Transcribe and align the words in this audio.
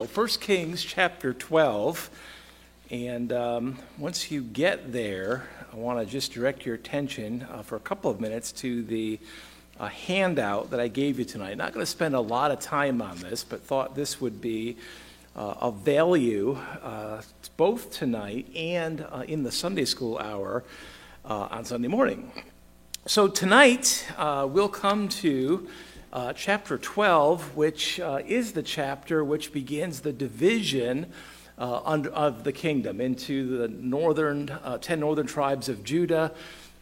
1 0.00 0.28
Kings 0.40 0.84
chapter 0.84 1.34
12. 1.34 2.08
And 2.92 3.32
um, 3.32 3.78
once 3.98 4.30
you 4.30 4.42
get 4.42 4.92
there, 4.92 5.48
I 5.72 5.76
want 5.76 5.98
to 5.98 6.06
just 6.06 6.30
direct 6.30 6.64
your 6.64 6.76
attention 6.76 7.44
uh, 7.50 7.62
for 7.62 7.74
a 7.74 7.80
couple 7.80 8.08
of 8.08 8.20
minutes 8.20 8.52
to 8.52 8.84
the 8.84 9.18
uh, 9.80 9.88
handout 9.88 10.70
that 10.70 10.78
I 10.78 10.86
gave 10.86 11.18
you 11.18 11.24
tonight. 11.24 11.56
Not 11.56 11.72
going 11.72 11.84
to 11.84 11.90
spend 11.90 12.14
a 12.14 12.20
lot 12.20 12.52
of 12.52 12.60
time 12.60 13.02
on 13.02 13.18
this, 13.18 13.42
but 13.42 13.60
thought 13.60 13.96
this 13.96 14.20
would 14.20 14.40
be 14.40 14.76
uh, 15.34 15.54
of 15.58 15.78
value 15.78 16.56
uh, 16.80 17.22
both 17.56 17.90
tonight 17.90 18.46
and 18.54 19.04
uh, 19.10 19.24
in 19.26 19.42
the 19.42 19.50
Sunday 19.50 19.84
school 19.84 20.16
hour 20.18 20.62
uh, 21.24 21.48
on 21.50 21.64
Sunday 21.64 21.88
morning. 21.88 22.30
So 23.06 23.26
tonight, 23.26 24.06
we'll 24.16 24.68
come 24.68 25.08
to 25.08 25.68
uh, 26.12 26.32
chapter 26.32 26.78
12, 26.78 27.56
which 27.56 28.00
uh, 28.00 28.20
is 28.26 28.52
the 28.52 28.62
chapter 28.62 29.22
which 29.22 29.52
begins 29.52 30.00
the 30.00 30.12
division 30.12 31.06
uh, 31.58 31.80
of 32.12 32.44
the 32.44 32.52
kingdom 32.52 33.00
into 33.00 33.58
the 33.58 33.68
northern, 33.68 34.48
uh, 34.48 34.78
10 34.78 35.00
northern 35.00 35.26
tribes 35.26 35.68
of 35.68 35.84
Judah, 35.84 36.32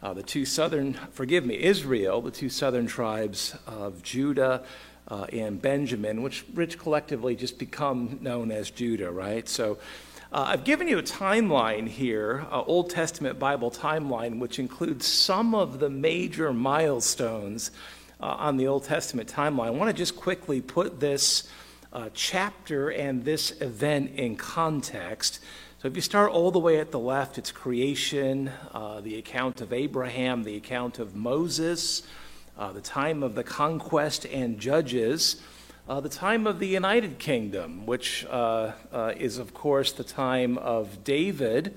uh, 0.03 0.13
the 0.13 0.23
two 0.23 0.45
southern, 0.45 0.95
forgive 1.13 1.45
me, 1.45 1.61
Israel, 1.61 2.21
the 2.21 2.31
two 2.31 2.49
southern 2.49 2.87
tribes 2.87 3.57
of 3.67 4.03
Judah 4.03 4.63
uh, 5.09 5.25
and 5.33 5.61
Benjamin, 5.61 6.23
which, 6.23 6.45
which 6.55 6.79
collectively 6.79 7.35
just 7.35 7.59
become 7.59 8.19
known 8.21 8.51
as 8.51 8.71
Judah, 8.71 9.11
right? 9.11 9.49
So 9.49 9.79
I've 10.33 10.65
given 10.65 10.87
you 10.87 10.99
a 10.99 11.03
timeline 11.03 11.89
here, 11.89 12.47
Old 12.51 12.91
Testament 12.91 13.39
Bible 13.39 13.71
timeline, 13.71 14.39
which 14.39 14.59
includes 14.59 15.07
some 15.07 15.55
of 15.55 15.79
the 15.79 15.89
major 15.89 16.53
milestones 16.53 17.71
uh, 18.21 18.27
on 18.27 18.57
the 18.57 18.67
Old 18.67 18.85
Testament 18.85 19.33
timeline. 19.33 19.67
I 19.67 19.71
want 19.71 19.91
to 19.91 19.97
just 19.97 20.17
quickly 20.17 20.61
put 20.61 21.01
this 21.01 21.49
uh, 21.93 22.09
chapter 22.15 22.91
and 22.91 23.25
this 23.25 23.61
event 23.61 24.13
in 24.17 24.37
context. 24.37 25.41
So, 25.79 25.89
if 25.89 25.97
you 25.97 26.03
start 26.03 26.33
all 26.33 26.51
the 26.51 26.59
way 26.59 26.81
at 26.81 26.91
the 26.91 26.99
left, 26.99 27.39
it's 27.39 27.53
creation, 27.53 28.51
uh, 28.73 29.01
the 29.01 29.19
account 29.19 29.61
of 29.61 29.73
Abraham, 29.73 30.45
the 30.45 30.57
account 30.57 30.99
of 30.99 31.15
Moses, 31.15 32.03
uh, 32.59 32.73
the 32.73 32.81
time 32.81 33.23
of 33.23 33.35
the 33.35 33.45
conquest 33.45 34.25
and 34.27 34.59
judges. 34.59 35.41
Uh, 35.89 36.01
the 36.01 36.09
time 36.09 36.49
of 36.49 36.59
the 36.59 36.67
United 36.67 37.17
Kingdom, 37.21 37.87
which 37.87 38.27
uh, 38.29 38.73
is, 39.17 39.39
of 39.39 39.55
course, 39.55 39.93
the 39.93 40.03
time 40.03 40.59
of 40.59 41.05
David 41.05 41.77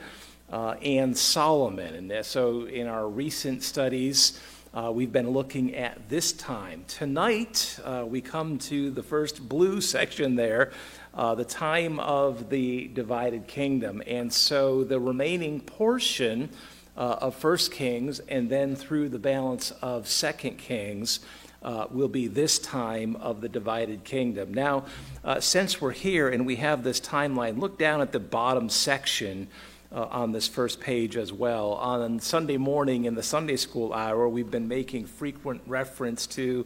and 0.49 1.15
Solomon. 1.15 1.93
And 2.11 2.25
so, 2.25 2.63
in 2.65 2.87
our 2.87 3.07
recent 3.07 3.61
studies, 3.61 4.39
uh, 4.73 4.91
we've 4.93 5.11
been 5.11 5.31
looking 5.31 5.75
at 5.75 6.09
this 6.09 6.31
time. 6.31 6.83
Tonight, 6.87 7.79
uh, 7.83 8.05
we 8.07 8.21
come 8.21 8.59
to 8.59 8.91
the 8.91 9.01
first 9.01 9.47
blue 9.47 9.81
section 9.95 10.35
there, 10.35 10.71
uh, 11.13 11.33
the 11.35 11.45
time 11.45 11.99
of 11.99 12.49
the 12.49 12.87
divided 12.89 13.47
kingdom. 13.47 14.03
And 14.05 14.31
so 14.31 14.83
the 14.83 14.99
remaining 14.99 15.59
portion 15.59 16.49
uh, 16.95 17.17
of 17.21 17.35
First 17.35 17.71
Kings 17.71 18.19
and 18.19 18.49
then 18.49 18.75
through 18.75 19.09
the 19.09 19.19
balance 19.19 19.71
of 19.81 20.07
Second 20.07 20.57
Kings. 20.57 21.19
Uh, 21.61 21.85
will 21.91 22.07
be 22.07 22.27
this 22.27 22.57
time 22.57 23.17
of 23.17 23.41
the 23.41 23.49
divided 23.49 24.05
kingdom. 24.05 24.53
Now, 24.53 24.85
uh, 25.25 25.41
since 25.41 25.81
we're 25.81 25.91
here 25.91 26.29
and 26.29 26.45
we 26.45 26.55
have 26.55 26.85
this 26.85 27.01
timeline, 27.01 27.59
look 27.59 27.77
down 27.77 27.99
at 27.99 28.13
the 28.13 28.19
bottom 28.21 28.69
section 28.69 29.49
uh, 29.91 30.03
on 30.11 30.31
this 30.31 30.47
first 30.47 30.79
page 30.79 31.17
as 31.17 31.33
well. 31.33 31.73
On 31.73 32.19
Sunday 32.19 32.57
morning 32.57 33.05
in 33.05 33.15
the 33.15 33.23
Sunday 33.23 33.55
school 33.55 33.93
hour, 33.93 34.27
we've 34.29 34.51
been 34.51 34.67
making 34.67 35.05
frequent 35.05 35.61
reference 35.65 36.27
to 36.27 36.65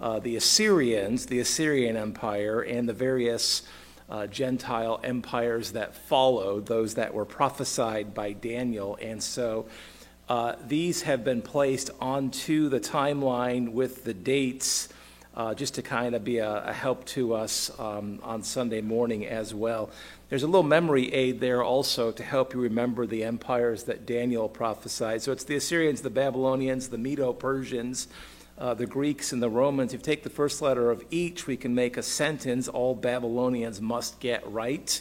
uh, 0.00 0.18
the 0.18 0.36
Assyrians, 0.36 1.26
the 1.26 1.40
Assyrian 1.40 1.96
Empire, 1.96 2.60
and 2.60 2.88
the 2.88 2.92
various 2.92 3.62
uh, 4.10 4.26
Gentile 4.26 5.00
empires 5.02 5.72
that 5.72 5.94
followed, 5.94 6.66
those 6.66 6.94
that 6.94 7.14
were 7.14 7.24
prophesied 7.24 8.12
by 8.12 8.32
Daniel. 8.32 8.98
And 9.00 9.22
so 9.22 9.66
uh, 10.28 10.56
these 10.66 11.02
have 11.02 11.24
been 11.24 11.42
placed 11.42 11.90
onto 12.00 12.68
the 12.68 12.80
timeline 12.80 13.72
with 13.72 14.04
the 14.04 14.14
dates. 14.14 14.88
Uh, 15.36 15.52
just 15.52 15.74
to 15.74 15.82
kind 15.82 16.14
of 16.14 16.22
be 16.22 16.38
a, 16.38 16.64
a 16.66 16.72
help 16.72 17.04
to 17.04 17.34
us 17.34 17.68
um, 17.80 18.20
on 18.22 18.40
Sunday 18.40 18.80
morning 18.80 19.26
as 19.26 19.52
well. 19.52 19.90
There's 20.28 20.44
a 20.44 20.46
little 20.46 20.62
memory 20.62 21.12
aid 21.12 21.40
there 21.40 21.62
also 21.62 22.12
to 22.12 22.22
help 22.22 22.54
you 22.54 22.60
remember 22.60 23.04
the 23.04 23.24
empires 23.24 23.82
that 23.84 24.06
Daniel 24.06 24.48
prophesied. 24.48 25.22
So 25.22 25.32
it's 25.32 25.42
the 25.42 25.56
Assyrians, 25.56 26.02
the 26.02 26.10
Babylonians, 26.10 26.88
the 26.88 26.98
Medo 26.98 27.32
Persians, 27.32 28.06
uh, 28.58 28.74
the 28.74 28.86
Greeks, 28.86 29.32
and 29.32 29.42
the 29.42 29.50
Romans. 29.50 29.92
If 29.92 30.00
you 30.00 30.04
take 30.04 30.22
the 30.22 30.30
first 30.30 30.62
letter 30.62 30.90
of 30.90 31.04
each, 31.10 31.48
we 31.48 31.56
can 31.56 31.74
make 31.74 31.96
a 31.96 32.02
sentence 32.02 32.68
all 32.68 32.94
Babylonians 32.94 33.80
must 33.80 34.20
get 34.20 34.48
right. 34.50 35.00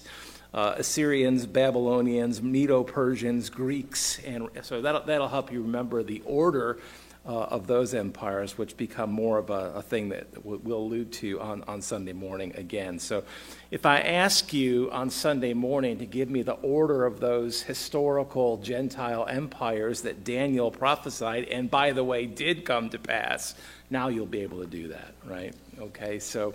Uh, 0.54 0.76
Assyrians, 0.78 1.46
Babylonians, 1.46 2.42
Medo 2.42 2.84
Persians, 2.84 3.50
Greeks, 3.50 4.20
and 4.26 4.50
so 4.62 4.82
that'll, 4.82 5.02
that'll 5.02 5.28
help 5.28 5.52
you 5.52 5.62
remember 5.62 6.04
the 6.04 6.22
order 6.26 6.80
uh, 7.26 7.32
of 7.32 7.68
those 7.68 7.94
empires, 7.94 8.58
which 8.58 8.76
become 8.76 9.10
more 9.10 9.38
of 9.38 9.50
a, 9.50 9.74
a 9.76 9.82
thing 9.82 10.10
that 10.10 10.28
we'll 10.44 10.78
allude 10.78 11.12
to 11.14 11.40
on, 11.40 11.64
on 11.64 11.82
Sunday 11.82 12.12
morning 12.12 12.54
again. 12.56 13.00
So, 13.00 13.24
if 13.72 13.86
I 13.86 14.00
ask 14.00 14.54
you 14.54 14.90
on 14.92 15.10
Sunday 15.10 15.54
morning 15.54 16.00
to 16.00 16.06
give 16.06 16.30
me 16.30 16.42
the 16.42 16.54
order 16.54 17.06
of 17.06 17.22
those 17.22 17.62
historical 17.62 18.58
Gentile 18.58 19.26
empires 19.26 20.02
that 20.02 20.26
Daniel 20.26 20.70
prophesied, 20.70 21.46
and 21.46 21.72
by 21.72 21.94
the 21.94 22.04
way, 22.04 22.26
did 22.26 22.66
come 22.66 22.90
to 22.90 23.00
pass, 23.00 23.56
now 23.90 24.10
you'll 24.10 24.26
be 24.26 24.42
able 24.42 24.60
to 24.60 24.68
do 24.68 24.90
that, 24.90 25.14
right? 25.26 25.54
Okay, 25.80 26.20
so. 26.20 26.54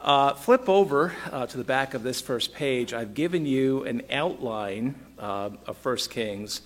Uh, 0.00 0.32
flip 0.32 0.68
over 0.68 1.12
uh, 1.32 1.44
to 1.44 1.56
the 1.56 1.64
back 1.64 1.92
of 1.92 2.04
this 2.04 2.20
first 2.20 2.54
page. 2.54 2.92
I've 2.92 3.14
given 3.14 3.44
you 3.44 3.82
an 3.82 4.02
outline 4.12 4.94
uh, 5.18 5.50
of 5.66 5.76
First 5.78 6.12
Kings 6.12 6.60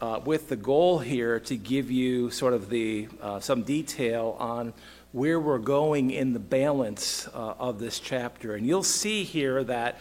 uh, 0.00 0.20
with 0.24 0.48
the 0.48 0.56
goal 0.56 0.98
here 0.98 1.40
to 1.40 1.56
give 1.56 1.90
you 1.90 2.30
sort 2.30 2.52
of 2.52 2.70
the 2.70 3.08
uh, 3.20 3.40
some 3.40 3.62
detail 3.62 4.36
on 4.38 4.72
where 5.12 5.40
we're 5.40 5.58
going 5.58 6.10
in 6.10 6.32
the 6.32 6.38
balance 6.38 7.28
uh, 7.28 7.54
of 7.58 7.78
this 7.78 7.98
chapter. 7.98 8.54
And 8.54 8.66
you'll 8.66 8.82
see 8.82 9.24
here 9.24 9.64
that 9.64 9.98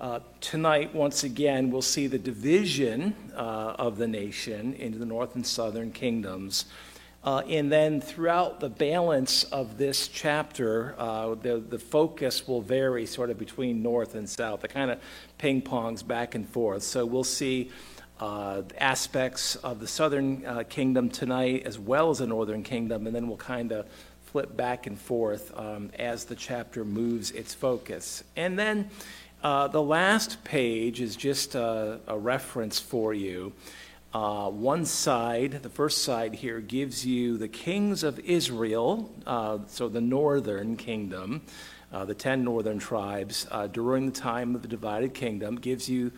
uh, 0.00 0.20
tonight, 0.40 0.94
once 0.94 1.24
again, 1.24 1.70
we'll 1.70 1.82
see 1.82 2.06
the 2.06 2.18
division 2.18 3.14
uh, 3.34 3.76
of 3.78 3.98
the 3.98 4.08
nation 4.08 4.74
into 4.74 4.98
the 4.98 5.06
north 5.06 5.34
and 5.34 5.46
southern 5.46 5.92
kingdoms. 5.92 6.66
Uh, 7.22 7.42
and 7.48 7.72
then 7.72 8.00
throughout 8.00 8.60
the 8.60 8.68
balance 8.68 9.44
of 9.44 9.78
this 9.78 10.06
chapter, 10.06 10.94
the, 11.42 11.62
the 11.68 11.78
focus 11.78 12.46
will 12.46 12.60
vary 12.60 13.04
sort 13.04 13.30
of 13.30 13.38
between 13.38 13.82
north 13.82 14.14
and 14.14 14.28
south. 14.28 14.64
It 14.64 14.68
kind 14.68 14.90
of 14.90 15.00
ping 15.36 15.60
pongs 15.60 16.06
back 16.06 16.34
and 16.34 16.48
forth. 16.48 16.82
So 16.82 17.04
we'll 17.04 17.24
see 17.24 17.70
uh, 18.20 18.62
aspects 18.78 19.56
of 19.56 19.80
the 19.80 19.86
southern 19.86 20.44
uh, 20.46 20.62
kingdom 20.68 21.10
tonight 21.10 21.62
as 21.66 21.78
well 21.78 22.10
as 22.10 22.18
the 22.18 22.26
northern 22.26 22.62
kingdom, 22.62 23.06
and 23.06 23.14
then 23.14 23.28
we'll 23.28 23.36
kind 23.36 23.72
of 23.72 23.86
flip 24.24 24.56
back 24.56 24.86
and 24.86 24.98
forth 24.98 25.52
um, 25.58 25.90
as 25.98 26.24
the 26.24 26.34
chapter 26.34 26.84
moves 26.84 27.30
its 27.30 27.54
focus. 27.54 28.24
And 28.36 28.58
then 28.58 28.90
uh, 29.42 29.68
the 29.68 29.82
last 29.82 30.42
page 30.44 31.00
is 31.00 31.16
just 31.16 31.54
a, 31.54 32.00
a 32.06 32.18
reference 32.18 32.80
for 32.80 33.14
you. 33.14 33.52
Uh, 34.14 34.48
one 34.50 34.86
side, 34.86 35.62
the 35.62 35.68
first 35.68 36.02
side 36.02 36.34
here, 36.34 36.60
gives 36.60 37.04
you 37.04 37.36
the 37.36 37.48
kings 37.48 38.02
of 38.02 38.18
Israel, 38.20 39.10
uh, 39.26 39.58
so 39.66 39.88
the 39.88 40.00
northern 40.00 40.76
kingdom, 40.76 41.42
uh, 41.92 42.04
the 42.04 42.14
ten 42.14 42.42
northern 42.42 42.78
tribes, 42.78 43.46
during 43.72 44.06
the 44.06 44.12
time 44.12 44.54
of 44.54 44.62
the 44.62 44.68
divided 44.68 45.12
kingdom, 45.12 45.56
gives 45.56 45.88
you 45.88 46.12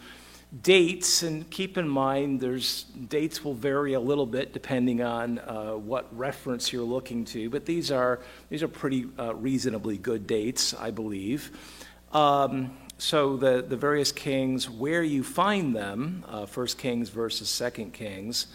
dates, 0.62 1.22
and 1.22 1.48
keep 1.50 1.76
in 1.76 1.88
mind 1.88 2.40
there's 2.40 2.84
dates 2.84 3.44
will 3.44 3.54
vary 3.54 3.92
a 3.92 4.00
little 4.00 4.26
bit 4.26 4.52
depending 4.52 5.02
on 5.02 5.38
uh, 5.40 5.72
what 5.72 6.06
reference 6.16 6.72
you're 6.72 6.82
looking 6.82 7.24
to, 7.26 7.50
but 7.50 7.66
these 7.66 7.90
are 7.90 8.20
these 8.48 8.62
are 8.62 8.68
pretty 8.68 9.06
uh, 9.18 9.34
reasonably 9.34 9.98
good 9.98 10.26
dates, 10.26 10.72
I 10.74 10.90
believe. 10.90 11.50
Um, 12.12 12.76
so 12.96 13.36
the 13.36 13.62
the 13.62 13.76
various 13.76 14.10
kings, 14.10 14.70
where 14.70 15.02
you 15.02 15.22
find 15.22 15.76
them, 15.76 16.24
uh, 16.26 16.46
First 16.46 16.78
Kings 16.78 17.10
versus 17.10 17.48
Second 17.48 17.92
Kings. 17.92 18.46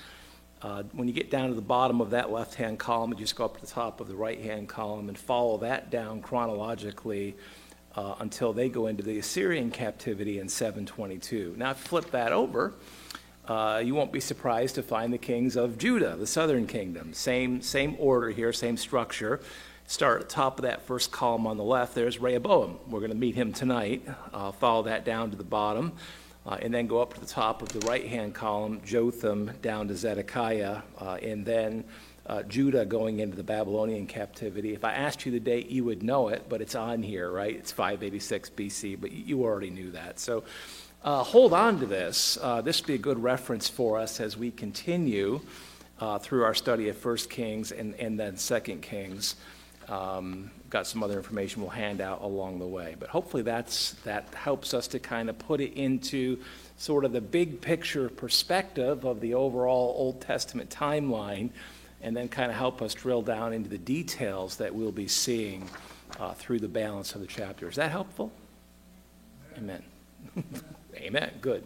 Uh, 0.64 0.82
when 0.94 1.10
you 1.10 1.14
get 1.14 1.30
down 1.30 1.50
to 1.50 1.56
the 1.56 1.62
bottom 1.62 2.00
of 2.00 2.12
that 2.12 2.32
left-hand 2.32 2.80
column, 2.80 3.12
you 3.12 3.18
just 3.18 3.36
go 3.36 3.44
up 3.44 3.56
to 3.56 3.60
the 3.60 3.68
top 3.68 4.00
of 4.00 4.08
the 4.08 4.16
right-hand 4.16 4.70
column 4.70 5.10
and 5.10 5.18
follow 5.18 5.58
that 5.58 5.92
down 5.92 6.22
chronologically 6.22 7.36
uh, 7.96 8.16
until 8.20 8.54
they 8.54 8.70
go 8.70 8.88
into 8.88 9.04
the 9.04 9.20
Assyrian 9.20 9.72
captivity 9.72 10.40
in 10.40 10.50
722. 10.50 11.56
Now, 11.58 11.74
flip 11.74 12.12
that 12.12 12.32
over. 12.32 12.74
Uh, 13.48 13.82
you 13.84 13.94
won't 13.94 14.12
be 14.12 14.22
surprised 14.22 14.76
to 14.76 14.84
find 14.84 15.12
the 15.12 15.18
kings 15.18 15.56
of 15.56 15.78
Judah, 15.78 16.16
the 16.16 16.28
southern 16.28 16.66
kingdom. 16.66 17.14
Same, 17.14 17.62
same 17.62 17.96
order 18.00 18.30
here, 18.30 18.54
same 18.54 18.78
structure. 18.78 19.42
Start 19.86 20.22
at 20.22 20.30
the 20.30 20.34
top 20.34 20.60
of 20.60 20.64
that 20.64 20.84
first 20.84 21.12
column 21.12 21.46
on 21.46 21.58
the 21.58 21.64
left. 21.64 21.94
There's 21.94 22.20
Rehoboam. 22.20 22.80
We're 22.88 23.02
going 23.02 23.12
to 23.12 23.18
meet 23.18 23.36
him 23.36 23.52
tonight. 23.52 24.08
Uh, 24.34 24.54
follow 24.54 24.84
that 24.84 25.04
down 25.04 25.30
to 25.32 25.38
the 25.38 25.44
bottom. 25.44 25.94
Uh, 26.46 26.58
and 26.62 26.74
then 26.74 26.88
go 26.88 27.02
up 27.02 27.14
to 27.14 27.20
the 27.20 27.26
top 27.26 27.62
of 27.62 27.70
the 27.70 27.86
right 27.88 28.08
hand 28.08 28.34
column, 28.34 28.82
Jotham, 28.86 29.52
down 29.62 29.88
to 29.88 29.96
Zedekiah, 29.96 30.82
uh, 31.00 31.18
and 31.22 31.46
then 31.46 31.86
uh, 32.26 32.44
Judah 32.44 32.86
going 32.86 33.20
into 33.20 33.36
the 33.36 33.44
Babylonian 33.44 34.08
captivity. 34.08 34.74
If 34.74 34.86
I 34.86 34.94
asked 34.94 35.26
you 35.26 35.32
the 35.32 35.40
date, 35.40 35.70
you 35.70 35.84
would 35.84 36.04
know 36.04 36.30
it, 36.30 36.46
but 36.48 36.62
it's 36.62 36.76
on 36.76 37.04
here, 37.04 37.30
right? 37.30 37.56
It's 37.56 37.72
586 37.72 38.52
BC, 38.52 39.00
but 39.00 39.12
you 39.12 39.44
already 39.44 39.70
knew 39.70 39.92
that. 39.92 40.20
So 40.20 40.44
uh, 41.04 41.24
hold 41.24 41.54
on 41.54 41.80
to 41.80 41.86
this. 41.86 42.38
Uh, 42.42 42.62
this 42.62 42.80
would 42.82 42.88
be 42.88 42.94
a 42.94 42.98
good 42.98 43.22
reference 43.22 43.68
for 43.68 44.00
us 44.00 44.22
as 44.22 44.38
we 44.38 44.52
continue 44.52 45.42
uh, 46.00 46.18
through 46.18 46.44
our 46.44 46.54
study 46.54 46.88
of 46.90 46.98
First 46.98 47.30
Kings 47.30 47.72
and, 47.72 47.94
and 47.96 48.18
then 48.18 48.38
Second 48.38 48.82
Kings. 48.82 49.36
Um, 49.90 50.50
got 50.70 50.88
some 50.88 51.04
other 51.04 51.18
information 51.18 51.62
we'll 51.62 51.72
hand 51.72 52.00
out 52.00 52.22
along 52.22 52.60
the 52.60 52.66
way. 52.66 52.96
But 52.98 53.10
hopefully 53.10 53.44
that's, 53.44 53.92
that 54.06 54.34
helps 54.34 54.74
us 54.74 54.88
to 54.90 55.00
kind 55.00 55.30
of 55.30 55.38
put 55.38 55.60
it 55.60 55.74
into 55.74 56.40
sort 56.78 57.04
of 57.04 57.12
the 57.12 57.22
big 57.22 57.60
picture 57.60 58.08
perspective 58.08 59.04
of 59.04 59.20
the 59.20 59.34
overall 59.34 59.94
Old 59.98 60.22
Testament 60.22 60.70
timeline 60.70 61.50
and 62.04 62.16
then 62.16 62.28
kind 62.28 62.52
of 62.52 62.58
help 62.58 62.82
us 62.82 62.94
drill 62.94 63.22
down 63.22 63.54
into 63.54 63.70
the 63.70 63.78
details 63.78 64.58
that 64.58 64.76
we'll 64.76 64.92
be 64.92 65.08
seeing 65.08 65.68
uh, 66.20 66.34
through 66.34 66.60
the 66.60 66.68
balance 66.68 67.16
of 67.16 67.22
the 67.22 67.28
chapter. 67.28 67.68
Is 67.70 67.78
that 67.78 67.90
helpful? 67.90 68.32
Amen. 69.58 69.82
Amen. 70.98 71.32
Good. 71.42 71.64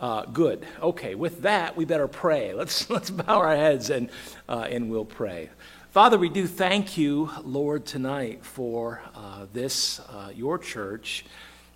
Uh, 0.00 0.24
good. 0.26 0.66
Okay. 0.82 1.14
With 1.14 1.42
that, 1.42 1.76
we 1.76 1.84
better 1.84 2.08
pray. 2.08 2.52
Let's 2.52 2.90
let's 2.90 3.10
bow 3.10 3.38
our 3.38 3.56
heads 3.56 3.88
and 3.90 4.10
uh, 4.48 4.66
and 4.68 4.90
we'll 4.90 5.04
pray. 5.04 5.48
Father, 5.90 6.18
we 6.18 6.28
do 6.28 6.46
thank 6.46 6.98
you, 6.98 7.30
Lord, 7.44 7.86
tonight 7.86 8.44
for 8.44 9.00
uh, 9.14 9.46
this 9.52 10.00
uh, 10.00 10.30
your 10.34 10.58
church, 10.58 11.24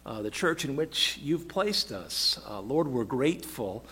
uh, 0.05 0.21
the 0.21 0.31
church 0.31 0.65
in 0.65 0.77
which 0.77 1.19
you've 1.23 1.49
placed 1.49 1.93
us. 1.93 2.39
Lord, 2.49 2.89
we're 2.89 3.05
grateful 3.05 3.85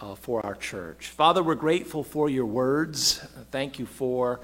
uh, 0.00 0.14
for 0.14 0.44
our 0.44 0.54
church. 0.54 1.08
Father, 1.08 1.42
we're 1.42 1.54
grateful 1.54 2.02
for 2.02 2.28
your 2.28 2.46
words. 2.46 3.18
Thank 3.50 3.78
you 3.78 3.86
for 3.86 4.40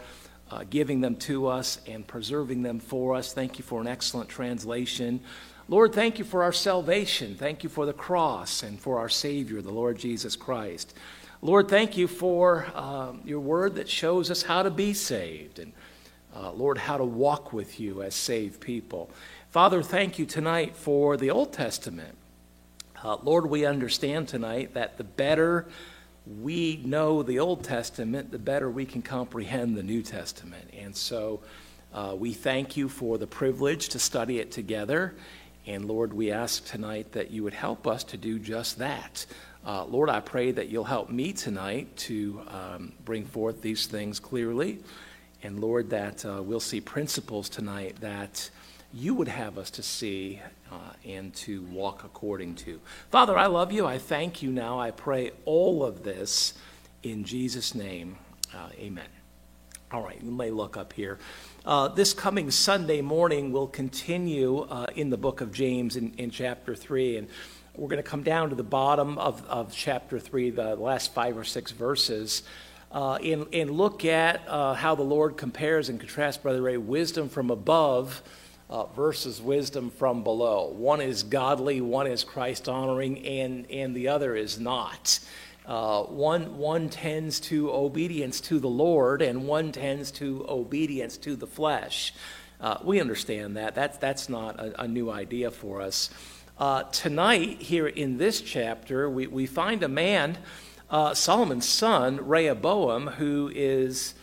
uh, 0.50 0.64
giving 0.68 1.00
them 1.00 1.16
to 1.16 1.46
us 1.46 1.80
and 1.86 2.06
preserving 2.06 2.62
them 2.62 2.78
for 2.78 3.14
us. 3.14 3.32
Thank 3.32 3.58
you 3.58 3.64
for 3.64 3.80
an 3.80 3.86
excellent 3.86 4.28
translation. 4.28 5.20
Lord, 5.68 5.92
thank 5.92 6.18
you 6.18 6.24
for 6.24 6.44
our 6.44 6.52
salvation. 6.52 7.34
Thank 7.34 7.64
you 7.64 7.68
for 7.68 7.86
the 7.86 7.92
cross 7.92 8.62
and 8.62 8.78
for 8.78 8.98
our 8.98 9.08
Savior, 9.08 9.60
the 9.62 9.72
Lord 9.72 9.98
Jesus 9.98 10.36
Christ. 10.36 10.94
Lord, 11.42 11.68
thank 11.68 11.96
you 11.96 12.06
for 12.06 12.66
uh, 12.74 13.12
your 13.24 13.40
word 13.40 13.74
that 13.74 13.88
shows 13.88 14.30
us 14.30 14.42
how 14.42 14.62
to 14.62 14.70
be 14.70 14.94
saved 14.94 15.58
and, 15.58 15.72
uh, 16.34 16.52
Lord, 16.52 16.78
how 16.78 16.96
to 16.96 17.04
walk 17.04 17.52
with 17.52 17.80
you 17.80 18.02
as 18.02 18.14
saved 18.14 18.60
people. 18.60 19.10
Father, 19.50 19.82
thank 19.82 20.18
you 20.18 20.26
tonight 20.26 20.76
for 20.76 21.16
the 21.16 21.30
Old 21.30 21.52
Testament. 21.52 22.16
Uh, 23.06 23.16
Lord, 23.22 23.48
we 23.48 23.64
understand 23.64 24.26
tonight 24.26 24.74
that 24.74 24.98
the 24.98 25.04
better 25.04 25.68
we 26.40 26.82
know 26.84 27.22
the 27.22 27.38
Old 27.38 27.62
Testament, 27.62 28.32
the 28.32 28.38
better 28.40 28.68
we 28.68 28.84
can 28.84 29.00
comprehend 29.00 29.76
the 29.76 29.82
New 29.84 30.02
Testament. 30.02 30.68
And 30.76 30.96
so 30.96 31.40
uh, 31.94 32.16
we 32.18 32.32
thank 32.32 32.76
you 32.76 32.88
for 32.88 33.16
the 33.16 33.26
privilege 33.28 33.90
to 33.90 34.00
study 34.00 34.40
it 34.40 34.50
together. 34.50 35.14
And 35.66 35.84
Lord, 35.84 36.12
we 36.12 36.32
ask 36.32 36.64
tonight 36.64 37.12
that 37.12 37.30
you 37.30 37.44
would 37.44 37.54
help 37.54 37.86
us 37.86 38.02
to 38.02 38.16
do 38.16 38.40
just 38.40 38.78
that. 38.78 39.24
Uh, 39.64 39.84
Lord, 39.84 40.10
I 40.10 40.18
pray 40.18 40.50
that 40.50 40.68
you'll 40.68 40.82
help 40.82 41.08
me 41.08 41.32
tonight 41.32 41.96
to 41.98 42.42
um, 42.48 42.92
bring 43.04 43.24
forth 43.24 43.62
these 43.62 43.86
things 43.86 44.18
clearly. 44.18 44.80
And 45.44 45.60
Lord, 45.60 45.90
that 45.90 46.26
uh, 46.26 46.42
we'll 46.42 46.58
see 46.58 46.80
principles 46.80 47.48
tonight 47.48 48.00
that 48.00 48.50
you 48.92 49.14
would 49.14 49.28
have 49.28 49.58
us 49.58 49.70
to 49.70 49.82
see 49.84 50.40
uh, 50.70 50.92
and 51.04 51.34
to 51.34 51.62
walk 51.62 52.04
according 52.04 52.54
to. 52.56 52.80
Father, 53.10 53.36
I 53.36 53.46
love 53.46 53.72
you. 53.72 53.86
I 53.86 53.98
thank 53.98 54.42
you 54.42 54.50
now. 54.50 54.80
I 54.80 54.90
pray 54.90 55.32
all 55.44 55.84
of 55.84 56.02
this 56.02 56.54
in 57.02 57.24
Jesus' 57.24 57.74
name. 57.74 58.16
Uh, 58.54 58.68
amen. 58.78 59.08
All 59.92 60.02
right, 60.02 60.20
you 60.20 60.30
may 60.30 60.50
look 60.50 60.76
up 60.76 60.92
here. 60.92 61.18
Uh, 61.64 61.88
this 61.88 62.12
coming 62.12 62.50
Sunday 62.50 63.00
morning, 63.00 63.52
we'll 63.52 63.68
continue 63.68 64.60
uh, 64.62 64.86
in 64.96 65.10
the 65.10 65.16
book 65.16 65.40
of 65.40 65.52
James 65.52 65.96
in, 65.96 66.12
in 66.18 66.30
chapter 66.30 66.74
3. 66.74 67.18
And 67.18 67.28
we're 67.76 67.88
going 67.88 68.02
to 68.02 68.08
come 68.08 68.22
down 68.22 68.48
to 68.48 68.56
the 68.56 68.64
bottom 68.64 69.16
of, 69.18 69.44
of 69.46 69.72
chapter 69.72 70.18
3, 70.18 70.50
the 70.50 70.76
last 70.76 71.14
five 71.14 71.38
or 71.38 71.44
six 71.44 71.70
verses. 71.70 72.42
Uh, 72.90 73.14
and, 73.16 73.46
and 73.52 73.70
look 73.70 74.04
at 74.04 74.42
uh, 74.48 74.74
how 74.74 74.94
the 74.94 75.02
Lord 75.02 75.36
compares 75.36 75.88
and 75.88 76.00
contrasts, 76.00 76.42
Brother 76.42 76.62
Ray, 76.62 76.76
wisdom 76.76 77.28
from 77.28 77.50
above 77.50 78.22
uh, 78.68 78.86
versus 78.86 79.40
wisdom 79.40 79.90
from 79.90 80.24
below. 80.24 80.68
One 80.68 81.00
is 81.00 81.22
godly, 81.22 81.80
one 81.80 82.06
is 82.06 82.24
Christ 82.24 82.68
honoring, 82.68 83.24
and, 83.24 83.70
and 83.70 83.94
the 83.94 84.08
other 84.08 84.34
is 84.34 84.58
not. 84.58 85.20
Uh, 85.66 86.02
one, 86.04 86.58
one 86.58 86.88
tends 86.88 87.40
to 87.40 87.70
obedience 87.70 88.40
to 88.40 88.58
the 88.60 88.68
Lord, 88.68 89.22
and 89.22 89.46
one 89.46 89.72
tends 89.72 90.10
to 90.12 90.44
obedience 90.48 91.16
to 91.18 91.36
the 91.36 91.46
flesh. 91.46 92.14
Uh, 92.60 92.78
we 92.84 93.00
understand 93.00 93.56
that. 93.56 93.74
That's, 93.74 93.98
that's 93.98 94.28
not 94.28 94.58
a, 94.58 94.82
a 94.82 94.88
new 94.88 95.10
idea 95.10 95.50
for 95.50 95.80
us. 95.80 96.10
Uh, 96.58 96.84
tonight, 96.84 97.60
here 97.60 97.86
in 97.86 98.16
this 98.16 98.40
chapter, 98.40 99.10
we, 99.10 99.26
we 99.26 99.46
find 99.46 99.82
a 99.82 99.88
man, 99.88 100.38
uh, 100.88 101.12
Solomon's 101.12 101.68
son, 101.68 102.26
Rehoboam, 102.26 103.08
who 103.08 103.50
is 103.54 104.14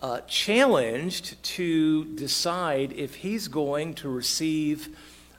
uh, 0.00 0.20
challenged 0.22 1.42
to 1.42 2.04
decide 2.14 2.92
if 2.92 3.16
he's 3.16 3.48
going 3.48 3.94
to 3.94 4.08
receive 4.08 4.96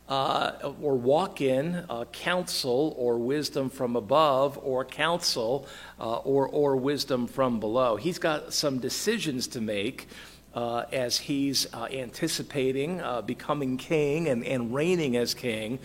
uh, 0.09 0.73
or 0.81 0.95
walk 0.95 1.39
in 1.39 1.85
uh, 1.87 2.03
counsel 2.05 2.95
or 2.97 3.17
wisdom 3.17 3.69
from 3.69 3.95
above 3.95 4.59
or 4.63 4.83
counsel 4.83 5.67
uh, 5.99 6.17
or, 6.17 6.47
or 6.47 6.75
wisdom 6.75 7.27
from 7.27 7.59
below. 7.59 7.95
He's 7.95 8.17
got 8.17 8.53
some 8.53 8.79
decisions 8.79 9.47
to 9.49 9.61
make. 9.61 10.07
Uh, 10.51 10.83
as 10.91 11.19
he's 11.19 11.71
uh, 11.75 11.87
anticipating 11.93 12.99
becoming 13.27 13.77
king 13.77 14.27
and, 14.27 14.43
and 14.43 14.73
reigning 14.73 15.15
as 15.15 15.35
king, 15.35 15.77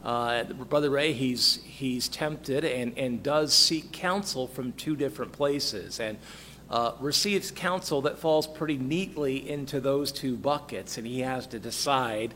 Brother 0.00 0.90
Ray, 0.90 1.12
he's, 1.12 1.58
he's 1.64 2.06
tempted 2.08 2.64
and, 2.64 2.96
and 2.96 3.20
does 3.20 3.52
seek 3.52 3.90
counsel 3.90 4.46
from 4.46 4.74
two 4.74 4.94
different 4.94 5.32
places. 5.32 5.98
And 5.98 6.18
uh, 6.72 6.92
receives 7.00 7.50
counsel 7.50 8.00
that 8.00 8.18
falls 8.18 8.46
pretty 8.46 8.78
neatly 8.78 9.48
into 9.48 9.78
those 9.78 10.10
two 10.10 10.36
buckets, 10.36 10.96
and 10.96 11.06
he 11.06 11.20
has 11.20 11.46
to 11.46 11.58
decide 11.58 12.32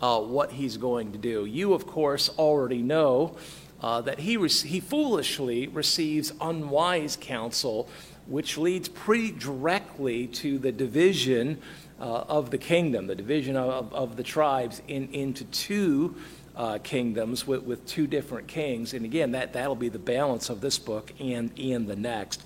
uh, 0.00 0.20
what 0.20 0.52
he's 0.52 0.76
going 0.76 1.10
to 1.12 1.18
do. 1.18 1.44
You, 1.44 1.74
of 1.74 1.86
course, 1.86 2.30
already 2.38 2.82
know 2.82 3.36
uh, 3.82 4.00
that 4.02 4.20
he, 4.20 4.36
re- 4.36 4.48
he 4.48 4.78
foolishly 4.78 5.66
receives 5.66 6.32
unwise 6.40 7.18
counsel, 7.20 7.88
which 8.26 8.56
leads 8.56 8.88
pretty 8.88 9.32
directly 9.32 10.28
to 10.28 10.58
the 10.58 10.70
division 10.70 11.60
uh, 12.00 12.24
of 12.28 12.50
the 12.50 12.58
kingdom, 12.58 13.08
the 13.08 13.16
division 13.16 13.56
of, 13.56 13.92
of 13.92 14.16
the 14.16 14.22
tribes 14.22 14.80
in, 14.88 15.12
into 15.12 15.44
two. 15.46 16.14
Uh, 16.56 16.76
kingdoms 16.78 17.46
with, 17.46 17.62
with 17.62 17.86
two 17.86 18.06
different 18.06 18.46
kings. 18.46 18.92
And 18.92 19.06
again, 19.06 19.32
that, 19.32 19.54
that'll 19.54 19.76
be 19.76 19.88
the 19.88 20.00
balance 20.00 20.50
of 20.50 20.60
this 20.60 20.78
book 20.78 21.10
and, 21.18 21.50
and 21.58 21.86
the 21.86 21.96
next. 21.96 22.42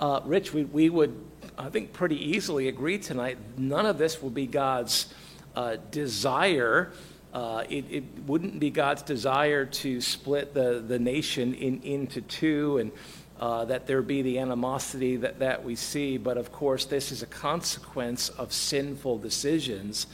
Uh, 0.00 0.20
Rich, 0.24 0.52
we, 0.52 0.64
we 0.64 0.90
would, 0.90 1.14
I 1.56 1.68
think, 1.68 1.92
pretty 1.92 2.16
easily 2.16 2.68
agree 2.68 2.98
tonight 2.98 3.38
none 3.56 3.86
of 3.86 3.96
this 3.96 4.20
will 4.20 4.30
be 4.30 4.46
God's 4.46 5.12
uh, 5.54 5.76
desire. 5.90 6.92
Uh, 7.32 7.64
it, 7.68 7.84
it, 7.90 8.04
wouldn't 8.26 8.58
be 8.58 8.70
God's 8.70 9.02
desire 9.02 9.64
to 9.64 10.00
split 10.00 10.52
the, 10.52 10.84
the 10.86 10.98
nation 10.98 11.54
in, 11.54 11.80
into 11.82 12.20
two 12.22 12.78
and 12.78 12.92
uh, 13.40 13.64
that 13.64 13.86
there 13.86 14.02
be 14.02 14.22
the 14.22 14.38
animosity 14.38 15.16
that, 15.16 15.38
that 15.40 15.64
we 15.64 15.74
see. 15.74 16.16
But 16.16 16.38
of 16.38 16.50
course, 16.52 16.84
this 16.86 17.12
is 17.12 17.22
a 17.22 17.26
consequence 17.26 18.28
of 18.30 18.52
sinful 18.52 19.18
decisions. 19.18 20.06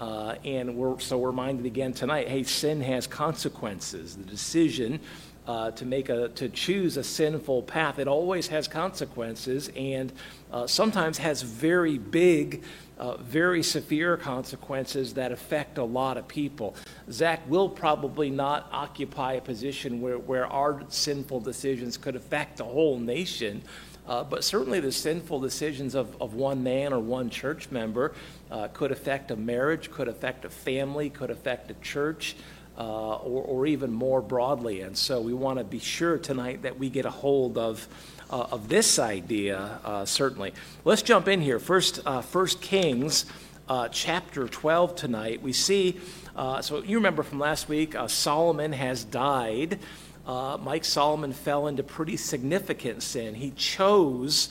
Uh, 0.00 0.34
and 0.44 0.76
we're, 0.76 0.98
so 0.98 1.18
we're 1.18 1.30
reminded 1.30 1.64
again 1.64 1.92
tonight 1.92 2.28
hey, 2.28 2.42
sin 2.42 2.80
has 2.80 3.06
consequences. 3.06 4.16
The 4.16 4.24
decision 4.24 5.00
uh, 5.46 5.70
to 5.72 5.84
make 5.84 6.08
a 6.08 6.28
to 6.28 6.48
choose 6.48 6.96
a 6.96 7.04
sinful 7.04 7.62
path. 7.62 7.98
It 7.98 8.08
always 8.08 8.48
has 8.48 8.68
consequences 8.68 9.70
and 9.76 10.12
uh, 10.52 10.66
sometimes 10.66 11.18
has 11.18 11.42
very 11.42 11.98
big 11.98 12.62
uh, 12.98 13.16
very 13.16 13.64
severe 13.64 14.16
consequences 14.16 15.14
that 15.14 15.32
affect 15.32 15.78
a 15.78 15.82
lot 15.84 16.16
of 16.16 16.28
people. 16.28 16.76
Zach 17.10 17.40
will 17.48 17.68
probably 17.68 18.30
not 18.30 18.68
occupy 18.70 19.32
a 19.32 19.40
position 19.40 20.00
where, 20.00 20.18
where 20.18 20.46
our 20.46 20.82
sinful 20.88 21.40
decisions 21.40 21.96
could 21.96 22.14
affect 22.14 22.60
a 22.60 22.64
whole 22.64 22.98
nation 22.98 23.62
uh, 24.06 24.24
but 24.24 24.42
certainly 24.42 24.80
the 24.80 24.90
sinful 24.90 25.40
decisions 25.40 25.94
of, 25.94 26.20
of 26.20 26.34
one 26.34 26.62
man 26.62 26.92
or 26.92 26.98
one 26.98 27.30
church 27.30 27.70
member 27.70 28.12
uh, 28.50 28.68
could 28.68 28.90
affect 28.90 29.30
a 29.30 29.36
marriage 29.36 29.90
could 29.90 30.08
affect 30.08 30.44
a 30.44 30.50
family 30.50 31.08
could 31.08 31.30
affect 31.30 31.70
a 31.70 31.74
church 31.74 32.34
uh, 32.78 33.16
or, 33.16 33.42
or, 33.42 33.66
even 33.66 33.92
more 33.92 34.22
broadly. 34.22 34.80
And 34.80 34.96
so 34.96 35.20
we 35.20 35.34
want 35.34 35.58
to 35.58 35.64
be 35.64 35.78
sure 35.78 36.16
tonight 36.16 36.62
that 36.62 36.78
we 36.78 36.88
get 36.88 37.04
a 37.04 37.10
hold 37.10 37.58
of, 37.58 37.86
uh, 38.30 38.46
of 38.50 38.68
this 38.68 38.98
idea, 38.98 39.78
uh, 39.84 40.06
certainly. 40.06 40.54
Let's 40.84 41.02
jump 41.02 41.28
in 41.28 41.42
here. 41.42 41.58
First, 41.58 42.00
uh, 42.06 42.22
First 42.22 42.62
Kings 42.62 43.26
uh, 43.68 43.88
chapter 43.88 44.48
12 44.48 44.96
tonight. 44.96 45.42
We 45.42 45.52
see, 45.52 46.00
uh, 46.34 46.62
so 46.62 46.82
you 46.82 46.96
remember 46.96 47.22
from 47.22 47.38
last 47.38 47.68
week, 47.68 47.94
Solomon 48.06 48.72
has 48.72 49.04
died. 49.04 49.78
Mike 50.26 50.86
Solomon 50.86 51.34
fell 51.34 51.66
into 51.66 51.82
pretty 51.82 52.16
significant 52.16 53.02
sin. 53.02 53.34
He 53.34 53.50
chose 53.50 54.48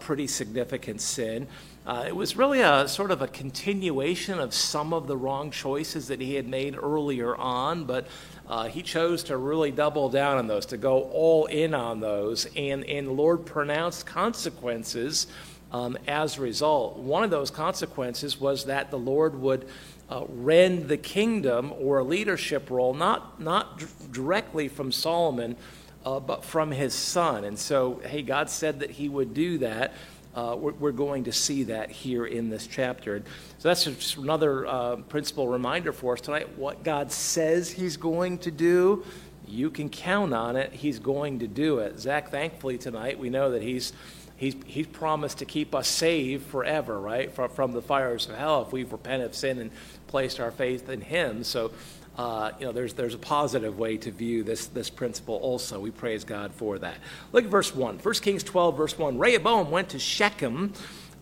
pretty 0.00 0.26
significant 0.26 1.00
sin. 1.00 1.48
Uh, 1.86 2.02
it 2.04 2.16
was 2.16 2.36
really 2.36 2.62
a 2.62 2.88
sort 2.88 3.12
of 3.12 3.22
a 3.22 3.28
continuation 3.28 4.40
of 4.40 4.52
some 4.52 4.92
of 4.92 5.06
the 5.06 5.16
wrong 5.16 5.52
choices 5.52 6.08
that 6.08 6.20
he 6.20 6.34
had 6.34 6.48
made 6.48 6.76
earlier 6.76 7.36
on, 7.36 7.84
but 7.84 8.08
uh, 8.48 8.66
he 8.66 8.82
chose 8.82 9.22
to 9.22 9.36
really 9.36 9.70
double 9.70 10.08
down 10.08 10.36
on 10.36 10.48
those, 10.48 10.66
to 10.66 10.76
go 10.76 11.02
all 11.12 11.46
in 11.46 11.74
on 11.74 12.00
those, 12.00 12.48
and, 12.56 12.84
and 12.86 13.06
the 13.06 13.12
Lord 13.12 13.46
pronounced 13.46 14.04
consequences 14.04 15.28
um, 15.70 15.96
as 16.08 16.38
a 16.38 16.40
result. 16.40 16.96
One 16.96 17.22
of 17.22 17.30
those 17.30 17.52
consequences 17.52 18.40
was 18.40 18.64
that 18.64 18.90
the 18.90 18.98
Lord 18.98 19.40
would 19.40 19.68
uh, 20.10 20.24
rend 20.28 20.88
the 20.88 20.96
kingdom 20.96 21.72
or 21.78 21.98
a 21.98 22.04
leadership 22.04 22.68
role, 22.68 22.94
not, 22.94 23.40
not 23.40 23.78
d- 23.78 23.86
directly 24.10 24.66
from 24.66 24.90
Solomon, 24.90 25.56
uh, 26.04 26.20
but 26.20 26.44
from 26.44 26.70
his 26.70 26.94
son. 26.94 27.44
And 27.44 27.58
so, 27.58 28.00
hey, 28.04 28.22
God 28.22 28.48
said 28.48 28.80
that 28.80 28.92
he 28.92 29.08
would 29.08 29.34
do 29.34 29.58
that. 29.58 29.92
Uh, 30.36 30.54
we're, 30.54 30.72
we're, 30.72 30.92
going 30.92 31.24
to 31.24 31.32
see 31.32 31.62
that 31.62 31.90
here 31.90 32.26
in 32.26 32.50
this 32.50 32.66
chapter. 32.66 33.22
So 33.58 33.68
that's 33.68 33.84
just 33.84 34.18
another 34.18 34.66
uh, 34.66 34.96
principal 34.96 35.48
reminder 35.48 35.94
for 35.94 36.12
us 36.12 36.20
tonight. 36.20 36.58
What 36.58 36.84
God 36.84 37.10
says 37.10 37.70
He's 37.70 37.96
going 37.96 38.36
to 38.38 38.50
do, 38.50 39.02
you 39.48 39.70
can 39.70 39.88
count 39.88 40.34
on 40.34 40.56
it. 40.56 40.74
He's 40.74 40.98
going 40.98 41.38
to 41.38 41.48
do 41.48 41.78
it. 41.78 41.98
Zach, 41.98 42.30
thankfully 42.30 42.76
tonight, 42.76 43.18
we 43.18 43.30
know 43.30 43.52
that 43.52 43.62
He's 43.62 43.94
He's, 44.36 44.54
he's 44.66 44.86
promised 44.86 45.38
to 45.38 45.46
keep 45.46 45.74
us 45.74 45.88
saved 45.88 46.44
forever, 46.46 47.00
right, 47.00 47.32
from, 47.32 47.48
from 47.48 47.72
the 47.72 47.80
fires 47.80 48.28
of 48.28 48.36
hell 48.36 48.60
if 48.60 48.70
we've 48.70 48.92
repented 48.92 49.28
of 49.28 49.34
sin 49.34 49.58
and 49.58 49.70
placed 50.08 50.40
our 50.40 50.50
faith 50.50 50.90
in 50.90 51.00
Him. 51.00 51.42
So 51.42 51.72
uh, 52.16 52.52
you 52.58 52.66
know, 52.66 52.72
there's, 52.72 52.94
there's 52.94 53.14
a 53.14 53.18
positive 53.18 53.78
way 53.78 53.96
to 53.98 54.10
view 54.10 54.42
this, 54.42 54.66
this 54.66 54.88
principle 54.88 55.36
also. 55.36 55.78
We 55.78 55.90
praise 55.90 56.24
God 56.24 56.52
for 56.52 56.78
that. 56.78 56.96
Look 57.32 57.44
at 57.44 57.50
verse 57.50 57.74
1. 57.74 57.98
1 57.98 58.14
Kings 58.14 58.42
12, 58.42 58.76
verse 58.76 58.98
1. 58.98 59.18
Rehoboam 59.18 59.70
went 59.70 59.90
to 59.90 59.98
Shechem. 59.98 60.72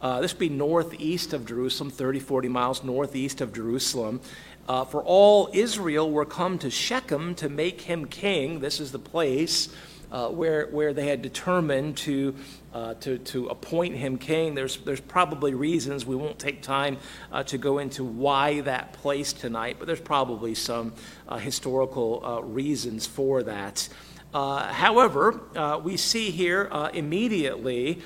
Uh, 0.01 0.21
this 0.21 0.33
would 0.33 0.39
be 0.39 0.49
northeast 0.49 1.33
of 1.33 1.47
Jerusalem, 1.47 1.91
30, 1.91 2.21
40 2.21 2.49
miles 2.49 2.85
northeast 2.85 3.41
of 3.41 3.53
Jerusalem. 3.53 4.21
Uh, 4.69 4.85
for 4.85 5.03
all 5.03 5.51
Israel 5.53 6.11
were 6.11 6.25
come 6.25 6.59
to 6.59 6.71
Shechem 6.71 7.35
to 7.37 7.49
make 7.49 7.83
him 7.83 8.07
king. 8.07 8.61
This 8.61 8.81
is 8.81 8.93
the 8.93 8.99
place 8.99 9.75
uh, 10.15 10.29
where, 10.29 10.69
where 10.69 10.93
they 10.93 11.09
had 11.09 11.23
determined 11.23 11.97
to, 11.97 12.33
uh, 12.73 12.95
to, 12.95 13.19
to 13.19 13.49
appoint 13.49 13.97
him 13.97 14.17
king. 14.17 14.55
There's, 14.55 14.77
there's 14.77 15.01
probably 15.01 15.55
reasons. 15.55 16.07
We 16.07 16.15
won't 16.15 16.39
take 16.39 16.63
time 16.63 16.99
uh, 17.33 17.43
to 17.43 17.59
go 17.59 17.79
into 17.79 18.05
why 18.05 18.61
that 18.61 18.93
place 18.93 19.33
tonight, 19.33 19.77
but 19.81 19.87
there's 19.89 20.01
probably 20.01 20.55
some 20.55 20.93
uh, 21.29 21.39
historical 21.39 22.25
uh, 22.25 22.41
reasons 22.43 23.09
for 23.09 23.43
that. 23.43 23.89
Uh, 24.33 24.73
however, 24.73 25.41
we 25.83 25.97
see 25.97 26.31
here 26.31 26.69
immediately 26.93 28.01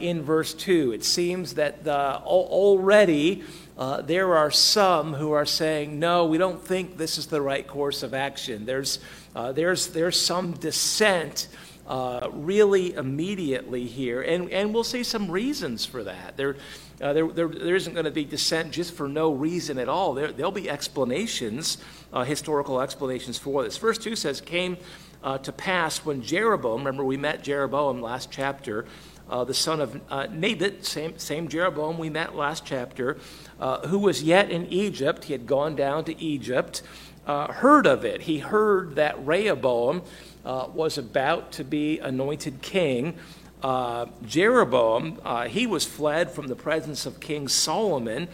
in 0.00 0.22
verse 0.22 0.54
2, 0.54 0.92
it 0.92 1.04
seems 1.04 1.54
that 1.54 1.86
already 1.86 3.42
uh, 3.78 4.02
there 4.02 4.36
are 4.36 4.50
some 4.50 5.14
who 5.14 5.30
are 5.30 5.46
saying, 5.46 6.00
no, 6.00 6.26
we 6.26 6.36
don't 6.36 6.60
think 6.60 6.96
this 6.96 7.16
is 7.16 7.26
the 7.26 7.40
right 7.40 7.64
course 7.66 8.02
of 8.02 8.12
action. 8.12 8.66
There's, 8.66 8.98
uh, 9.36 9.52
there's, 9.52 9.86
there's 9.88 10.20
some 10.20 10.52
dissent 10.52 11.46
uh, 11.86 12.28
really 12.32 12.94
immediately 12.94 13.86
here, 13.86 14.20
and, 14.20 14.50
and 14.50 14.74
we'll 14.74 14.84
see 14.84 15.04
some 15.04 15.30
reasons 15.30 15.86
for 15.86 16.02
that. 16.04 16.36
There, 16.36 16.56
uh, 17.00 17.12
there, 17.12 17.28
there, 17.28 17.48
there 17.48 17.76
isn't 17.76 17.94
going 17.94 18.04
to 18.04 18.10
be 18.10 18.24
dissent 18.24 18.72
just 18.72 18.94
for 18.94 19.08
no 19.08 19.32
reason 19.32 19.78
at 19.78 19.88
all. 19.88 20.12
There, 20.12 20.32
there'll 20.32 20.50
be 20.50 20.68
explanations, 20.68 21.78
uh, 22.12 22.24
historical 22.24 22.80
explanations 22.80 23.38
for 23.38 23.62
this. 23.62 23.76
Verse 23.78 23.96
2 23.96 24.16
says, 24.16 24.40
came 24.40 24.76
uh, 25.22 25.38
to 25.38 25.52
pass 25.52 26.04
when 26.04 26.20
Jeroboam, 26.20 26.80
remember 26.80 27.04
we 27.04 27.16
met 27.16 27.44
Jeroboam 27.44 28.02
last 28.02 28.30
chapter, 28.30 28.86
uh, 29.28 29.44
the 29.44 29.54
son 29.54 29.80
of 29.80 30.00
uh, 30.10 30.26
Nebat, 30.30 30.84
same, 30.84 31.18
same 31.18 31.48
Jeroboam 31.48 31.98
we 31.98 32.10
met 32.10 32.34
last 32.34 32.64
chapter, 32.64 33.18
uh, 33.60 33.86
who 33.88 33.98
was 33.98 34.22
yet 34.22 34.50
in 34.50 34.66
Egypt. 34.66 35.24
He 35.24 35.32
had 35.32 35.46
gone 35.46 35.76
down 35.76 36.04
to 36.04 36.22
Egypt, 36.22 36.82
uh, 37.26 37.52
heard 37.52 37.86
of 37.86 38.04
it. 38.04 38.22
He 38.22 38.38
heard 38.38 38.94
that 38.96 39.24
Rehoboam 39.26 40.02
uh, 40.44 40.68
was 40.72 40.96
about 40.96 41.52
to 41.52 41.64
be 41.64 41.98
anointed 41.98 42.62
king. 42.62 43.18
Uh, 43.62 44.06
Jeroboam, 44.24 45.18
he 45.48 45.66
was 45.66 45.84
fled 45.84 46.30
from 46.30 46.46
the 46.46 46.56
presence 46.56 47.06
of 47.06 47.20
King 47.20 47.48
Solomon. 47.48 48.28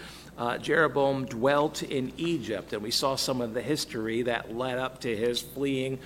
Jeroboam 0.61 1.25
dwelt 1.25 1.83
in 1.83 2.13
Egypt, 2.19 2.73
and 2.73 2.83
we 2.83 2.91
saw 2.91 3.17
some 3.17 3.41
of 3.41 3.55
the 3.55 3.63
history 3.63 4.23
that 4.23 4.55
led 4.55 4.79
up 4.79 5.01
to 5.01 5.17
his 5.17 5.41
fleeing 5.41 5.99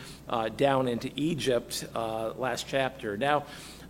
down 0.56 0.86
into 0.86 1.10
Egypt 1.16 1.84
last 1.94 2.66
chapter. 2.68 3.16
Now, 3.16 3.44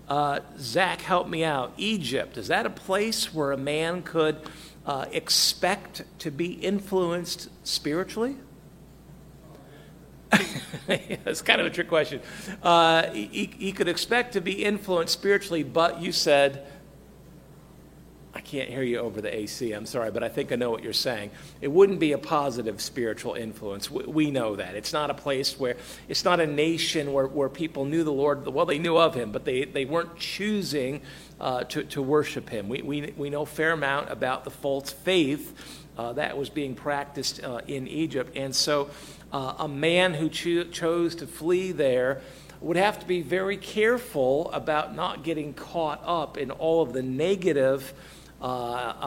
uh, 0.08 0.40
Zach, 0.58 1.02
help 1.02 1.28
me 1.28 1.44
out. 1.44 1.72
Egypt, 1.76 2.36
is 2.36 2.48
that 2.48 2.66
a 2.66 2.70
place 2.70 3.32
where 3.34 3.52
a 3.52 3.56
man 3.56 4.02
could 4.02 4.40
uh, 4.86 5.06
expect 5.12 6.02
to 6.20 6.30
be 6.30 6.52
influenced 6.52 7.48
spiritually? 7.66 8.36
It's 10.88 11.42
kind 11.42 11.60
of 11.60 11.66
a 11.66 11.70
trick 11.70 11.88
question. 11.88 12.22
Uh, 12.62 13.10
he, 13.10 13.50
he 13.58 13.72
could 13.72 13.88
expect 13.88 14.32
to 14.32 14.40
be 14.40 14.64
influenced 14.64 15.12
spiritually, 15.12 15.62
but 15.62 16.00
you 16.00 16.12
said 16.12 16.66
can't 18.48 18.70
hear 18.70 18.82
you 18.82 18.98
over 18.98 19.20
the 19.20 19.34
AC. 19.34 19.72
I'm 19.72 19.84
sorry, 19.84 20.10
but 20.10 20.24
I 20.24 20.30
think 20.30 20.52
I 20.52 20.56
know 20.56 20.70
what 20.70 20.82
you're 20.82 20.94
saying. 20.94 21.30
It 21.60 21.68
wouldn't 21.68 22.00
be 22.00 22.12
a 22.12 22.18
positive 22.18 22.80
spiritual 22.80 23.34
influence. 23.34 23.90
We, 23.90 24.04
we 24.04 24.30
know 24.30 24.56
that. 24.56 24.74
It's 24.74 24.94
not 24.94 25.10
a 25.10 25.14
place 25.14 25.60
where, 25.60 25.76
it's 26.08 26.24
not 26.24 26.40
a 26.40 26.46
nation 26.46 27.12
where, 27.12 27.26
where 27.26 27.50
people 27.50 27.84
knew 27.84 28.04
the 28.04 28.12
Lord. 28.12 28.46
Well, 28.46 28.64
they 28.64 28.78
knew 28.78 28.96
of 28.96 29.14
him, 29.14 29.32
but 29.32 29.44
they, 29.44 29.66
they 29.66 29.84
weren't 29.84 30.16
choosing 30.16 31.02
uh, 31.38 31.64
to, 31.64 31.84
to 31.84 32.00
worship 32.00 32.48
him. 32.48 32.70
We, 32.70 32.80
we, 32.80 33.12
we 33.18 33.28
know 33.28 33.44
fair 33.44 33.72
amount 33.72 34.10
about 34.10 34.44
the 34.44 34.50
false 34.50 34.92
faith 34.92 35.54
uh, 35.98 36.14
that 36.14 36.38
was 36.38 36.48
being 36.48 36.74
practiced 36.74 37.44
uh, 37.44 37.60
in 37.66 37.86
Egypt. 37.86 38.34
And 38.34 38.56
so 38.56 38.88
uh, 39.30 39.56
a 39.58 39.68
man 39.68 40.14
who 40.14 40.30
cho- 40.30 40.64
chose 40.64 41.14
to 41.16 41.26
flee 41.26 41.72
there 41.72 42.22
would 42.62 42.78
have 42.78 42.98
to 43.00 43.06
be 43.06 43.20
very 43.20 43.58
careful 43.58 44.50
about 44.52 44.96
not 44.96 45.22
getting 45.22 45.52
caught 45.52 46.00
up 46.02 46.38
in 46.38 46.50
all 46.50 46.80
of 46.80 46.94
the 46.94 47.02
negative 47.02 47.92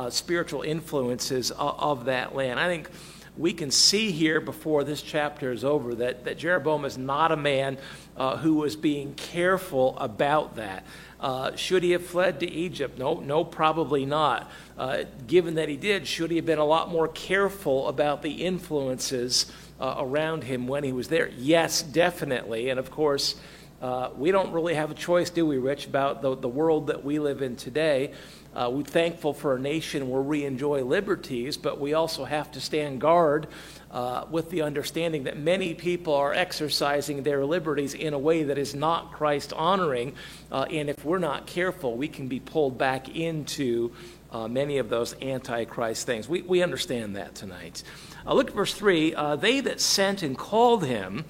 spiritual 0.10 0.62
influences 0.62 1.52
of, 1.52 1.80
of, 1.80 2.06
that 2.06 2.36
land. 2.36 2.60
I 2.60 2.68
think 2.68 2.90
we 3.38 3.54
can 3.54 3.72
see 3.72 4.12
here 4.12 4.42
before 4.42 4.84
this 4.84 5.02
chapter 5.02 5.52
is 5.52 5.64
over 5.64 5.96
that, 5.96 6.26
that 6.26 6.38
Jeroboam 6.38 6.86
is 6.86 6.98
not 6.98 7.32
a 7.32 7.38
man 7.38 7.78
uh, 8.18 8.38
who 8.38 8.56
was 8.56 8.76
being 8.76 9.14
careful 9.16 9.98
about 9.98 10.58
that. 10.58 10.86
Uh, 11.20 11.56
should 11.56 11.84
he 11.84 11.92
have 11.92 12.06
fled 12.06 12.40
to 12.42 12.50
Egypt? 12.50 12.98
No, 12.98 13.16
no, 13.16 13.44
probably 13.44 14.06
not. 14.06 14.52
Uh, 14.78 15.04
given 15.28 15.56
that 15.56 15.70
he 15.70 15.78
did, 15.78 16.08
should 16.08 16.30
he 16.30 16.38
have 16.38 16.46
been 16.46 16.60
a 16.60 16.66
lot 16.66 16.90
more 16.90 17.08
careful 17.08 17.88
about 17.88 18.22
the 18.22 18.44
influences 18.44 19.52
uh, 19.80 19.96
around 20.00 20.44
him 20.44 20.68
when 20.68 20.84
he 20.84 20.92
was 20.92 21.08
there? 21.08 21.30
Yes, 21.38 21.84
definitely. 21.84 22.70
And 22.70 22.80
of 22.80 22.92
course, 22.92 23.36
uh, 23.82 24.10
we 24.16 24.32
don't 24.32 24.52
really 24.52 24.76
have 24.76 24.92
a 24.92 24.96
choice, 24.96 25.30
do 25.30 25.46
we, 25.46 25.58
Rich, 25.58 25.88
about 25.88 26.22
the, 26.22 26.36
the 26.36 26.50
world 26.50 26.88
that 26.88 27.04
we 27.04 27.18
live 27.18 27.42
in 27.42 27.56
today. 27.56 28.14
Uh, 28.54 28.70
we're 28.70 28.84
thankful 28.84 29.34
for 29.34 29.56
a 29.56 29.60
nation 29.60 30.10
where 30.10 30.22
we 30.22 30.44
enjoy 30.44 30.84
liberties, 30.84 31.56
but 31.56 31.80
we 31.80 31.94
also 31.94 32.26
have 32.26 32.52
to 32.52 32.60
stand 32.60 33.00
guard 33.00 33.48
uh, 33.92 34.26
with 34.30 34.50
the 34.50 34.62
understanding 34.62 35.24
that 35.24 35.38
many 35.38 35.74
people 35.74 36.14
are 36.14 36.34
exercising 36.34 37.24
their 37.24 37.46
liberties 37.46 37.94
in 37.94 38.14
a 38.14 38.20
way 38.20 38.44
that 38.44 38.58
is 38.58 38.76
not 38.76 39.14
Christ 39.14 39.54
honoring. 39.54 40.14
Uh, 40.52 40.64
and 40.70 40.90
if 40.90 41.06
we're 41.06 41.18
not 41.18 41.48
careful, 41.48 41.96
we 41.96 42.10
can 42.10 42.28
be 42.28 42.42
pulled 42.42 42.78
back 42.78 43.16
into 43.16 43.94
uh, 44.34 44.50
many 44.50 44.80
of 44.80 44.90
those 44.90 45.16
antichrist 45.22 46.06
things. 46.06 46.28
We, 46.28 46.42
we 46.42 46.62
understand 46.62 47.16
that 47.16 47.36
tonight. 47.36 47.84
Uh, 48.26 48.34
look 48.34 48.50
at 48.50 48.54
verse 48.54 48.74
3 48.74 49.16
uh, 49.16 49.36
They 49.38 49.62
that 49.62 49.80
sent 49.80 50.24
and 50.24 50.38
called 50.38 50.86
him, 50.86 51.24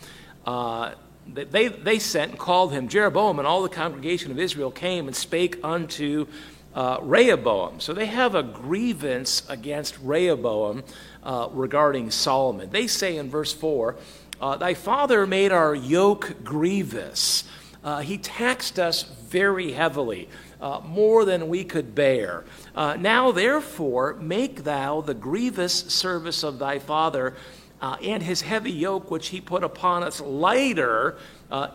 they, 1.27 1.67
they 1.67 1.99
sent 1.99 2.31
and 2.31 2.39
called 2.39 2.73
him 2.73 2.87
Jeroboam, 2.87 3.37
and 3.37 3.47
all 3.47 3.61
the 3.61 3.69
congregation 3.69 4.31
of 4.31 4.39
Israel 4.39 4.71
came 4.71 5.05
and 5.05 5.15
spake 5.15 5.59
unto 5.63 6.25
uh, 6.73 6.99
Rehoboam. 7.01 7.79
So 7.79 7.93
they 7.93 8.05
have 8.05 8.35
a 8.35 8.43
grievance 8.43 9.43
against 9.49 9.97
Rehoboam 10.01 10.83
uh, 11.23 11.49
regarding 11.51 12.11
Solomon. 12.11 12.69
They 12.71 12.87
say 12.87 13.17
in 13.17 13.29
verse 13.29 13.53
4 13.53 13.95
uh, 14.39 14.57
Thy 14.57 14.73
father 14.73 15.27
made 15.27 15.51
our 15.51 15.75
yoke 15.75 16.43
grievous. 16.43 17.43
Uh, 17.83 18.01
he 18.01 18.17
taxed 18.17 18.79
us 18.79 19.03
very 19.03 19.71
heavily, 19.71 20.29
uh, 20.61 20.79
more 20.85 21.25
than 21.25 21.47
we 21.47 21.63
could 21.63 21.95
bear. 21.95 22.43
Uh, 22.75 22.95
now, 22.99 23.31
therefore, 23.31 24.13
make 24.15 24.63
thou 24.63 25.01
the 25.01 25.13
grievous 25.13 25.73
service 25.73 26.43
of 26.43 26.59
thy 26.59 26.79
father. 26.79 27.35
and 27.81 28.21
his 28.21 28.41
heavy 28.41 28.71
yoke 28.71 29.09
which 29.09 29.29
he 29.29 29.41
put 29.41 29.63
upon 29.63 30.03
us 30.03 30.21
lighter, 30.21 31.17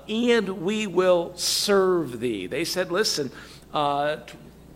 and 0.08 0.48
we 0.62 0.86
will 0.86 1.32
serve 1.36 2.20
thee. 2.20 2.46
They 2.46 2.64
said, 2.64 2.92
Listen, 2.92 3.32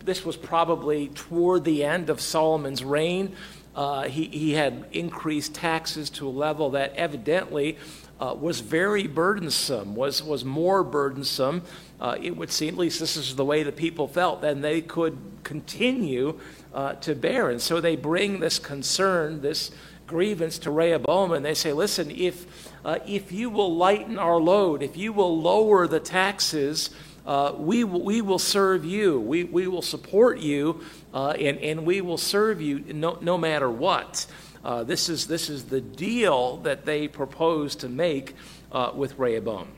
this 0.05 0.25
was 0.25 0.37
probably 0.37 1.09
toward 1.09 1.63
the 1.63 1.83
end 1.83 2.09
of 2.09 2.19
Solomon's 2.19 2.83
reign. 2.83 3.35
Uh, 3.75 4.03
he, 4.03 4.25
he 4.25 4.53
had 4.53 4.85
increased 4.91 5.55
taxes 5.55 6.09
to 6.09 6.27
a 6.27 6.29
level 6.29 6.71
that 6.71 6.93
evidently 6.95 7.77
uh, 8.19 8.35
was 8.39 8.59
very 8.59 9.07
burdensome, 9.07 9.95
was, 9.95 10.21
was 10.21 10.45
more 10.45 10.83
burdensome, 10.83 11.63
uh, 11.99 12.17
it 12.21 12.35
would 12.35 12.51
seem, 12.51 12.75
at 12.75 12.77
least 12.77 12.99
this 12.99 13.15
is 13.15 13.35
the 13.35 13.45
way 13.45 13.63
the 13.63 13.71
people 13.71 14.07
felt, 14.07 14.41
than 14.41 14.61
they 14.61 14.81
could 14.81 15.17
continue 15.43 16.39
uh, 16.73 16.93
to 16.93 17.15
bear. 17.15 17.49
And 17.49 17.61
so 17.61 17.81
they 17.81 17.95
bring 17.95 18.39
this 18.39 18.59
concern, 18.59 19.41
this 19.41 19.71
grievance 20.05 20.59
to 20.59 20.71
Rehoboam, 20.71 21.31
and 21.31 21.45
they 21.45 21.53
say, 21.53 21.73
listen, 21.73 22.11
if, 22.11 22.45
uh, 22.83 22.99
if 23.07 23.31
you 23.31 23.49
will 23.49 23.75
lighten 23.75 24.19
our 24.19 24.37
load, 24.37 24.83
if 24.83 24.97
you 24.97 25.13
will 25.13 25.39
lower 25.39 25.87
the 25.87 25.99
taxes, 25.99 26.89
uh, 27.31 27.53
we, 27.57 27.85
we 27.85 28.21
will 28.21 28.37
serve 28.37 28.83
you. 28.83 29.17
We, 29.17 29.45
we 29.45 29.65
will 29.65 29.81
support 29.81 30.39
you, 30.39 30.81
uh, 31.13 31.29
and, 31.29 31.59
and 31.59 31.85
we 31.85 32.01
will 32.01 32.17
serve 32.17 32.59
you 32.59 32.79
no, 32.93 33.17
no 33.21 33.37
matter 33.37 33.71
what. 33.71 34.27
Uh, 34.65 34.83
this, 34.83 35.07
is, 35.07 35.27
this 35.27 35.49
is 35.49 35.63
the 35.63 35.79
deal 35.79 36.57
that 36.57 36.83
they 36.83 37.07
propose 37.07 37.73
to 37.77 37.87
make 37.87 38.35
uh, 38.73 38.91
with 38.93 39.17
Rehoboam. 39.17 39.69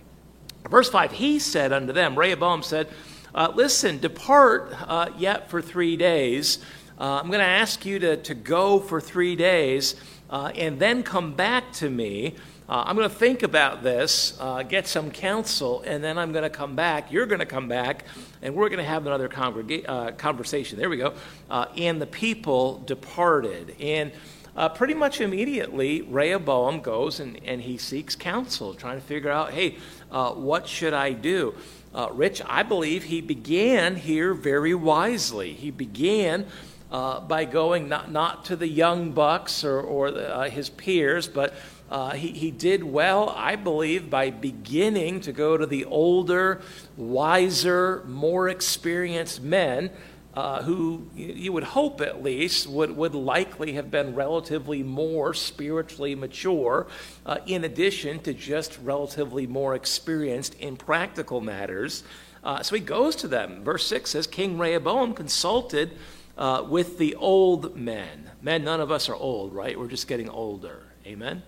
Verse 0.68 0.90
5 0.90 1.12
He 1.12 1.38
said 1.38 1.72
unto 1.72 1.94
them, 1.94 2.18
Rehoboam 2.18 2.64
said, 2.64 2.88
uh, 3.36 3.52
Listen, 3.54 4.00
depart 4.00 4.74
uh, 4.88 5.12
yet 5.16 5.52
for 5.52 5.62
three 5.62 5.96
days. 5.96 6.58
I'm 6.98 7.28
going 7.28 7.40
to 7.40 7.46
ask 7.46 7.86
you 7.86 8.00
to, 8.00 8.18
to 8.18 8.34
go 8.34 8.80
for 8.80 9.00
three 9.00 9.36
days 9.36 9.96
and 10.32 10.80
then 10.80 11.04
come 11.04 11.34
back 11.34 11.72
to 11.74 11.90
me. 11.90 12.34
I'm 12.70 12.96
going 12.96 13.10
to 13.10 13.16
think 13.16 13.44
about 13.44 13.84
this, 13.84 14.40
get 14.70 14.88
some 14.88 15.12
counsel, 15.12 15.82
and 15.82 16.04
then 16.04 16.18
I'm 16.18 16.32
going 16.32 16.44
to 16.44 16.50
come 16.50 16.76
back. 16.76 17.12
You're 17.12 17.26
going 17.26 17.40
to 17.40 17.46
come 17.46 17.68
back, 17.68 18.06
and 18.42 18.56
we're 18.56 18.70
going 18.70 18.80
to 18.80 18.86
have 18.86 19.06
another 19.06 19.30
congrega- 19.30 20.18
conversation. 20.18 20.80
There 20.80 20.90
we 20.90 20.98
go. 20.98 21.14
and 21.50 22.02
the 22.02 22.08
people 22.08 22.80
departed. 22.80 23.76
And 23.80 24.12
uh, 24.56 24.70
pretty 24.70 24.94
much 24.94 25.20
immediately, 25.20 26.04
Rehoboam 26.04 26.82
goes 26.82 27.20
and, 27.20 27.40
and 27.44 27.60
he 27.62 27.78
seeks 27.78 28.16
counsel, 28.16 28.76
trying 28.76 29.00
to 29.00 29.06
figure 29.06 29.32
out, 29.32 29.52
hey, 29.52 29.78
uh, 30.12 30.32
what 30.32 30.68
should 30.68 30.94
I 30.94 31.14
do? 31.14 31.56
Uh, 31.94 32.10
Rich, 32.12 32.42
I 32.46 32.62
believe 32.62 33.04
he 33.04 33.20
began 33.20 33.96
here 33.96 34.34
very 34.36 34.76
wisely. 34.76 35.54
He 35.54 35.72
began 35.72 36.46
uh, 36.92 37.20
by 37.22 37.46
going 37.46 37.90
not, 37.90 38.12
not 38.12 38.46
to 38.46 38.56
the 38.56 38.68
young 38.68 39.12
bucks 39.12 39.64
or, 39.64 39.82
or 39.82 40.12
the, 40.12 40.36
uh, 40.36 40.50
his 40.50 40.70
peers, 40.70 41.28
but 41.28 41.56
uh, 41.94 42.10
he, 42.16 42.30
he 42.30 42.50
did 42.50 42.84
well, 42.84 43.30
I 43.30 43.56
believe, 43.56 44.10
by 44.10 44.32
beginning 44.32 45.22
to 45.22 45.32
go 45.32 45.58
to 45.58 45.68
the 45.68 45.86
older, 45.86 46.60
wiser, 46.98 48.04
more 48.08 48.50
experienced 48.50 49.44
men 49.44 49.92
uh, 50.34 50.64
who 50.64 51.08
you 51.16 51.54
would 51.54 51.64
hope 51.64 52.02
at 52.02 52.24
least 52.24 52.66
would, 52.66 52.98
would 52.98 53.14
likely 53.14 53.74
have 53.74 53.92
been 53.92 54.16
relatively 54.16 54.82
more 54.82 55.36
spiritually 55.36 56.16
mature, 56.16 56.88
uh, 57.28 57.38
in 57.46 57.64
addition 57.64 58.18
to 58.22 58.34
just 58.34 58.80
relatively 58.82 59.46
more 59.46 59.76
experienced 59.76 60.56
in 60.56 60.76
practical 60.76 61.42
matters. 61.42 62.04
Uh, 62.44 62.64
so 62.64 62.74
he 62.74 62.82
goes 62.82 63.16
to 63.16 63.28
them. 63.28 63.64
Verse 63.64 63.86
6 63.86 64.10
says 64.10 64.26
King 64.26 64.58
Rehoboam 64.58 65.14
consulted 65.14 65.92
uh, 66.40 66.66
with 66.68 66.98
the 66.98 67.14
old 67.14 67.78
men. 67.78 68.32
Men, 68.42 68.64
none 68.64 68.82
of 68.82 68.92
us 68.92 69.10
are 69.10 69.16
old, 69.16 69.54
right? 69.54 69.78
We're 69.78 69.88
just 69.88 70.08
getting 70.08 70.28
older. 70.28 70.82
Amen? 71.06 71.44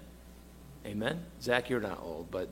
Amen? 0.86 1.20
Zach, 1.42 1.70
you're 1.70 1.82
not 1.82 2.00
old, 2.04 2.30
but 2.30 2.50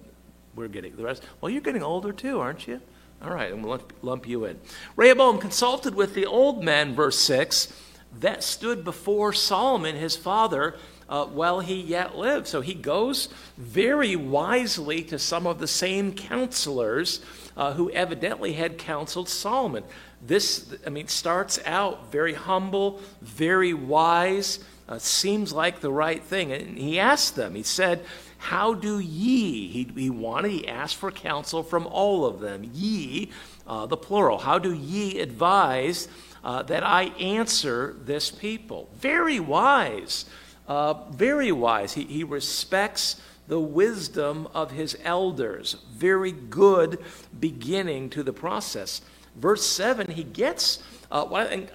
we're 0.55 0.67
getting 0.67 0.95
the 0.95 1.03
rest. 1.03 1.23
Well, 1.39 1.49
you're 1.49 1.61
getting 1.61 1.83
older 1.83 2.11
too, 2.11 2.39
aren't 2.39 2.67
you? 2.67 2.81
All 3.21 3.33
right, 3.33 3.53
and 3.53 3.63
we'll 3.63 3.81
lump 4.01 4.27
you 4.27 4.45
in. 4.45 4.59
Rehoboam 4.95 5.39
consulted 5.39 5.95
with 5.95 6.13
the 6.13 6.25
old 6.25 6.63
men, 6.63 6.93
verse 6.93 7.17
6, 7.19 7.71
that 8.19 8.43
stood 8.43 8.83
before 8.83 9.31
Solomon, 9.33 9.95
his 9.95 10.15
father, 10.15 10.75
uh, 11.07 11.25
while 11.25 11.59
he 11.59 11.79
yet 11.79 12.17
lived. 12.17 12.47
So 12.47 12.61
he 12.61 12.73
goes 12.73 13.29
very 13.57 14.15
wisely 14.15 15.03
to 15.03 15.19
some 15.19 15.47
of 15.47 15.59
the 15.59 15.67
same 15.67 16.13
counselors 16.13 17.23
uh, 17.55 17.73
who 17.73 17.91
evidently 17.91 18.53
had 18.53 18.77
counseled 18.77 19.29
Solomon. 19.29 19.83
This, 20.21 20.75
I 20.85 20.89
mean, 20.89 21.07
starts 21.07 21.59
out 21.65 22.11
very 22.11 22.33
humble, 22.33 22.99
very 23.21 23.73
wise, 23.73 24.59
uh, 24.87 24.99
seems 24.99 25.53
like 25.53 25.79
the 25.79 25.91
right 25.91 26.23
thing. 26.23 26.51
And 26.51 26.77
he 26.77 26.99
asked 26.99 27.35
them, 27.35 27.55
he 27.55 27.63
said, 27.63 28.03
how 28.37 28.73
do 28.73 28.99
ye, 28.99 29.69
he, 29.69 29.91
he 29.95 30.09
wanted, 30.09 30.51
he 30.51 30.67
asked 30.67 30.97
for 30.97 31.11
counsel 31.11 31.63
from 31.63 31.87
all 31.87 32.25
of 32.25 32.41
them. 32.41 32.69
Ye, 32.73 33.29
uh, 33.65 33.85
the 33.85 33.95
plural. 33.95 34.39
How 34.39 34.59
do 34.59 34.73
ye 34.73 35.19
advise 35.19 36.09
uh, 36.43 36.63
that 36.63 36.83
I 36.83 37.05
answer 37.19 37.95
this 38.03 38.29
people? 38.29 38.89
Very 38.95 39.39
wise. 39.39 40.25
Uh, 40.67 40.93
very 41.11 41.53
wise. 41.53 41.93
He, 41.93 42.03
he 42.03 42.23
respects 42.25 43.21
the 43.47 43.61
wisdom 43.61 44.47
of 44.53 44.71
his 44.71 44.97
elders. 45.03 45.77
Very 45.93 46.31
good 46.33 46.99
beginning 47.39 48.09
to 48.09 48.23
the 48.23 48.33
process. 48.33 49.01
Verse 49.35 49.65
7, 49.65 50.11
he 50.11 50.23
gets 50.23 50.83
uh, 51.13 51.25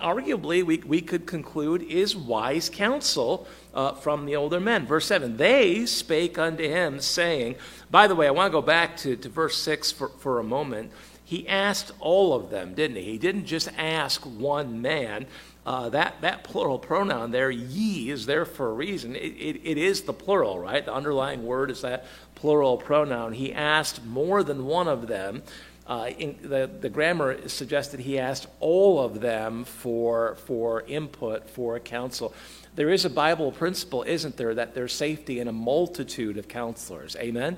arguably 0.03 0.65
we, 0.65 0.79
we 0.79 1.01
could 1.01 1.25
conclude 1.25 1.83
is 1.83 2.17
wise 2.17 2.69
counsel 2.69 3.47
uh, 3.73 3.93
from 3.93 4.27
the 4.27 4.35
older 4.35 4.59
men. 4.59 4.85
Verse 4.85 5.07
7 5.07 5.37
They 5.37 5.87
spake 5.87 6.37
unto 6.39 6.65
him, 6.65 7.01
saying, 7.01 7.55
By 7.89 8.09
the 8.09 8.17
way, 8.17 8.27
I 8.27 8.33
want 8.33 8.51
to 8.51 8.53
go 8.53 8.61
back 8.61 8.97
to, 8.99 9.15
to 9.17 9.29
verse 9.29 9.57
6 9.59 9.93
for, 9.93 10.09
for 10.09 10.41
a 10.41 10.45
moment. 10.45 10.91
He 11.25 11.47
asked 11.47 11.93
all 12.01 12.35
of 12.35 12.51
them, 12.51 12.75
didn't 12.75 12.97
he? 12.97 13.05
He 13.05 13.19
didn't 13.19 13.47
just 13.47 13.69
ask 13.79 14.23
one 14.23 14.83
man. 14.83 15.27
Uh, 15.65 15.91
that, 15.91 16.21
that 16.23 16.43
plural 16.43 16.79
pronoun 16.79 17.31
there, 17.31 17.51
ye, 17.51 18.11
is 18.11 18.27
there 18.27 18.47
for 18.47 18.71
a 18.71 18.73
reason. 18.73 19.15
It, 19.15 19.21
it, 19.21 19.61
it 19.63 19.79
is 19.79 20.03
the 20.03 20.15
plural, 20.15 20.59
right? 20.59 20.85
The 20.85 20.95
underlying 20.95 21.45
word 21.45 21.71
is 21.71 21.83
that 21.83 22.07
plural 22.35 22.77
pronoun. 22.79 23.35
He 23.35 23.53
asked 23.53 24.05
more 24.05 24.43
than 24.43 24.65
one 24.65 24.89
of 24.89 25.07
them. 25.07 25.43
Uh, 25.89 26.11
in, 26.19 26.39
the, 26.43 26.71
the 26.81 26.91
grammar 26.91 27.49
suggested 27.49 27.99
he 27.99 28.19
asked 28.19 28.47
all 28.61 29.01
of 29.01 29.23
them 29.23 29.65
for, 29.65 30.35
for 30.45 30.83
input, 30.83 31.49
for 31.49 31.81
counsel. 31.81 32.35
There 32.75 32.91
is 32.91 33.07
a 33.07 33.11
Bible 33.11 33.53
principle, 33.53 34.03
isn't 34.03 34.37
there, 34.37 34.55
that 34.55 34.75
there's 34.75 34.93
safety 34.93 35.41
in 35.41 35.49
a 35.49 35.53
multitude 35.53 36.37
of 36.37 36.47
counselors. 36.47 37.17
Amen? 37.17 37.57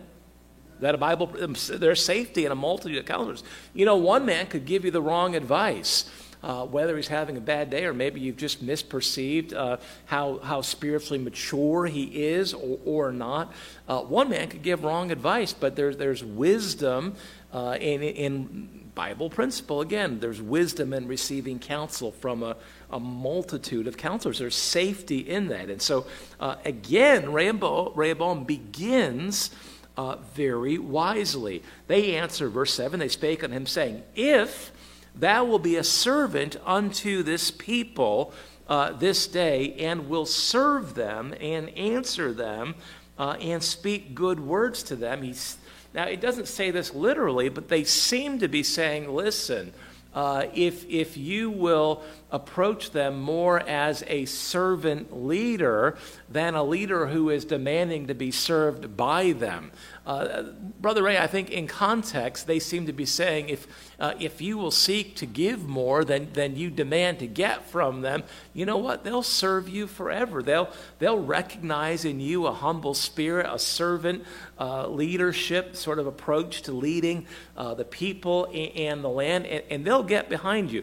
That 0.78 0.94
a 0.94 0.98
Bible, 0.98 1.34
um, 1.42 1.56
there's 1.72 2.04
safety 2.04 2.46
in 2.46 2.52
a 2.52 2.54
multitude 2.54 2.98
of 2.98 3.04
counselors. 3.04 3.42
You 3.74 3.84
know, 3.84 3.96
one 3.96 4.24
man 4.24 4.46
could 4.46 4.64
give 4.64 4.84
you 4.84 4.92
the 4.92 5.02
wrong 5.02 5.34
advice. 5.34 6.08
Uh, 6.42 6.64
whether 6.64 6.96
he's 6.96 7.08
having 7.08 7.36
a 7.36 7.40
bad 7.40 7.68
day 7.68 7.84
or 7.84 7.92
maybe 7.92 8.18
you've 8.18 8.38
just 8.38 8.64
misperceived 8.64 9.52
uh, 9.52 9.76
how, 10.06 10.38
how 10.38 10.62
spiritually 10.62 11.22
mature 11.22 11.84
he 11.84 12.04
is 12.04 12.54
or, 12.54 12.78
or 12.86 13.12
not. 13.12 13.52
Uh, 13.86 14.00
one 14.00 14.30
man 14.30 14.48
could 14.48 14.62
give 14.62 14.82
wrong 14.82 15.10
advice, 15.10 15.52
but 15.52 15.76
there's, 15.76 15.98
there's 15.98 16.24
wisdom 16.24 17.14
uh, 17.52 17.76
in, 17.78 18.02
in 18.02 18.80
Bible 18.94 19.30
principle. 19.30 19.80
Again, 19.80 20.20
there's 20.20 20.42
wisdom 20.42 20.92
in 20.92 21.06
receiving 21.06 21.58
counsel 21.58 22.12
from 22.12 22.42
a, 22.42 22.56
a 22.90 23.00
multitude 23.00 23.86
of 23.86 23.96
counselors. 23.96 24.38
There's 24.38 24.54
safety 24.54 25.18
in 25.18 25.48
that. 25.48 25.70
And 25.70 25.80
so, 25.80 26.06
uh, 26.38 26.56
again, 26.64 27.32
Rehoboam, 27.32 28.44
begins 28.44 29.50
uh, 29.96 30.16
very 30.34 30.78
wisely. 30.78 31.62
They 31.86 32.16
answer, 32.16 32.48
verse 32.48 32.74
7, 32.74 33.00
they 33.00 33.08
spake 33.08 33.44
unto 33.44 33.56
him, 33.56 33.66
saying, 33.66 34.02
If 34.14 34.72
thou 35.14 35.44
will 35.44 35.58
be 35.58 35.76
a 35.76 35.84
servant 35.84 36.56
unto 36.64 37.22
this 37.22 37.50
people 37.50 38.32
uh, 38.68 38.92
this 38.92 39.26
day, 39.26 39.74
and 39.74 40.08
will 40.08 40.26
serve 40.26 40.94
them 40.94 41.34
and 41.40 41.68
answer 41.70 42.32
them, 42.32 42.74
uh, 43.18 43.36
and 43.40 43.62
speak 43.62 44.14
good 44.14 44.38
words 44.38 44.82
to 44.84 44.96
them, 44.96 45.22
he's 45.22 45.58
now, 45.92 46.04
it 46.04 46.20
doesn't 46.20 46.46
say 46.46 46.70
this 46.70 46.94
literally, 46.94 47.48
but 47.48 47.68
they 47.68 47.84
seem 47.84 48.38
to 48.38 48.48
be 48.48 48.62
saying, 48.62 49.12
listen, 49.12 49.72
uh, 50.14 50.46
if, 50.54 50.88
if 50.88 51.16
you 51.16 51.50
will 51.50 52.02
approach 52.30 52.90
them 52.90 53.20
more 53.20 53.60
as 53.60 54.04
a 54.06 54.24
servant 54.24 55.24
leader 55.24 55.96
than 56.28 56.54
a 56.54 56.62
leader 56.62 57.06
who 57.06 57.30
is 57.30 57.44
demanding 57.44 58.06
to 58.08 58.14
be 58.14 58.30
served 58.30 58.96
by 58.96 59.32
them. 59.32 59.70
Uh, 60.10 60.42
Brother 60.80 61.04
Ray, 61.04 61.18
I 61.18 61.28
think 61.28 61.50
in 61.50 61.68
context, 61.68 62.48
they 62.48 62.58
seem 62.58 62.86
to 62.86 62.92
be 62.92 63.06
saying 63.06 63.48
if, 63.48 63.68
uh, 64.00 64.14
if 64.18 64.42
you 64.42 64.58
will 64.58 64.72
seek 64.72 65.14
to 65.16 65.26
give 65.26 65.68
more 65.68 66.04
than, 66.04 66.32
than 66.32 66.56
you 66.56 66.68
demand 66.68 67.20
to 67.20 67.28
get 67.28 67.64
from 67.66 68.00
them, 68.00 68.24
you 68.52 68.66
know 68.66 68.76
what? 68.76 69.04
They'll 69.04 69.22
serve 69.22 69.68
you 69.68 69.86
forever. 69.86 70.42
They'll, 70.42 70.68
they'll 70.98 71.22
recognize 71.22 72.04
in 72.04 72.18
you 72.18 72.48
a 72.48 72.52
humble 72.52 72.94
spirit, 72.94 73.46
a 73.48 73.60
servant 73.60 74.24
uh, 74.58 74.88
leadership 74.88 75.76
sort 75.76 76.00
of 76.00 76.08
approach 76.08 76.62
to 76.62 76.72
leading 76.72 77.28
uh, 77.56 77.74
the 77.74 77.84
people 77.84 78.50
and 78.52 79.04
the 79.04 79.08
land, 79.08 79.46
and, 79.46 79.62
and 79.70 79.84
they'll 79.84 80.02
get 80.02 80.28
behind 80.28 80.72
you 80.72 80.82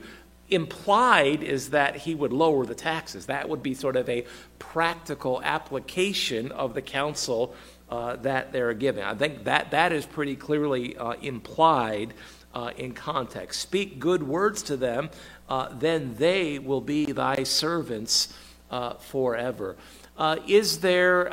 implied 0.49 1.43
is 1.43 1.71
that 1.71 1.97
he 1.97 2.15
would 2.15 2.31
lower 2.31 2.65
the 2.65 2.73
taxes. 2.73 3.25
That 3.25 3.49
would 3.49 3.61
be 3.61 3.73
sort 3.73 3.97
of 3.97 4.07
a 4.07 4.25
practical 4.59 5.41
application 5.43 6.53
of 6.53 6.73
the 6.73 6.81
counsel 6.81 7.53
uh, 7.89 8.17
that 8.17 8.51
they're 8.51 8.73
giving. 8.73 9.03
I 9.03 9.15
think 9.15 9.45
that 9.45 9.71
that 9.71 9.91
is 9.91 10.05
pretty 10.05 10.35
clearly 10.35 10.97
uh, 10.97 11.13
implied 11.13 12.13
uh, 12.53 12.71
in 12.77 12.93
context. 12.93 13.61
Speak 13.61 13.99
good 13.99 14.23
words 14.23 14.63
to 14.63 14.77
them, 14.77 15.09
uh, 15.47 15.69
then 15.77 16.15
they 16.15 16.59
will 16.59 16.81
be 16.81 17.11
thy 17.11 17.43
servants 17.43 18.33
uh, 18.71 18.95
forever. 18.95 19.77
Uh, 20.17 20.37
is 20.47 20.79
there 20.79 21.29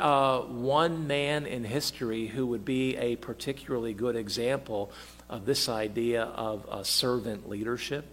one 0.47 1.07
man 1.07 1.45
in 1.47 1.63
history 1.63 2.27
who 2.27 2.45
would 2.45 2.63
be 2.63 2.95
a 2.97 3.15
particularly 3.15 3.93
good 3.93 4.15
example 4.15 4.91
of 5.27 5.45
this 5.45 5.67
idea 5.67 6.23
of 6.23 6.85
servant 6.85 7.49
leadership? 7.49 8.05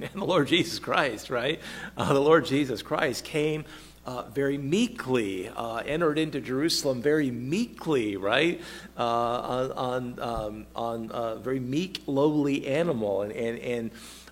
And 0.00 0.10
the 0.14 0.24
Lord 0.24 0.48
Jesus 0.48 0.80
Christ, 0.80 1.30
right? 1.30 1.60
The 1.96 2.20
Lord 2.20 2.44
Jesus 2.46 2.82
Christ 2.82 3.24
came 3.24 3.64
uh, 4.08 4.22
very 4.30 4.56
meekly, 4.56 5.50
uh, 5.54 5.82
entered 5.84 6.18
into 6.18 6.40
Jerusalem 6.40 7.02
very 7.02 7.30
meekly, 7.30 8.16
right? 8.16 8.58
Uh, 8.96 9.68
on 9.76 10.18
um, 10.18 10.66
on 10.74 11.10
a 11.12 11.36
very 11.36 11.60
meek, 11.60 12.02
lowly 12.06 12.66
animal, 12.66 13.20
and 13.20 13.32
and, 13.32 13.58
and 13.58 13.90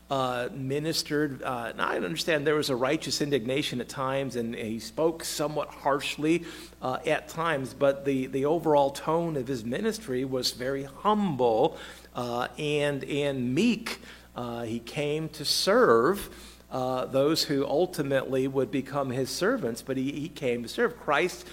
uh, 0.08 0.48
ministered. 0.54 1.42
Uh, 1.42 1.72
now 1.72 1.88
I 1.88 1.96
understand 1.96 2.46
there 2.46 2.54
was 2.54 2.70
a 2.70 2.76
righteous 2.76 3.20
indignation 3.20 3.82
at 3.82 3.88
times, 3.90 4.36
and 4.36 4.54
he 4.54 4.78
spoke 4.78 5.24
somewhat 5.24 5.68
harshly 5.68 6.44
uh, 6.80 6.98
at 7.06 7.28
times, 7.28 7.74
but 7.74 8.06
the, 8.06 8.26
the 8.28 8.46
overall 8.46 8.90
tone 8.90 9.36
of 9.36 9.46
his 9.46 9.62
ministry 9.62 10.24
was 10.24 10.52
very 10.52 10.84
humble 10.84 11.76
uh, 12.14 12.48
and, 12.58 13.04
and 13.04 13.54
meek. 13.54 13.98
Uh, 14.34 14.62
he 14.62 14.78
came 14.78 15.28
to 15.30 15.44
serve. 15.44 16.30
Uh, 16.70 17.04
those 17.06 17.44
who 17.44 17.64
ultimately 17.64 18.48
would 18.48 18.70
become 18.70 19.10
his 19.10 19.30
servants, 19.30 19.82
but 19.82 19.96
he, 19.96 20.12
he 20.12 20.28
came 20.28 20.62
to 20.62 20.68
serve. 20.68 20.98
Christ 20.98 21.46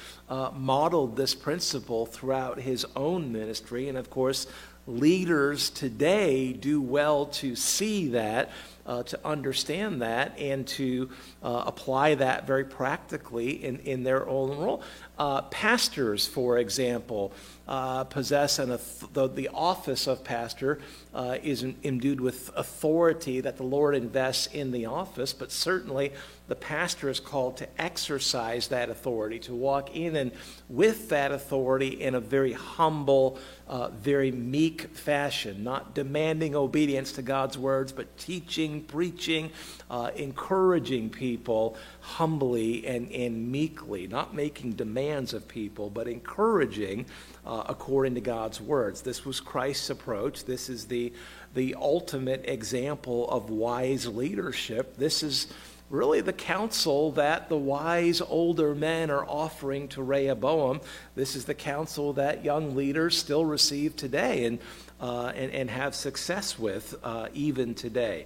modeled 0.55 1.15
this 1.15 1.35
principle 1.35 2.07
throughout 2.07 2.59
his 2.59 2.85
own 2.95 3.31
ministry, 3.31 3.87
and 3.87 3.97
of 3.97 4.09
course, 4.09 4.47
leaders 4.87 5.69
today 5.69 6.51
do 6.51 6.81
well 6.81 7.27
to 7.27 7.55
see 7.55 8.09
that, 8.09 8.49
uh, 8.85 9.03
to 9.03 9.19
understand 9.25 10.01
that, 10.01 10.37
and 10.39 10.67
to 10.67 11.09
uh, 11.41 11.63
apply 11.65 12.15
that 12.15 12.45
very 12.45 12.65
practically 12.65 13.63
in, 13.63 13.79
in 13.79 14.03
their 14.03 14.27
own 14.27 14.57
role. 14.57 14.83
Uh, 15.17 15.41
pastors, 15.43 16.27
for 16.27 16.57
example, 16.57 17.31
uh, 17.67 18.03
possess 18.03 18.59
an, 18.59 18.77
the, 19.13 19.27
the 19.27 19.47
office 19.49 20.07
of 20.07 20.23
pastor 20.23 20.79
uh, 21.13 21.37
is 21.43 21.63
imbued 21.83 22.19
with 22.19 22.49
authority 22.55 23.39
that 23.39 23.57
the 23.57 23.63
Lord 23.63 23.95
invests 23.95 24.47
in 24.47 24.71
the 24.71 24.87
office, 24.87 25.31
but 25.31 25.51
certainly 25.51 26.11
the 26.47 26.55
pastor 26.55 27.09
is 27.09 27.19
called 27.19 27.57
to 27.57 27.81
exercise 27.81 28.67
that 28.67 28.89
authority, 28.89 29.39
to 29.39 29.53
walk 29.53 29.95
in 29.95 30.15
and 30.15 30.31
with 30.67 31.09
that 31.09 31.31
authority 31.31 32.01
in 32.01 32.15
a 32.15 32.19
very 32.19 32.51
humble, 32.51 33.39
uh, 33.67 33.89
very 33.89 34.31
meek 34.31 34.95
fashion, 34.95 35.63
not 35.63 35.93
demanding 35.95 36.55
obedience 36.55 37.13
to 37.13 37.21
God's 37.21 37.57
words, 37.57 37.93
but 37.93 38.17
teaching, 38.17 38.72
preaching, 38.81 39.51
uh, 39.89 40.11
encouraging 40.15 41.09
people 41.09 41.77
humbly 42.01 42.85
and, 42.85 43.11
and 43.11 43.51
meekly, 43.51 44.07
not 44.07 44.33
making 44.33 44.73
demands 44.73 45.33
of 45.33 45.47
people, 45.47 45.89
but 45.89 46.07
encouraging 46.07 47.05
uh, 47.45 47.63
according 47.67 48.15
to 48.15 48.21
God's 48.21 48.61
words. 48.61 49.01
This 49.01 49.25
was 49.25 49.39
Christ's 49.39 49.89
approach. 49.89 50.45
This 50.45 50.69
is 50.69 50.85
the, 50.85 51.13
the 51.53 51.75
ultimate 51.75 52.45
example 52.47 53.29
of 53.29 53.49
wise 53.49 54.07
leadership. 54.07 54.97
This 54.97 55.23
is 55.23 55.47
really 55.89 56.21
the 56.21 56.33
counsel 56.33 57.11
that 57.11 57.49
the 57.49 57.57
wise 57.57 58.19
older 58.19 58.73
men 58.73 59.11
are 59.11 59.25
offering 59.25 59.87
to 59.89 60.01
Rehoboam. 60.01 60.81
This 61.13 61.35
is 61.35 61.45
the 61.45 61.53
counsel 61.53 62.13
that 62.13 62.43
young 62.43 62.75
leaders 62.75 63.17
still 63.17 63.45
receive 63.45 63.95
today 63.95 64.45
and, 64.45 64.59
uh, 64.99 65.33
and, 65.35 65.51
and, 65.51 65.69
have 65.69 65.93
success 65.93 66.57
with 66.57 66.95
uh, 67.03 67.27
even 67.33 67.75
today. 67.75 68.25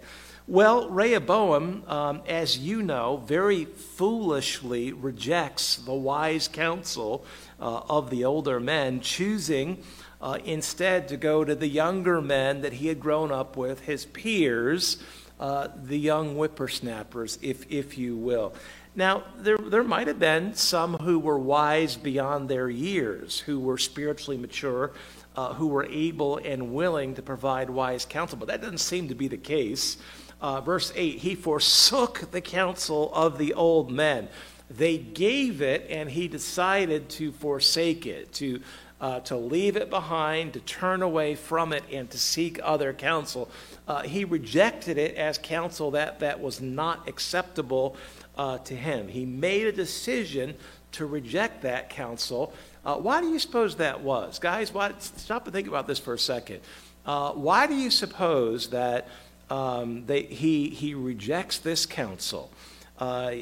Well, 0.49 0.87
Rehoboam, 0.87 1.83
um, 1.87 2.21
as 2.25 2.57
you 2.57 2.81
know, 2.81 3.17
very 3.17 3.65
foolishly 3.65 4.93
rejects 4.93 5.75
the 5.75 5.93
wise 5.93 6.47
counsel 6.47 7.25
uh, 7.59 7.81
of 7.89 8.09
the 8.09 8.23
older 8.23 8.57
men, 8.57 9.01
choosing 9.01 9.83
uh, 10.21 10.37
instead 10.45 11.09
to 11.09 11.17
go 11.17 11.43
to 11.43 11.53
the 11.53 11.67
younger 11.67 12.21
men 12.21 12.61
that 12.61 12.71
he 12.71 12.87
had 12.87 13.01
grown 13.01 13.29
up 13.29 13.57
with, 13.57 13.81
his 13.81 14.05
peers, 14.05 15.03
uh, 15.37 15.67
the 15.83 15.99
young 15.99 16.35
whippersnappers, 16.35 17.37
if, 17.41 17.69
if 17.69 17.97
you 17.97 18.15
will. 18.15 18.53
Now, 18.95 19.25
there, 19.39 19.57
there 19.57 19.83
might 19.83 20.07
have 20.07 20.17
been 20.17 20.53
some 20.53 20.93
who 20.93 21.19
were 21.19 21.37
wise 21.37 21.97
beyond 21.97 22.47
their 22.47 22.69
years, 22.69 23.37
who 23.41 23.59
were 23.59 23.77
spiritually 23.77 24.37
mature, 24.37 24.93
uh, 25.35 25.53
who 25.55 25.67
were 25.67 25.85
able 25.87 26.37
and 26.37 26.73
willing 26.73 27.15
to 27.15 27.21
provide 27.21 27.69
wise 27.69 28.05
counsel, 28.05 28.37
but 28.37 28.47
that 28.47 28.61
doesn't 28.61 28.77
seem 28.77 29.09
to 29.09 29.15
be 29.15 29.27
the 29.27 29.35
case. 29.35 29.97
Uh, 30.41 30.61
verse 30.61 30.91
8 30.95 31.19
He 31.19 31.35
forsook 31.35 32.31
the 32.31 32.41
counsel 32.41 33.13
of 33.13 33.37
the 33.37 33.53
old 33.53 33.91
men. 33.91 34.29
They 34.69 34.97
gave 34.97 35.61
it, 35.61 35.87
and 35.89 36.09
he 36.09 36.27
decided 36.27 37.09
to 37.11 37.31
forsake 37.31 38.05
it, 38.05 38.33
to 38.33 38.59
uh, 38.99 39.19
to 39.21 39.35
leave 39.35 39.75
it 39.75 39.89
behind, 39.89 40.53
to 40.53 40.59
turn 40.61 41.01
away 41.01 41.35
from 41.35 41.71
it, 41.73 41.83
and 41.91 42.09
to 42.09 42.17
seek 42.17 42.59
other 42.63 42.93
counsel. 42.93 43.49
Uh, 43.87 44.01
he 44.01 44.25
rejected 44.25 44.97
it 44.97 45.15
as 45.15 45.37
counsel 45.37 45.91
that, 45.91 46.19
that 46.19 46.39
was 46.39 46.61
not 46.61 47.07
acceptable 47.07 47.95
uh, 48.37 48.57
to 48.59 48.75
him. 48.75 49.07
He 49.07 49.25
made 49.25 49.67
a 49.67 49.71
decision 49.71 50.55
to 50.93 51.05
reject 51.05 51.61
that 51.61 51.89
counsel. 51.89 52.53
Uh, 52.83 52.95
why 52.95 53.21
do 53.21 53.27
you 53.27 53.39
suppose 53.39 53.75
that 53.75 54.01
was? 54.01 54.39
Guys, 54.39 54.73
why, 54.73 54.93
stop 54.99 55.45
and 55.45 55.53
think 55.53 55.67
about 55.67 55.87
this 55.87 55.99
for 55.99 56.13
a 56.13 56.19
second. 56.19 56.61
Uh, 57.05 57.31
why 57.31 57.67
do 57.67 57.75
you 57.75 57.91
suppose 57.91 58.69
that 58.69 59.07
um, 59.49 60.05
they, 60.05 60.23
he, 60.23 60.69
he 60.69 60.93
rejects 60.93 61.59
this 61.59 61.85
counsel? 61.85 62.51
Uh, 62.99 63.35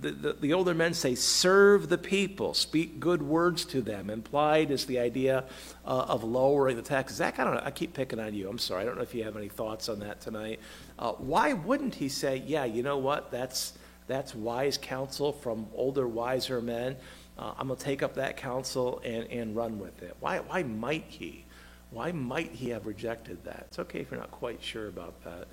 the, 0.00 0.10
the, 0.12 0.32
the, 0.34 0.52
older 0.52 0.74
men 0.74 0.94
say, 0.94 1.16
serve 1.16 1.88
the 1.88 1.98
people, 1.98 2.54
speak 2.54 3.00
good 3.00 3.20
words 3.20 3.64
to 3.64 3.80
them. 3.80 4.10
Implied 4.10 4.70
is 4.70 4.86
the 4.86 5.00
idea 5.00 5.44
uh, 5.84 6.06
of 6.08 6.22
lowering 6.22 6.76
the 6.76 6.82
taxes. 6.82 7.16
Zach, 7.16 7.40
I 7.40 7.44
don't 7.44 7.54
know. 7.54 7.62
I 7.64 7.72
keep 7.72 7.94
picking 7.94 8.20
on 8.20 8.32
you. 8.32 8.48
I'm 8.48 8.58
sorry. 8.58 8.82
I 8.82 8.84
don't 8.84 8.96
know 8.96 9.02
if 9.02 9.14
you 9.14 9.24
have 9.24 9.36
any 9.36 9.48
thoughts 9.48 9.88
on 9.88 9.98
that 10.00 10.20
tonight. 10.20 10.60
Uh, 10.98 11.12
why 11.12 11.52
wouldn't 11.52 11.96
he 11.96 12.08
say, 12.08 12.42
yeah, 12.46 12.64
you 12.64 12.84
know 12.84 12.98
what? 12.98 13.32
That's, 13.32 13.72
that's 14.06 14.36
wise 14.36 14.78
counsel 14.78 15.32
from 15.32 15.66
older, 15.74 16.06
wiser 16.06 16.60
men. 16.60 16.96
Uh, 17.36 17.54
I'm 17.58 17.66
going 17.66 17.78
to 17.78 17.84
take 17.84 18.04
up 18.04 18.14
that 18.14 18.36
counsel 18.36 19.00
and, 19.04 19.24
and 19.30 19.56
run 19.56 19.80
with 19.80 20.00
it. 20.02 20.16
Why, 20.20 20.38
why 20.38 20.62
might 20.62 21.06
he? 21.08 21.44
Why 21.92 22.12
might 22.12 22.52
he 22.52 22.70
have 22.70 22.86
rejected 22.86 23.44
that? 23.44 23.66
It's 23.68 23.78
okay 23.78 24.00
if 24.00 24.10
you're 24.10 24.20
not 24.20 24.30
quite 24.30 24.62
sure 24.62 24.88
about 24.88 25.14
that. 25.24 25.48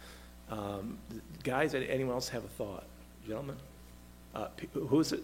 Um, 0.49 0.97
guys, 1.43 1.75
anyone 1.75 2.13
else 2.13 2.29
have 2.29 2.43
a 2.43 2.49
thought? 2.49 2.85
gentlemen? 3.27 3.57
Uh, 4.33 4.47
who's 4.73 5.11
it? 5.11 5.23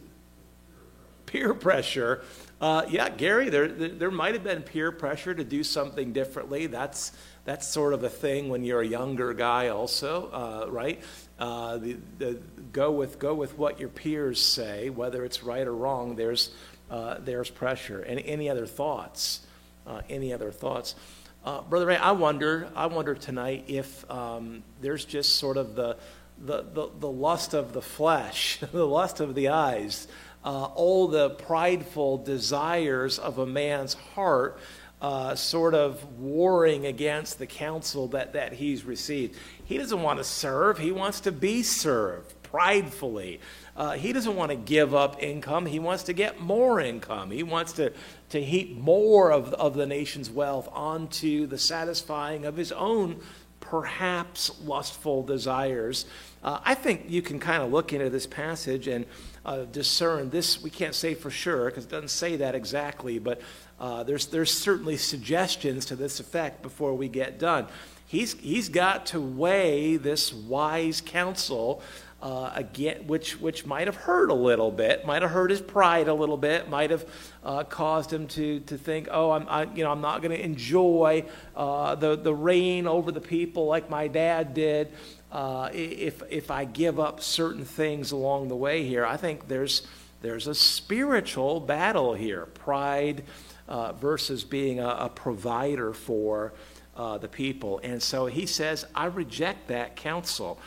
Peer 1.25 1.55
pressure. 1.55 2.21
Uh, 2.61 2.83
yeah, 2.87 3.09
Gary, 3.09 3.49
there, 3.49 3.67
there 3.67 4.11
might 4.11 4.35
have 4.35 4.43
been 4.43 4.61
peer 4.61 4.91
pressure 4.91 5.33
to 5.33 5.43
do 5.43 5.63
something 5.63 6.13
differently. 6.13 6.67
That's, 6.67 7.11
that's 7.45 7.67
sort 7.67 7.93
of 7.93 8.03
a 8.03 8.09
thing 8.09 8.49
when 8.49 8.63
you're 8.63 8.81
a 8.81 8.87
younger 8.87 9.33
guy, 9.33 9.69
also, 9.69 10.29
uh, 10.31 10.69
right? 10.69 11.01
Uh, 11.39 11.77
the, 11.77 11.97
the, 12.19 12.39
go, 12.71 12.91
with, 12.91 13.17
go 13.17 13.33
with 13.33 13.57
what 13.57 13.79
your 13.79 13.89
peers 13.89 14.39
say, 14.39 14.91
whether 14.91 15.25
it's 15.25 15.43
right 15.43 15.65
or 15.65 15.73
wrong, 15.73 16.15
there's, 16.15 16.51
uh, 16.91 17.15
there's 17.19 17.49
pressure. 17.49 18.03
Any, 18.03 18.23
any 18.25 18.49
other 18.49 18.67
thoughts? 18.67 19.41
Uh, 19.85 20.01
any 20.09 20.33
other 20.33 20.51
thoughts? 20.51 20.95
Uh, 21.43 21.61
Brother 21.61 21.85
Ray, 21.85 21.97
I 21.97 22.11
wonder, 22.11 22.67
I 22.75 22.87
wonder 22.87 23.13
tonight 23.13 23.65
if 23.67 24.09
um, 24.09 24.63
there's 24.81 25.05
just 25.05 25.35
sort 25.35 25.57
of 25.57 25.75
the, 25.75 25.95
the, 26.43 26.63
the, 26.63 26.89
the 26.99 27.09
lust 27.09 27.53
of 27.53 27.71
the 27.71 27.83
flesh, 27.83 28.59
the 28.71 28.85
lust 28.85 29.19
of 29.19 29.35
the 29.35 29.49
eyes, 29.49 30.07
uh, 30.43 30.65
all 30.65 31.07
the 31.07 31.29
prideful 31.31 32.17
desires 32.17 33.19
of 33.19 33.37
a 33.37 33.45
man's 33.45 33.93
heart 33.93 34.59
uh, 35.01 35.35
sort 35.35 35.75
of 35.75 36.19
warring 36.19 36.87
against 36.87 37.37
the 37.37 37.45
counsel 37.45 38.07
that, 38.07 38.33
that 38.33 38.53
he's 38.53 38.83
received. 38.83 39.37
He 39.65 39.77
doesn't 39.77 40.01
want 40.01 40.17
to 40.17 40.23
serve, 40.23 40.79
he 40.79 40.91
wants 40.91 41.19
to 41.21 41.31
be 41.31 41.61
served 41.61 42.33
pridefully. 42.41 43.39
Uh, 43.75 43.91
he 43.91 44.13
doesn't 44.13 44.35
want 44.35 44.49
to 44.49 44.55
give 44.55 44.95
up 44.95 45.21
income. 45.21 45.65
He 45.65 45.79
wants 45.79 46.03
to 46.03 46.13
get 46.13 46.39
more 46.39 46.79
income. 46.79 47.29
He 47.29 47.43
wants 47.43 47.73
to, 47.73 47.91
to 48.29 48.41
heap 48.41 48.77
more 48.77 49.31
of, 49.31 49.53
of 49.53 49.75
the 49.75 49.85
nation's 49.85 50.29
wealth 50.29 50.67
onto 50.71 51.45
the 51.47 51.57
satisfying 51.57 52.45
of 52.45 52.57
his 52.57 52.71
own 52.71 53.21
perhaps 53.59 54.51
lustful 54.63 55.23
desires. 55.23 56.05
Uh, 56.43 56.59
I 56.63 56.75
think 56.75 57.05
you 57.07 57.21
can 57.21 57.39
kind 57.39 57.63
of 57.63 57.71
look 57.71 57.93
into 57.93 58.09
this 58.09 58.27
passage 58.27 58.87
and 58.87 59.05
uh, 59.45 59.63
discern 59.65 60.29
this. 60.29 60.61
We 60.61 60.69
can't 60.69 60.93
say 60.93 61.15
for 61.15 61.31
sure 61.31 61.65
because 61.65 61.85
it 61.85 61.89
doesn't 61.89 62.09
say 62.09 62.35
that 62.37 62.53
exactly, 62.53 63.17
but 63.17 63.41
uh, 63.79 64.03
there's, 64.03 64.27
there's 64.27 64.51
certainly 64.51 64.97
suggestions 64.97 65.85
to 65.87 65.95
this 65.95 66.19
effect 66.19 66.61
before 66.61 66.93
we 66.93 67.07
get 67.07 67.39
done. 67.39 67.67
He's, 68.07 68.33
he's 68.35 68.69
got 68.69 69.07
to 69.07 69.19
weigh 69.19 69.97
this 69.97 70.31
wise 70.31 71.01
counsel 71.01 71.81
uh, 72.25 72.51
again, 72.55 73.05
which, 73.05 73.39
which 73.39 73.67
might 73.67 73.85
have 73.85 73.95
hurt 73.95 74.31
a 74.31 74.33
little 74.33 74.71
bit, 74.71 75.05
might 75.05 75.21
have 75.21 75.29
hurt 75.29 75.51
his 75.51 75.61
pride 75.61 76.07
a 76.07 76.13
little 76.13 76.37
bit, 76.37 76.67
might 76.67 76.89
have 76.89 77.05
uh, 77.43 77.63
caused 77.63 78.11
him 78.11 78.25
to, 78.25 78.61
to 78.61 78.79
think, 78.79 79.07
oh, 79.11 79.29
I'm, 79.29 79.45
I, 79.47 79.71
you 79.75 79.83
know, 79.83 79.91
I'm 79.91 80.01
not 80.01 80.23
going 80.23 80.35
to 80.35 80.43
enjoy 80.43 81.25
uh, 81.55 81.93
the, 81.93 82.15
the 82.15 82.33
reign 82.33 82.87
over 82.87 83.11
the 83.11 83.21
people 83.21 83.67
like 83.67 83.91
my 83.91 84.07
dad 84.07 84.55
did 84.55 84.91
uh, 85.31 85.69
if, 85.71 86.23
if 86.31 86.49
I 86.49 86.65
give 86.65 86.99
up 86.99 87.21
certain 87.21 87.63
things 87.63 88.11
along 88.11 88.47
the 88.47 88.55
way 88.55 88.83
here. 88.87 89.05
I 89.05 89.17
think 89.17 89.47
there's, 89.47 89.85
there's 90.23 90.47
a 90.47 90.55
spiritual 90.55 91.59
battle 91.59 92.15
here 92.15 92.47
pride 92.47 93.23
uh, 93.67 93.93
versus 93.93 94.43
being 94.43 94.79
a, 94.79 94.87
a 94.87 95.09
provider 95.09 95.93
for 95.93 96.53
uh, 96.97 97.19
the 97.19 97.27
people. 97.27 97.79
And 97.83 98.01
so 98.01 98.25
he 98.25 98.47
says, 98.47 98.83
I 98.95 99.05
reject 99.05 99.67
that 99.67 99.95
counsel. 99.95 100.57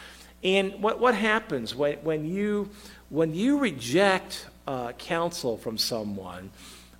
And 0.44 0.80
what, 0.82 1.00
what 1.00 1.14
happens 1.14 1.74
when, 1.74 1.96
when, 1.98 2.24
you, 2.24 2.70
when 3.10 3.34
you 3.34 3.58
reject 3.58 4.46
uh, 4.66 4.92
counsel 4.92 5.56
from 5.56 5.78
someone? 5.78 6.50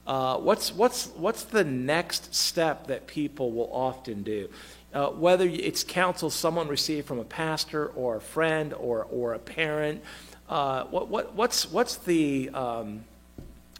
Uh, 0.07 0.38
what's, 0.38 0.72
what's, 0.72 1.09
what's 1.09 1.44
the 1.44 1.64
next 1.64 2.35
step 2.35 2.87
that 2.87 3.07
people 3.07 3.53
will 3.53 3.70
often 3.72 4.22
do? 4.22 4.48
Uh, 4.94 5.09
whether 5.09 5.46
it's 5.46 5.85
counsel 5.85 6.31
someone 6.31 6.66
received 6.66 7.07
from 7.07 7.18
a 7.18 7.24
pastor 7.24 7.88
or 7.88 8.16
a 8.16 8.20
friend 8.20 8.72
or, 8.72 9.07
or 9.11 9.35
a 9.35 9.38
parent, 9.38 10.03
uh, 10.48 10.85
what, 10.85 11.09
what, 11.09 11.35
what's, 11.35 11.70
what's, 11.70 11.96
the, 11.96 12.48
um, 12.55 13.05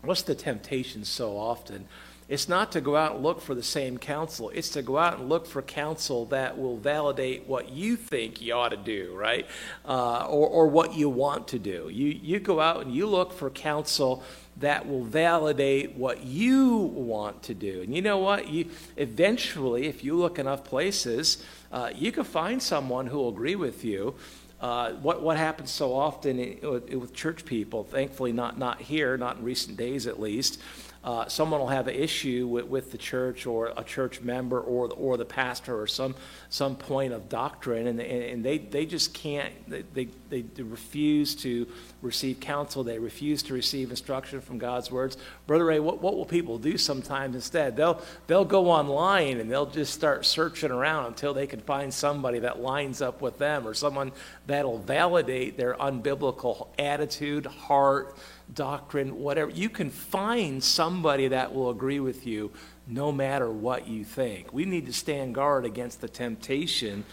what's 0.03 0.23
the 0.23 0.35
temptation 0.35 1.03
so 1.05 1.37
often? 1.39 1.89
It's 2.29 2.47
not 2.47 2.73
to 2.73 2.83
go 2.83 2.95
out 2.95 3.15
and 3.15 3.23
look 3.23 3.41
for 3.41 3.55
the 3.55 3.63
same 3.63 3.97
counsel. 3.97 4.51
It's 4.51 4.69
to 4.71 4.83
go 4.83 4.99
out 4.99 5.19
and 5.19 5.31
look 5.31 5.47
for 5.47 5.63
counsel 5.63 6.27
that 6.27 6.59
will 6.59 6.77
validate 6.77 7.47
what 7.47 7.71
you 7.71 7.97
think 7.97 8.43
you 8.43 8.53
ought 8.53 8.69
to 8.69 8.77
do, 8.77 9.15
right? 9.17 9.47
Uh, 9.87 10.27
or, 10.29 10.47
or 10.47 10.67
what 10.67 10.95
you 10.95 11.09
want 11.09 11.49
to 11.49 11.59
do. 11.59 11.89
You, 11.91 12.09
you 12.09 12.39
go 12.39 12.61
out 12.61 12.83
and 12.83 12.95
you 12.95 13.07
look 13.07 13.33
for 13.33 13.49
counsel 13.49 14.23
that 14.59 14.87
will 14.87 15.05
validate 15.05 15.95
what 15.95 16.23
you 16.23 16.77
want 16.77 17.45
to 17.45 17.55
do. 17.55 17.81
And 17.81 17.95
you 17.95 18.03
know 18.03 18.19
what? 18.19 18.49
You, 18.49 18.69
eventually, 18.99 19.87
if 19.87 20.05
you 20.05 20.15
look 20.15 20.39
enough 20.39 20.65
places, 20.65 21.43
uh, 21.73 21.91
you 21.95 22.13
can 22.13 22.25
find 22.25 22.63
someone 22.63 23.07
who 23.07 23.17
will 23.17 23.31
agree 23.31 23.57
with 23.57 23.85
you. 23.85 24.17
Uh, 24.61 24.93
what, 24.95 25.23
what 25.23 25.37
happens 25.37 25.71
so 25.71 25.95
often 25.95 26.37
with 26.63 27.15
church 27.15 27.45
people, 27.45 27.85
thankfully 27.85 28.33
not, 28.33 28.59
not 28.59 28.83
here, 28.83 29.17
not 29.17 29.37
in 29.37 29.45
recent 29.45 29.77
days 29.77 30.09
at 30.09 30.21
least, 30.21 30.61
uh, 31.09 31.27
someone 31.27 31.59
will 31.59 31.69
have 31.69 31.89
an 31.89 31.95
issue 31.95 32.47
with, 32.47 32.67
with 32.67 32.93
the 32.93 32.99
church 32.99 33.47
or 33.47 33.73
a 33.79 33.83
church 33.83 34.21
member 34.21 34.61
or, 34.61 34.91
or 34.93 35.17
the 35.17 35.25
pastor 35.25 35.81
or 35.81 35.87
some, 35.87 36.15
some 36.51 36.77
point 36.77 37.15
of 37.15 37.31
doctrine, 37.31 37.87
and, 37.87 37.99
and 37.99 38.45
they, 38.45 38.59
they 38.59 38.85
just 38.85 39.15
can't, 39.15 39.51
they, 39.67 40.07
they, 40.29 40.43
they 40.43 40.63
refuse 40.63 41.35
to 41.35 41.67
receive 42.03 42.41
counsel, 42.41 42.85
they 42.85 42.99
refuse 42.99 43.43
to 43.43 43.55
receive 43.55 43.89
instruction 43.89 44.43
from 44.43 44.59
God's 44.59 44.91
words. 44.91 45.17
Brother 45.47 45.65
Ray, 45.65 45.81
what, 45.81 46.03
what 46.03 46.15
will 46.15 46.27
people 46.27 46.59
do 46.59 46.77
sometimes 46.77 47.35
instead? 47.35 47.75
They'll, 47.75 48.03
they'll 48.27 48.45
go 48.45 48.71
online 48.71 49.41
and 49.41 49.51
they'll 49.51 49.65
just 49.65 49.95
start 49.95 50.27
searching 50.27 50.71
around 50.71 51.07
until 51.07 51.33
they 51.33 51.47
can 51.47 51.61
find 51.61 51.93
somebody 51.95 52.41
that 52.41 52.61
lines 52.61 53.01
up 53.01 53.23
with 53.23 53.39
them 53.39 53.67
or 53.67 53.73
someone 53.73 54.13
that'll 54.47 54.77
validate 54.77 55.57
their 55.57 55.73
unbiblical 55.73 56.69
attitude, 56.79 57.47
heart, 57.47 58.15
doctrine, 58.55 59.19
whatever. 59.19 59.51
You 59.51 59.69
can 59.69 59.91
find 59.91 60.63
somebody 60.63 61.29
that 61.29 61.55
will 61.55 61.71
agree 61.71 62.01
with 62.01 62.27
you 62.27 62.51
no 62.87 63.13
matter 63.13 63.51
what 63.51 63.87
you 63.87 64.05
think. 64.05 64.53
We 64.53 64.65
need 64.65 64.87
to 64.87 64.93
stand 64.93 65.35
guard 65.35 65.65
against 65.65 66.01
the 66.01 66.09
temptation 66.09 67.05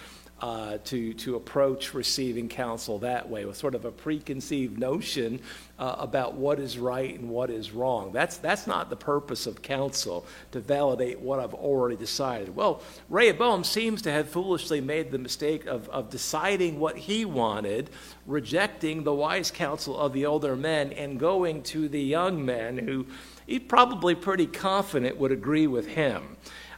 uh, 0.41 0.78
to, 0.84 1.13
to 1.13 1.36
approach 1.36 1.93
receiving 1.93 2.50
counsel 2.50 3.00
that 3.00 3.30
way 3.30 3.45
with 3.45 3.56
sort 3.56 3.74
of 3.74 3.86
a 3.86 3.91
preconceived 3.91 4.78
notion 4.78 5.39
uh, 5.80 5.95
about 5.98 6.36
what 6.36 6.60
is 6.60 6.78
right 6.78 7.17
and 7.17 7.30
what 7.30 7.50
is 7.50 7.71
wrong. 7.71 8.12
That's, 8.12 8.38
that's 8.38 8.67
not 8.67 8.89
the 8.89 8.98
purpose 8.98 9.48
of 9.48 9.62
counsel, 9.62 10.26
to 10.52 10.60
validate 10.60 11.19
what 11.21 11.39
I've 11.39 11.54
already 11.54 11.95
decided. 11.95 12.54
Well, 12.54 12.82
Rehoboam 13.10 13.63
seems 13.63 14.02
to 14.04 14.12
have 14.12 14.28
foolishly 14.28 14.82
made 14.82 15.12
the 15.12 15.17
mistake 15.17 15.65
of, 15.65 15.88
of 15.89 16.10
deciding 16.10 16.80
what 16.80 16.98
he 16.98 17.24
wanted, 17.24 17.89
rejecting 18.28 19.04
the 19.04 19.13
wise 19.13 19.52
counsel 19.52 19.98
of 19.98 20.12
the 20.12 20.26
older 20.26 20.56
men, 20.58 20.91
and 20.91 21.19
going 21.19 21.63
to 21.63 21.88
the 21.88 22.02
young 22.02 22.45
men 22.45 22.78
who 22.78 23.06
he 23.48 23.60
probably 23.60 24.15
pretty 24.15 24.48
confident 24.48 25.17
would 25.17 25.32
agree 25.32 25.67
with 25.67 25.88
him. 25.88 26.36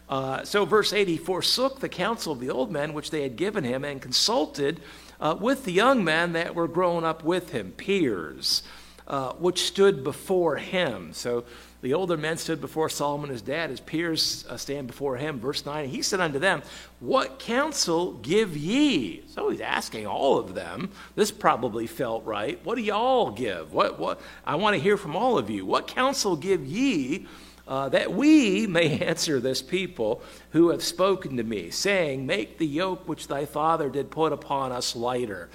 Uh, 0.10 0.44
so, 0.44 0.66
verse 0.66 0.94
8, 0.94 1.08
he 1.08 1.18
forsook 1.18 1.80
the 1.80 1.90
counsel 1.90 2.34
of 2.34 2.40
the 2.40 2.50
old 2.50 2.72
men 2.72 2.94
which 2.94 3.12
they 3.12 3.24
had 3.24 3.36
given 3.36 3.64
him 3.64 3.84
and 3.84 4.02
consulted 4.02 4.80
uh, 5.20 5.36
with 5.40 5.66
the 5.66 5.72
young 5.72 6.04
men 6.04 6.34
that 6.34 6.56
were 6.56 6.68
grown 6.68 7.04
up 7.04 7.24
with 7.24 7.52
him, 7.52 7.72
peers, 7.72 8.64
uh, 9.08 9.34
which 9.34 9.64
stood 9.64 10.04
before 10.04 10.58
him. 10.58 11.12
So, 11.14 11.44
the 11.82 11.94
older 11.94 12.18
men 12.18 12.38
stood 12.38 12.60
before 12.60 12.90
Solomon 12.90 13.30
his 13.30 13.44
dad, 13.44 13.70
his 13.70 13.80
peers 13.80 14.46
uh, 14.50 14.58
stand 14.58 14.88
before 14.88 15.16
him. 15.16 15.40
Verse 15.40 15.64
9, 15.64 15.88
he 15.90 16.02
said 16.02 16.20
unto 16.20 16.40
them, 16.40 16.64
What 17.00 17.38
counsel 17.38 18.14
give 18.14 18.58
ye? 18.58 19.24
So 19.28 19.50
he's 19.50 19.62
asking 19.62 20.08
all 20.08 20.40
of 20.40 20.56
them. 20.56 20.90
This 21.16 21.32
probably 21.32 21.86
felt 21.86 22.26
right. 22.26 22.60
What 22.66 22.76
do 22.76 22.82
y'all 22.82 23.30
give? 23.30 23.74
What, 23.74 24.00
what, 24.00 24.20
I 24.44 24.56
want 24.56 24.76
to 24.76 24.82
hear 24.82 24.98
from 24.98 25.16
all 25.16 25.38
of 25.38 25.52
you. 25.52 25.68
What 25.68 25.88
counsel 25.88 26.36
give 26.36 26.66
ye? 26.66 27.28
Uh, 27.68 27.90
that 27.90 28.14
we 28.14 28.66
may 28.66 29.00
answer 29.06 29.40
this 29.40 29.62
people 29.62 30.22
who 30.52 30.70
have 30.70 30.84
spoken 30.84 31.38
to 31.38 31.44
me, 31.44 31.70
saying, 31.70 32.26
Make 32.26 32.58
the 32.58 32.68
yoke 32.68 33.08
which 33.08 33.28
thy 33.28 33.46
father 33.46 33.90
did 33.90 34.10
put 34.10 34.32
upon 34.32 34.72
us 34.72 34.96
lighter. 34.96 35.50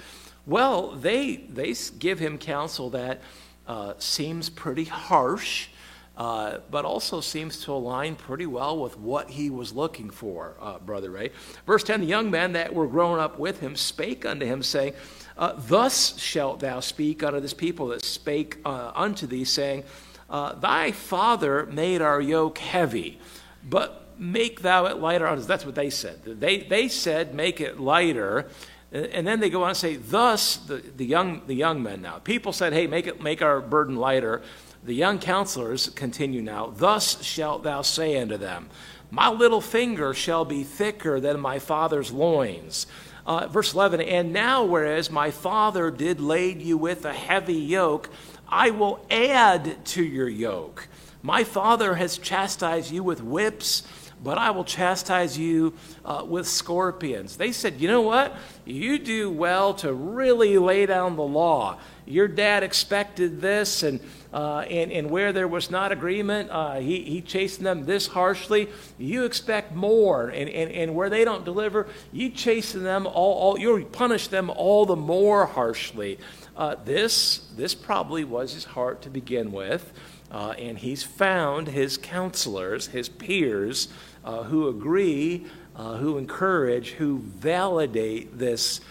Well, 0.45 0.91
they, 0.91 1.37
they 1.37 1.73
give 1.99 2.19
him 2.19 2.37
counsel 2.37 2.89
that 2.91 3.21
uh, 3.65 3.93
seems 3.97 4.49
pretty 4.49 4.83
harsh, 4.83 5.69
uh, 6.17 6.59
but 6.69 6.85
also 6.85 7.21
seems 7.21 7.61
to 7.63 7.71
align 7.71 8.15
pretty 8.15 8.45
well 8.45 8.77
with 8.77 8.97
what 8.97 9.29
he 9.29 9.49
was 9.49 9.73
looking 9.73 10.09
for, 10.09 10.55
uh, 10.59 10.77
Brother 10.79 11.09
Ray. 11.09 11.31
Verse 11.65 11.83
10 11.83 12.01
The 12.01 12.07
young 12.07 12.29
men 12.29 12.53
that 12.53 12.73
were 12.73 12.87
grown 12.87 13.19
up 13.19 13.39
with 13.39 13.61
him 13.61 13.75
spake 13.75 14.25
unto 14.25 14.45
him, 14.45 14.61
saying, 14.61 14.93
uh, 15.37 15.53
Thus 15.57 16.19
shalt 16.19 16.59
thou 16.59 16.81
speak 16.81 17.23
unto 17.23 17.39
this 17.39 17.53
people 17.53 17.87
that 17.87 18.03
spake 18.03 18.59
uh, 18.65 18.91
unto 18.93 19.25
thee, 19.25 19.45
saying, 19.45 19.85
uh, 20.33 20.53
Thy 20.55 20.91
father 20.91 21.67
made 21.67 22.01
our 22.01 22.19
yoke 22.19 22.57
heavy, 22.57 23.19
but 23.63 24.07
make 24.17 24.61
thou 24.61 24.87
it 24.87 24.97
lighter 24.97 25.27
on 25.27 25.37
us. 25.37 25.45
That's 25.45 25.65
what 25.65 25.75
they 25.75 25.91
said. 25.91 26.23
They, 26.23 26.57
they 26.57 26.87
said, 26.87 27.35
Make 27.35 27.61
it 27.61 27.79
lighter. 27.79 28.49
And 28.91 29.25
then 29.25 29.39
they 29.39 29.49
go 29.49 29.63
on 29.63 29.69
and 29.69 29.77
say, 29.77 29.95
Thus, 29.95 30.57
the, 30.57 30.77
the, 30.77 31.05
young, 31.05 31.43
the 31.45 31.53
young 31.53 31.83
men 31.83 32.01
now. 32.01 32.17
People 32.17 32.51
said, 32.51 32.73
Hey, 32.73 32.87
make, 32.87 33.05
it, 33.05 33.21
make 33.21 33.43
our 33.43 33.61
burden 33.61 33.95
lighter. 33.95 34.41
The 34.83 34.93
young 34.93 35.19
counselors 35.19 35.89
continue 35.89 36.41
now, 36.41 36.73
Thus 36.75 37.23
shalt 37.23 37.63
thou 37.63 37.83
say 37.83 38.19
unto 38.19 38.37
them, 38.37 38.69
My 39.11 39.29
little 39.29 39.61
finger 39.61 40.15
shall 40.15 40.45
be 40.45 40.63
thicker 40.63 41.19
than 41.19 41.39
my 41.39 41.59
father's 41.59 42.11
loins. 42.11 42.87
Uh, 43.25 43.47
verse 43.47 43.73
11, 43.73 44.01
And 44.01 44.33
now, 44.33 44.65
whereas 44.65 45.09
my 45.09 45.31
father 45.31 45.89
did 45.89 46.19
lade 46.19 46.61
you 46.61 46.77
with 46.77 47.05
a 47.05 47.13
heavy 47.13 47.53
yoke, 47.53 48.09
I 48.53 48.69
will 48.69 49.03
add 49.09 49.83
to 49.85 50.03
your 50.03 50.29
yoke. 50.29 50.87
My 51.23 51.43
father 51.43 51.95
has 51.95 52.19
chastised 52.19 52.91
you 52.91 53.01
with 53.01 53.23
whips, 53.23 53.81
but 54.23 54.37
I 54.37 54.51
will 54.51 54.63
chastise 54.63 55.35
you 55.35 55.73
uh, 56.05 56.23
with 56.27 56.47
scorpions. 56.47 57.35
They 57.35 57.51
said, 57.51 57.81
You 57.81 57.87
know 57.87 58.01
what? 58.01 58.35
You 58.63 58.99
do 58.99 59.31
well 59.31 59.73
to 59.75 59.91
really 59.91 60.59
lay 60.59 60.85
down 60.85 61.15
the 61.15 61.23
law. 61.23 61.79
Your 62.05 62.27
dad 62.27 62.61
expected 62.61 63.41
this, 63.41 63.81
and, 63.81 63.99
uh, 64.31 64.59
and, 64.59 64.91
and 64.91 65.09
where 65.09 65.33
there 65.33 65.47
was 65.47 65.71
not 65.71 65.91
agreement, 65.91 66.49
uh, 66.51 66.75
he, 66.75 67.01
he 67.01 67.21
chastened 67.21 67.65
them 67.65 67.85
this 67.85 68.05
harshly. 68.05 68.69
You 68.99 69.23
expect 69.23 69.73
more, 69.73 70.29
and, 70.29 70.47
and, 70.47 70.71
and 70.71 70.93
where 70.93 71.09
they 71.09 71.25
don't 71.25 71.43
deliver, 71.43 71.87
you 72.11 72.29
chasten 72.29 72.83
them 72.83 73.07
all, 73.07 73.13
all 73.13 73.59
you 73.59 73.83
punish 73.85 74.27
them 74.27 74.51
all 74.51 74.85
the 74.85 74.97
more 74.97 75.47
harshly. 75.47 76.19
Uh, 76.55 76.75
this, 76.85 77.49
this 77.55 77.73
probably 77.73 78.23
was 78.23 78.53
his 78.53 78.65
heart 78.65 79.01
to 79.01 79.09
begin 79.09 79.51
with, 79.51 79.91
uh, 80.31 80.53
and 80.59 80.77
he's 80.77 81.01
found 81.01 81.67
his 81.67 81.97
counselors, 81.97 82.87
his 82.87 83.09
peers, 83.09 83.87
uh, 84.23 84.43
who 84.43 84.67
agree, 84.67 85.45
uh, 85.75 85.97
who 85.97 86.17
encourage, 86.17 86.91
who 86.91 87.17
validate 87.19 88.37
this, 88.37 88.81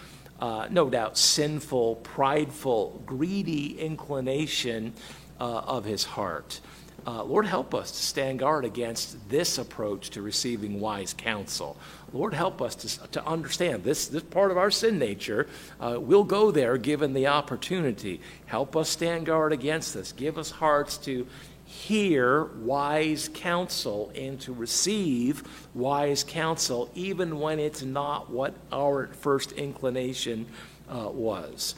uh, 0.41 0.67
no 0.69 0.89
doubt, 0.89 1.17
sinful, 1.17 1.95
prideful, 1.97 3.01
greedy 3.05 3.79
inclination 3.79 4.93
uh, 5.39 5.59
of 5.59 5.85
his 5.85 6.03
heart. 6.03 6.59
Lord, 7.05 7.45
help 7.45 7.75
us 7.75 7.91
to 7.91 7.97
stand 7.97 8.39
guard 8.39 8.63
against 8.63 9.29
this 9.29 9.57
approach 9.57 10.09
to 10.11 10.21
receiving 10.21 10.79
wise 10.79 11.13
counsel. 11.13 11.77
Lord, 12.13 12.35
help 12.35 12.61
us 12.61 12.75
to, 12.75 13.11
to 13.11 13.25
understand 13.25 13.83
this, 13.83 14.07
this 14.07 14.21
part 14.21 14.51
of 14.51 14.57
our 14.57 14.69
sin 14.69 14.99
nature. 14.99 15.47
Uh, 15.79 15.97
we'll 15.99 16.23
go 16.23 16.51
there 16.51 16.77
given 16.77 17.13
the 17.13 17.27
opportunity. 17.27 18.21
Help 18.45 18.75
us 18.75 18.87
stand 18.87 19.25
guard 19.25 19.51
against 19.51 19.95
this. 19.95 20.11
Give 20.11 20.37
us 20.37 20.51
hearts 20.51 20.97
to 20.99 21.27
hear 21.65 22.43
wise 22.43 23.31
counsel 23.33 24.11
and 24.15 24.39
to 24.41 24.53
receive 24.53 25.43
wise 25.73 26.23
counsel, 26.23 26.91
even 26.93 27.39
when 27.39 27.57
it's 27.57 27.81
not 27.81 28.29
what 28.29 28.53
our 28.71 29.07
first 29.07 29.51
inclination 29.53 30.45
uh, 30.87 31.09
was. 31.11 31.73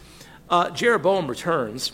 Uh, 0.50 0.70
Jeroboam 0.70 1.28
returns. 1.28 1.94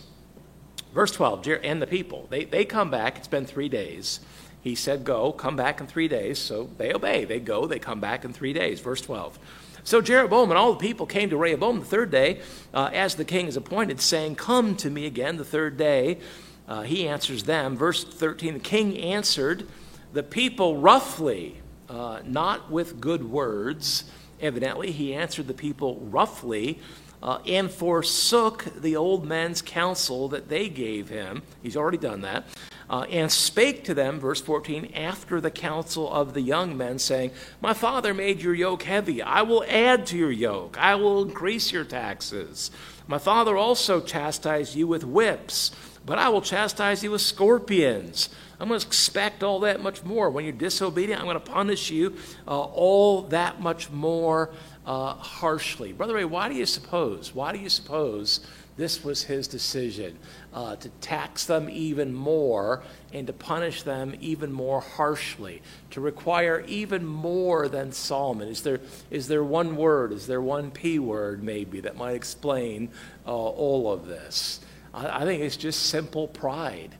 Verse 0.93 1.11
12, 1.11 1.47
and 1.63 1.81
the 1.81 1.87
people, 1.87 2.27
they, 2.29 2.43
they 2.43 2.65
come 2.65 2.91
back. 2.91 3.17
It's 3.17 3.27
been 3.27 3.45
three 3.45 3.69
days. 3.69 4.19
He 4.61 4.75
said, 4.75 5.03
Go, 5.03 5.31
come 5.31 5.55
back 5.55 5.81
in 5.81 5.87
three 5.87 6.07
days. 6.07 6.39
So 6.39 6.69
they 6.77 6.93
obey. 6.93 7.25
They 7.25 7.39
go, 7.39 7.65
they 7.65 7.79
come 7.79 7.99
back 7.99 8.23
in 8.23 8.33
three 8.33 8.53
days. 8.53 8.79
Verse 8.79 9.01
12. 9.01 9.39
So 9.83 10.01
Jeroboam 10.01 10.51
and 10.51 10.57
all 10.57 10.73
the 10.73 10.79
people 10.79 11.05
came 11.07 11.29
to 11.31 11.37
Rehoboam 11.37 11.79
the 11.79 11.85
third 11.85 12.11
day, 12.11 12.41
uh, 12.73 12.91
as 12.93 13.15
the 13.15 13.25
king 13.25 13.47
is 13.47 13.57
appointed, 13.57 13.99
saying, 13.99 14.35
Come 14.35 14.75
to 14.77 14.89
me 14.89 15.05
again 15.05 15.37
the 15.37 15.45
third 15.45 15.77
day. 15.77 16.19
Uh, 16.67 16.83
he 16.83 17.07
answers 17.07 17.43
them. 17.43 17.75
Verse 17.75 18.03
13 18.03 18.53
The 18.53 18.59
king 18.59 18.97
answered 18.97 19.67
the 20.13 20.23
people 20.23 20.77
roughly, 20.77 21.57
uh, 21.89 22.19
not 22.25 22.69
with 22.69 23.01
good 23.01 23.29
words. 23.29 24.03
Evidently, 24.39 24.91
he 24.91 25.13
answered 25.13 25.47
the 25.47 25.53
people 25.53 25.99
roughly 25.99 26.79
uh, 27.23 27.39
and 27.45 27.69
forsook 27.69 28.65
the 28.81 28.95
old 28.95 29.25
man's 29.25 29.61
counsel 29.61 30.27
that 30.29 30.49
they 30.49 30.69
gave 30.69 31.09
him. 31.09 31.43
He's 31.61 31.77
already 31.77 31.97
done 31.97 32.21
that. 32.21 32.45
Uh, 32.91 33.03
and 33.03 33.31
spake 33.31 33.85
to 33.85 33.93
them, 33.93 34.19
verse 34.19 34.41
14, 34.41 34.91
after 34.93 35.39
the 35.39 35.49
counsel 35.49 36.11
of 36.11 36.33
the 36.33 36.41
young 36.41 36.75
men, 36.75 36.99
saying, 36.99 37.31
My 37.61 37.73
father 37.73 38.13
made 38.13 38.41
your 38.41 38.53
yoke 38.53 38.83
heavy. 38.83 39.21
I 39.21 39.43
will 39.43 39.63
add 39.69 40.05
to 40.07 40.17
your 40.17 40.29
yoke. 40.29 40.77
I 40.77 40.95
will 40.95 41.23
increase 41.23 41.71
your 41.71 41.85
taxes. 41.85 42.69
My 43.07 43.17
father 43.17 43.55
also 43.55 44.01
chastised 44.01 44.75
you 44.75 44.87
with 44.87 45.05
whips, 45.05 45.71
but 46.05 46.19
I 46.19 46.27
will 46.27 46.41
chastise 46.41 47.01
you 47.01 47.11
with 47.11 47.21
scorpions. 47.21 48.27
I'm 48.59 48.67
going 48.67 48.79
to 48.79 48.85
expect 48.85 49.41
all 49.41 49.61
that 49.61 49.81
much 49.81 50.03
more. 50.03 50.29
When 50.29 50.43
you're 50.43 50.53
disobedient, 50.53 51.21
I'm 51.21 51.27
going 51.27 51.39
to 51.39 51.51
punish 51.51 51.91
you 51.91 52.17
uh, 52.45 52.59
all 52.59 53.21
that 53.29 53.61
much 53.61 53.89
more 53.89 54.49
uh, 54.85 55.13
harshly. 55.13 55.93
Brother 55.93 56.15
Ray, 56.15 56.25
why 56.25 56.49
do 56.49 56.55
you 56.55 56.65
suppose? 56.65 57.33
Why 57.35 57.51
do 57.51 57.59
you 57.59 57.69
suppose 57.69 58.41
this 58.77 59.03
was 59.03 59.23
his 59.23 59.47
decision? 59.47 60.17
Uh, 60.53 60.75
to 60.77 60.89
tax 61.01 61.45
them 61.45 61.69
even 61.69 62.13
more 62.13 62.81
and 63.13 63.27
to 63.27 63.33
punish 63.33 63.83
them 63.83 64.15
even 64.19 64.51
more 64.51 64.81
harshly, 64.81 65.61
to 65.91 66.01
require 66.01 66.63
even 66.67 67.05
more 67.05 67.67
than 67.67 67.91
Solomon. 67.91 68.47
Is 68.47 68.63
there, 68.63 68.79
is 69.09 69.27
there 69.27 69.43
one 69.43 69.75
word, 69.75 70.11
is 70.11 70.27
there 70.27 70.41
one 70.41 70.71
P 70.71 70.99
word 70.99 71.43
maybe 71.43 71.81
that 71.81 71.95
might 71.95 72.15
explain 72.15 72.89
uh, 73.25 73.31
all 73.31 73.91
of 73.91 74.07
this? 74.07 74.61
I, 74.93 75.21
I 75.21 75.25
think 75.25 75.41
it's 75.41 75.57
just 75.57 75.83
simple 75.83 76.27
pride. 76.27 76.95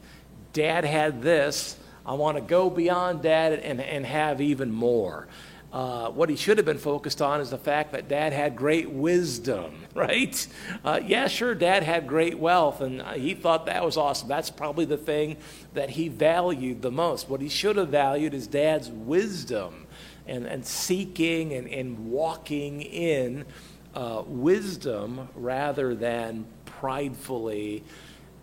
Dad 0.54 0.86
had 0.86 1.22
this. 1.22 1.78
I 2.06 2.14
want 2.14 2.38
to 2.38 2.42
go 2.42 2.70
beyond 2.70 3.22
dad 3.22 3.54
and, 3.54 3.80
and 3.80 4.06
have 4.06 4.42
even 4.42 4.72
more. 4.72 5.28
Uh, 5.72 6.10
what 6.10 6.30
he 6.30 6.36
should 6.36 6.58
have 6.58 6.66
been 6.66 6.78
focused 6.78 7.22
on 7.22 7.40
is 7.40 7.50
the 7.50 7.58
fact 7.58 7.94
that 7.94 8.10
dad 8.10 8.34
had 8.34 8.58
great 8.58 8.90
wisdom, 8.90 9.74
right? 9.96 10.48
Uh, 10.84 11.00
yeah, 11.06 11.28
sure, 11.28 11.56
dad 11.56 11.84
had 11.84 12.08
great 12.08 12.38
wealth, 12.38 12.82
and 12.82 13.02
he 13.16 13.34
thought 13.34 13.66
that 13.68 13.84
was 13.84 13.96
awesome. 13.96 14.28
That's 14.28 14.50
probably 14.50 14.86
the 14.86 14.98
thing 14.98 15.38
that 15.74 15.92
he 15.92 16.10
valued 16.10 16.82
the 16.82 16.92
most. 16.92 17.30
What 17.30 17.40
he 17.40 17.48
should 17.48 17.78
have 17.78 17.90
valued 17.90 18.34
is 18.34 18.48
dad's 18.48 18.90
wisdom 18.90 19.88
and, 20.28 20.46
and 20.46 20.66
seeking 20.66 21.54
and, 21.54 21.68
and 21.68 22.12
walking 22.12 22.82
in 22.82 23.46
uh, 23.96 24.24
wisdom 24.26 25.30
rather 25.36 25.96
than 25.96 26.46
pridefully 26.66 27.84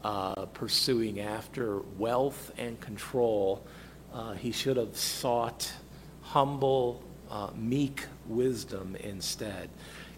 uh, 0.04 0.46
pursuing 0.46 1.20
after 1.20 1.80
wealth 1.98 2.52
and 2.56 2.80
control. 2.80 3.66
Uh, 4.12 4.32
he 4.32 4.52
should 4.52 4.76
have 4.76 4.96
sought 4.96 5.70
humble, 6.22 7.02
uh, 7.30 7.50
meek 7.56 8.04
wisdom 8.26 8.96
instead. 8.96 9.70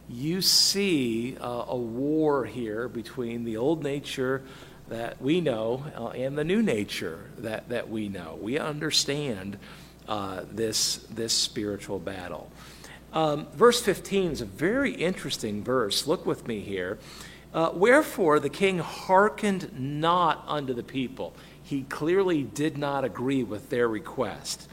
You 0.08 0.42
see 0.42 1.36
uh, 1.40 1.64
a 1.68 1.76
war 1.76 2.44
here 2.44 2.88
between 2.88 3.44
the 3.44 3.56
old 3.56 3.82
nature 3.82 4.42
that 4.88 5.22
we 5.22 5.40
know 5.40 5.84
uh, 5.96 6.08
and 6.08 6.36
the 6.36 6.44
new 6.44 6.62
nature 6.62 7.30
that, 7.38 7.68
that 7.68 7.88
we 7.88 8.08
know. 8.08 8.38
We 8.40 8.58
understand 8.58 9.56
uh, 10.08 10.42
this, 10.50 10.96
this 11.10 11.32
spiritual 11.32 12.00
battle. 12.00 12.50
Um, 13.12 13.46
verse 13.54 13.80
15 13.80 14.32
is 14.32 14.40
a 14.40 14.44
very 14.46 14.92
interesting 14.92 15.62
verse. 15.62 16.06
Look 16.06 16.26
with 16.26 16.46
me 16.46 16.60
here. 16.60 16.98
Uh, 17.54 17.70
Wherefore 17.72 18.40
the 18.40 18.48
king 18.48 18.78
hearkened 18.78 19.70
not 19.76 20.44
unto 20.46 20.74
the 20.74 20.82
people. 20.82 21.34
He 21.62 21.82
clearly 21.82 22.42
did 22.42 22.76
not 22.76 23.04
agree 23.04 23.44
with 23.44 23.70
their 23.70 23.86
request. 23.86 24.68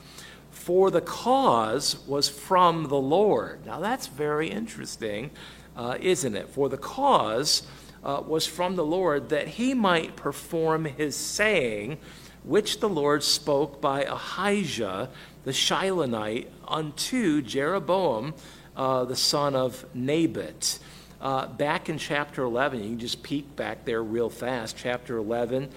For 0.67 0.91
the 0.91 0.99
cause 0.99 2.05
was 2.07 2.27
from 2.27 2.89
the 2.89 2.99
Lord. 2.99 3.65
Now 3.65 3.79
that's 3.79 4.07
very 4.07 4.49
interesting, 4.49 5.31
uh, 5.77 5.97
isn't 6.01 6.35
it? 6.35 6.49
For 6.49 6.67
the 6.67 6.77
cause 6.77 7.65
uh, 8.03 8.21
was 8.27 8.45
from 8.45 8.75
the 8.75 8.83
Lord 8.83 9.29
that 9.29 9.47
he 9.47 9.73
might 9.73 10.17
perform 10.17 10.83
his 10.83 11.15
saying, 11.15 11.99
which 12.43 12.81
the 12.81 12.89
Lord 12.89 13.23
spoke 13.23 13.79
by 13.79 14.03
Ahijah 14.03 15.09
the 15.45 15.51
Shilonite 15.51 16.47
unto 16.67 17.41
Jeroboam 17.41 18.33
uh, 18.75 19.05
the 19.05 19.15
son 19.15 19.55
of 19.55 19.85
Nebat. 19.95 20.79
Uh, 21.21 21.47
back 21.47 21.87
in 21.87 21.97
chapter 21.97 22.43
11, 22.43 22.83
you 22.83 22.89
can 22.89 22.99
just 22.99 23.23
peek 23.23 23.55
back 23.55 23.85
there 23.85 24.03
real 24.03 24.29
fast. 24.29 24.75
Chapter 24.75 25.15
11, 25.15 25.69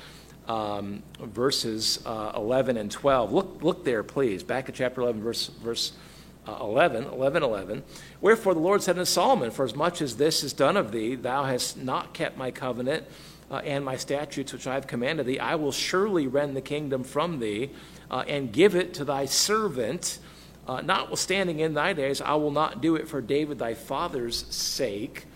um, 0.51 1.03
verses 1.21 2.01
uh, 2.05 2.33
11 2.35 2.77
and 2.77 2.91
12. 2.91 3.33
Look, 3.33 3.63
look 3.63 3.85
there, 3.85 4.03
please. 4.03 4.43
Back 4.43 4.69
at 4.69 4.75
chapter 4.75 5.01
11, 5.01 5.23
verse, 5.23 5.47
verse 5.47 5.93
uh, 6.49 6.59
11, 6.61 7.05
11, 7.05 7.45
11. 7.45 7.83
Wherefore 8.21 8.55
the 8.55 8.61
Lord 8.61 8.83
said 8.83 8.99
unto 8.99 9.05
Solomon, 9.05 9.53
For 9.53 9.65
as 9.65 9.77
much 9.77 10.03
as 10.03 10.17
this 10.17 10.43
is 10.43 10.53
done 10.53 10.77
of 10.77 10.91
thee, 10.91 11.15
thou 11.15 11.45
hast 11.45 11.77
not 11.77 12.15
kept 12.15 12.37
my 12.37 12.51
covenant 12.51 13.05
uh, 13.49 13.59
and 13.59 13.85
my 13.85 13.97
statutes 13.97 14.53
which 14.53 14.67
I 14.67 14.75
have 14.75 14.89
commanded 14.89 15.27
thee, 15.27 15.39
I 15.39 15.55
will 15.55 15.73
surely 15.73 16.27
rend 16.27 16.57
the 16.57 16.61
kingdom 16.61 17.05
from 17.05 17.39
thee 17.39 17.71
uh, 18.11 18.25
and 18.27 18.53
give 18.53 18.75
it 18.75 18.95
to 18.95 19.05
thy 19.05 19.27
servant. 19.27 20.19
Uh, 20.67 20.81
notwithstanding 20.81 21.61
in 21.61 21.75
thy 21.75 21.93
days, 21.93 22.21
I 22.21 22.35
will 22.35 22.51
not 22.51 22.81
do 22.81 22.97
it 22.97 23.07
for 23.07 23.21
David 23.21 23.61
thy 23.61 23.75
father's 23.75 24.47
sake. 24.53 25.27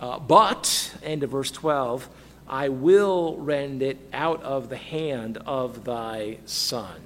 Uh, 0.00 0.18
but, 0.18 0.92
end 1.04 1.22
of 1.22 1.30
verse 1.30 1.52
12, 1.52 2.08
I 2.48 2.68
will 2.68 3.36
rend 3.36 3.82
it 3.82 3.98
out 4.12 4.42
of 4.42 4.68
the 4.68 4.76
hand 4.76 5.38
of 5.38 5.84
thy 5.84 6.38
son. 6.44 7.00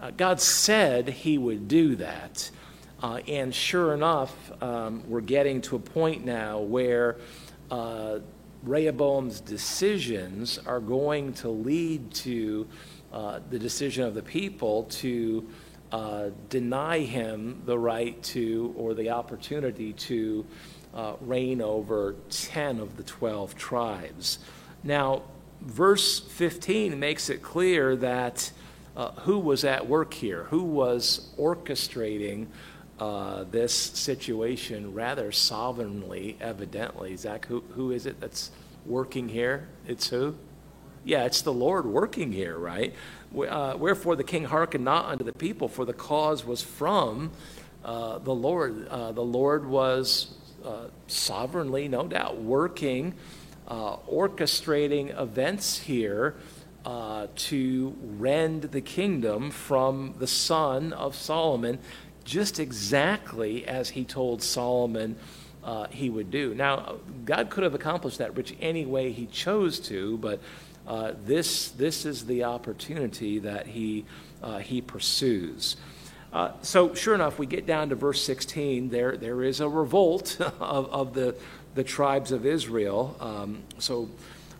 Uh, 0.00 0.10
God 0.10 0.40
said 0.40 1.08
he 1.08 1.38
would 1.38 1.68
do 1.68 1.96
that. 1.96 2.50
Uh, 3.02 3.20
and 3.28 3.54
sure 3.54 3.94
enough, 3.94 4.34
um, 4.62 5.02
we're 5.08 5.20
getting 5.20 5.60
to 5.60 5.76
a 5.76 5.78
point 5.78 6.24
now 6.24 6.58
where 6.58 7.16
uh, 7.70 8.18
Rehoboam's 8.64 9.40
decisions 9.40 10.58
are 10.66 10.80
going 10.80 11.34
to 11.34 11.50
lead 11.50 12.12
to 12.14 12.66
uh, 13.12 13.40
the 13.50 13.58
decision 13.58 14.04
of 14.04 14.14
the 14.14 14.22
people 14.22 14.84
to 14.84 15.46
uh, 15.92 16.30
deny 16.48 16.98
him 17.00 17.62
the 17.66 17.78
right 17.78 18.20
to 18.22 18.74
or 18.76 18.94
the 18.94 19.10
opportunity 19.10 19.92
to 19.92 20.44
uh, 20.94 21.14
reign 21.20 21.60
over 21.60 22.16
10 22.30 22.80
of 22.80 22.96
the 22.96 23.02
12 23.02 23.54
tribes. 23.54 24.38
Now, 24.84 25.22
verse 25.62 26.20
15 26.20 26.98
makes 27.00 27.30
it 27.30 27.42
clear 27.42 27.96
that 27.96 28.52
uh, 28.96 29.12
who 29.12 29.38
was 29.38 29.64
at 29.64 29.88
work 29.88 30.14
here, 30.14 30.44
who 30.44 30.62
was 30.62 31.34
orchestrating 31.38 32.46
uh, 33.00 33.44
this 33.50 33.74
situation 33.74 34.94
rather 34.94 35.32
sovereignly, 35.32 36.36
evidently. 36.40 37.16
Zach, 37.16 37.46
who, 37.46 37.62
who 37.70 37.90
is 37.90 38.06
it 38.06 38.20
that's 38.20 38.50
working 38.86 39.28
here? 39.28 39.68
It's 39.88 40.08
who? 40.10 40.36
Yeah, 41.04 41.24
it's 41.24 41.42
the 41.42 41.52
Lord 41.52 41.86
working 41.86 42.30
here, 42.30 42.56
right? 42.56 42.94
Uh, 43.36 43.74
Wherefore 43.76 44.16
the 44.16 44.24
king 44.24 44.44
hearkened 44.44 44.84
not 44.84 45.06
unto 45.06 45.24
the 45.24 45.32
people, 45.32 45.68
for 45.68 45.84
the 45.84 45.92
cause 45.92 46.44
was 46.44 46.62
from 46.62 47.32
uh, 47.84 48.18
the 48.18 48.34
Lord. 48.34 48.86
Uh, 48.88 49.12
the 49.12 49.24
Lord 49.24 49.66
was 49.66 50.34
uh, 50.64 50.86
sovereignly, 51.08 51.88
no 51.88 52.06
doubt, 52.06 52.40
working, 52.40 53.14
uh, 53.68 53.96
orchestrating 54.10 55.18
events 55.20 55.78
here 55.78 56.36
uh, 56.84 57.28
to 57.34 57.96
rend 58.18 58.62
the 58.62 58.80
kingdom 58.80 59.50
from 59.50 60.14
the 60.18 60.26
son 60.26 60.92
of 60.92 61.14
Solomon, 61.14 61.78
just 62.24 62.58
exactly 62.58 63.66
as 63.66 63.90
he 63.90 64.04
told 64.04 64.42
Solomon 64.42 65.16
uh, 65.62 65.86
he 65.88 66.10
would 66.10 66.30
do. 66.30 66.54
Now, 66.54 66.96
God 67.24 67.48
could 67.48 67.64
have 67.64 67.74
accomplished 67.74 68.18
that 68.18 68.34
which 68.34 68.54
any 68.60 68.84
way 68.84 69.12
he 69.12 69.26
chose 69.26 69.80
to, 69.80 70.18
but 70.18 70.40
uh, 70.86 71.12
this, 71.24 71.70
this 71.70 72.04
is 72.04 72.26
the 72.26 72.44
opportunity 72.44 73.38
that 73.38 73.66
he, 73.66 74.04
uh, 74.42 74.58
he 74.58 74.82
pursues. 74.82 75.76
Uh, 76.34 76.50
so, 76.62 76.92
sure 76.94 77.14
enough, 77.14 77.38
we 77.38 77.46
get 77.46 77.64
down 77.64 77.88
to 77.88 77.94
verse 77.94 78.22
16. 78.22 78.90
There, 78.90 79.16
there 79.16 79.42
is 79.42 79.60
a 79.60 79.68
revolt 79.68 80.36
of, 80.40 80.90
of 80.90 81.14
the, 81.14 81.36
the 81.74 81.84
tribes 81.84 82.32
of 82.32 82.46
Israel. 82.46 83.16
Um, 83.20 83.62
so, 83.78 84.08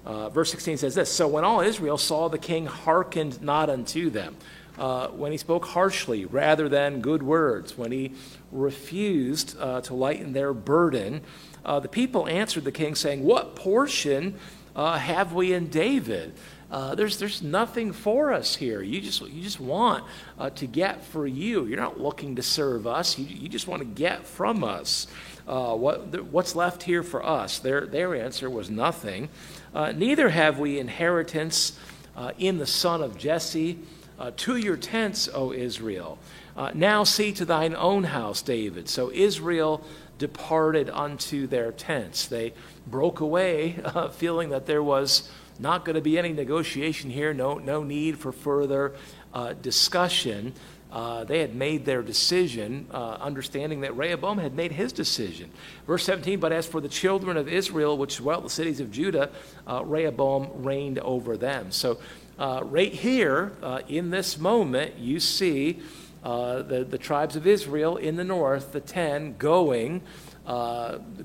uh, 0.05 0.29
verse 0.29 0.51
16 0.51 0.79
says 0.79 0.95
this 0.95 1.11
So, 1.11 1.29
when 1.29 1.45
all 1.45 1.61
Israel 1.61 1.99
saw 1.99 2.29
the 2.29 2.39
king 2.39 2.67
hearkened 2.67 3.43
not 3.43 3.71
unto 3.71 4.11
them, 4.11 4.37
uh, 4.79 5.09
when 5.09 5.33
he 5.33 5.39
spoke 5.39 5.67
harshly 5.67 6.25
rather 6.25 6.69
than 6.69 7.01
good 7.01 7.23
words, 7.23 7.79
when 7.79 7.93
he 7.93 8.13
refused 8.51 9.57
uh, 9.59 9.81
to 9.83 9.95
lighten 9.95 10.33
their 10.33 10.53
burden, 10.53 11.21
uh, 11.65 11.81
the 11.81 11.89
people 11.89 12.27
answered 12.27 12.65
the 12.65 12.73
king, 12.73 12.95
saying, 12.95 13.23
What 13.23 13.55
portion 13.55 14.39
have 14.75 15.33
we 15.33 15.53
in 15.53 15.69
David? 15.69 16.35
Uh, 16.71 16.95
there's, 16.95 17.19
there's 17.19 17.41
nothing 17.41 17.93
for 17.93 18.33
us 18.33 18.57
here. 18.57 18.83
You 18.83 19.01
just, 19.01 19.21
you 19.21 19.43
just 19.43 19.61
want 19.61 20.05
uh, 20.39 20.51
to 20.51 20.67
get 20.67 21.05
for 21.05 21.25
you. 21.25 21.67
You're 21.67 21.79
not 21.79 22.01
looking 22.01 22.35
to 22.37 22.43
serve 22.43 22.85
us. 22.87 23.17
You, 23.17 23.27
you 23.27 23.49
just 23.49 23.69
want 23.69 23.81
to 23.81 23.87
get 23.87 24.27
from 24.27 24.65
us. 24.65 25.07
Uh, 25.47 25.75
what, 25.77 26.25
what's 26.25 26.57
left 26.57 26.83
here 26.83 27.05
for 27.05 27.25
us? 27.25 27.61
Their, 27.61 27.87
their 27.87 28.17
answer 28.17 28.51
was 28.51 28.71
nothing. 28.71 29.29
Uh, 29.73 29.93
neither 29.93 30.31
have 30.31 30.59
we 30.59 30.81
inheritance 30.81 31.79
uh, 32.17 32.33
in 32.39 32.59
the 32.59 32.67
son 32.67 33.03
of 33.03 33.17
Jesse. 33.17 33.79
Uh, 34.19 34.31
to 34.37 34.57
your 34.57 34.77
tents, 34.77 35.29
O 35.35 35.53
Israel. 35.53 36.19
Uh, 36.57 36.71
now 36.73 37.03
see 37.03 37.33
to 37.33 37.45
thine 37.45 37.75
own 37.75 38.05
house, 38.05 38.43
David. 38.43 38.89
So 38.89 39.11
Israel 39.13 39.85
departed 40.19 40.91
unto 40.91 41.47
their 41.47 41.73
tents. 41.73 42.27
They 42.27 42.55
broke 42.87 43.21
away, 43.21 43.77
uh, 43.85 44.09
feeling 44.09 44.51
that 44.51 44.67
there 44.67 44.83
was 44.83 45.31
not 45.59 45.85
going 45.85 45.95
to 45.95 46.03
be 46.03 46.19
any 46.19 46.33
negotiation 46.33 47.11
here, 47.11 47.33
no, 47.33 47.59
no 47.59 47.83
need 47.83 48.19
for 48.19 48.33
further 48.33 48.95
uh, 49.33 49.53
discussion. 49.55 50.53
Uh, 50.91 51.25
they 51.25 51.41
had 51.41 51.55
made 51.57 51.85
their 51.85 52.03
decision, 52.03 52.87
uh, 52.93 53.17
understanding 53.21 53.81
that 53.81 53.97
Rehoboam 53.97 54.39
had 54.39 54.55
made 54.55 54.71
his 54.71 54.93
decision. 54.93 55.51
Verse 55.87 56.05
17, 56.05 56.39
but 56.39 56.53
as 56.53 56.67
for 56.67 56.81
the 56.81 56.89
children 56.89 57.37
of 57.37 57.49
Israel, 57.49 57.99
which 57.99 58.19
dwelt 58.19 58.39
in 58.39 58.45
the 58.45 58.51
cities 58.51 58.81
of 58.81 58.93
Judah, 58.93 59.31
uh, 59.67 59.83
Rehoboam 59.85 60.63
reigned 60.63 61.01
over 61.01 61.37
them. 61.37 61.73
So, 61.73 61.99
uh, 62.39 62.63
right 62.65 62.93
here, 62.93 63.53
uh, 63.63 63.81
in 63.89 64.11
this 64.11 64.39
moment, 64.39 64.99
you 64.99 65.21
see 65.21 65.81
uh, 66.25 66.63
the, 66.63 66.83
the 66.83 66.99
tribes 66.99 67.37
of 67.37 67.47
Israel 67.47 67.97
in 67.97 68.17
the 68.17 68.25
north, 68.25 68.73
the 68.73 68.81
ten, 68.81 69.37
going. 69.39 70.03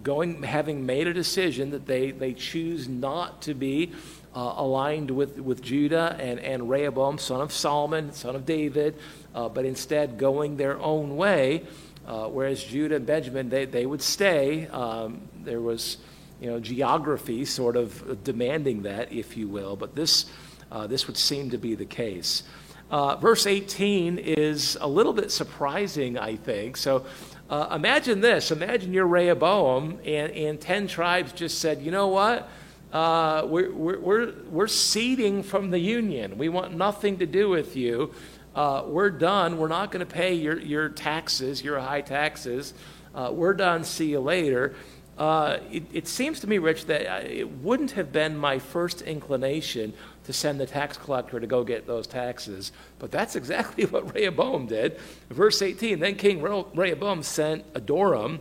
going, 0.03 0.43
having 0.43 0.85
made 0.85 1.07
a 1.07 1.13
decision 1.13 1.71
that 1.71 1.85
they, 1.85 2.11
they 2.11 2.33
choose 2.33 2.87
not 2.87 3.41
to 3.41 3.53
be 3.53 3.91
uh, 4.33 4.53
aligned 4.57 5.11
with, 5.11 5.39
with 5.39 5.61
Judah 5.61 6.15
and, 6.19 6.39
and 6.39 6.69
Rehoboam, 6.69 7.17
son 7.17 7.41
of 7.41 7.51
Solomon, 7.51 8.13
son 8.13 8.35
of 8.35 8.45
David, 8.45 8.95
uh, 9.35 9.49
but 9.49 9.65
instead 9.65 10.17
going 10.17 10.55
their 10.55 10.79
own 10.79 11.17
way. 11.17 11.63
Uh, 12.07 12.27
whereas 12.27 12.63
Judah 12.63 12.95
and 12.95 13.05
Benjamin, 13.05 13.49
they, 13.49 13.65
they 13.65 13.85
would 13.85 14.01
stay. 14.01 14.67
Um, 14.67 15.27
there 15.43 15.59
was, 15.61 15.97
you 16.39 16.49
know, 16.49 16.59
geography 16.59 17.43
sort 17.45 17.75
of 17.75 18.23
demanding 18.23 18.83
that, 18.83 19.11
if 19.11 19.35
you 19.35 19.47
will, 19.47 19.75
but 19.75 19.95
this, 19.95 20.25
uh, 20.71 20.87
this 20.87 21.07
would 21.07 21.17
seem 21.17 21.49
to 21.49 21.57
be 21.57 21.75
the 21.75 21.85
case. 21.85 22.43
Uh, 22.89 23.15
verse 23.17 23.45
18 23.45 24.17
is 24.17 24.77
a 24.81 24.87
little 24.87 25.13
bit 25.13 25.31
surprising, 25.31 26.17
I 26.17 26.35
think. 26.35 26.77
So 26.77 27.05
uh, 27.49 27.75
imagine 27.75 28.21
this 28.21 28.51
imagine 28.51 28.93
you're 28.93 29.07
Rehoboam, 29.07 29.99
and, 30.05 30.31
and 30.31 30.59
10 30.59 30.87
tribes 30.87 31.31
just 31.31 31.59
said, 31.59 31.81
you 31.81 31.91
know 31.91 32.07
what? 32.07 32.49
uh, 32.91 33.43
we're, 33.45 33.71
we're, 33.71 34.33
we're, 34.49 34.67
ceding 34.67 35.43
from 35.43 35.69
the 35.69 35.79
union. 35.79 36.37
We 36.37 36.49
want 36.49 36.75
nothing 36.75 37.19
to 37.19 37.25
do 37.25 37.49
with 37.49 37.75
you. 37.75 38.13
Uh, 38.55 38.83
we're 38.87 39.11
done. 39.11 39.57
We're 39.59 39.67
not 39.67 39.91
going 39.91 40.05
to 40.05 40.11
pay 40.11 40.33
your, 40.33 40.59
your 40.59 40.89
taxes, 40.89 41.63
your 41.63 41.79
high 41.79 42.01
taxes. 42.01 42.73
Uh, 43.13 43.29
we're 43.31 43.53
done. 43.53 43.83
See 43.83 44.09
you 44.09 44.19
later. 44.19 44.75
Uh, 45.19 45.57
it, 45.71 45.83
it, 45.93 46.07
seems 46.07 46.39
to 46.39 46.47
me, 46.47 46.57
Rich, 46.57 46.85
that 46.85 47.05
uh, 47.05 47.27
it 47.27 47.49
wouldn't 47.59 47.91
have 47.91 48.11
been 48.11 48.37
my 48.37 48.57
first 48.57 49.01
inclination 49.01 49.93
to 50.29 50.33
send 50.33 50.59
the 50.59 50.65
tax 50.67 50.95
collector 50.95 51.39
to 51.39 51.47
go 51.47 51.63
get 51.63 51.87
those 51.87 52.05
taxes, 52.05 52.71
but 52.99 53.09
that's 53.09 53.35
exactly 53.35 53.85
what 53.87 54.13
Rehoboam 54.13 54.67
did. 54.67 54.99
Verse 55.31 55.59
18 55.59 55.99
Then 55.99 56.13
King 56.13 56.39
Rehoboam 56.43 57.23
sent 57.23 57.73
Adoram, 57.73 58.37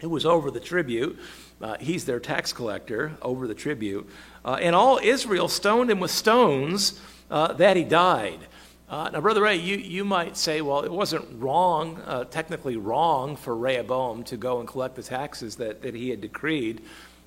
who 0.00 0.08
was 0.08 0.24
over 0.24 0.50
the 0.50 0.58
tribute, 0.58 1.18
uh, 1.60 1.76
he's 1.78 2.06
their 2.06 2.18
tax 2.18 2.54
collector 2.54 3.12
over 3.20 3.46
the 3.46 3.54
tribute. 3.54 4.08
Uh, 4.42 4.58
and 4.62 4.74
all 4.74 4.98
Israel 5.02 5.48
stoned 5.48 5.90
him 5.90 6.00
with 6.00 6.10
stones 6.10 6.98
uh, 7.30 7.52
that 7.52 7.76
he 7.76 7.84
died. 7.84 8.40
Uh, 8.88 9.10
now, 9.10 9.20
Brother 9.20 9.42
Ray, 9.42 9.56
you, 9.56 9.76
you 9.76 10.06
might 10.06 10.34
say, 10.34 10.62
well, 10.62 10.80
it 10.80 10.90
wasn't 10.90 11.26
wrong, 11.34 12.00
uh, 12.06 12.24
technically 12.24 12.78
wrong 12.78 13.36
for 13.36 13.54
Rehoboam 13.54 14.24
to 14.24 14.38
go 14.38 14.60
and 14.60 14.66
collect 14.66 14.96
the 14.96 15.02
taxes 15.02 15.56
that, 15.56 15.82
that 15.82 15.94
he 15.94 16.08
had 16.08 16.22
decreed. 16.22 16.80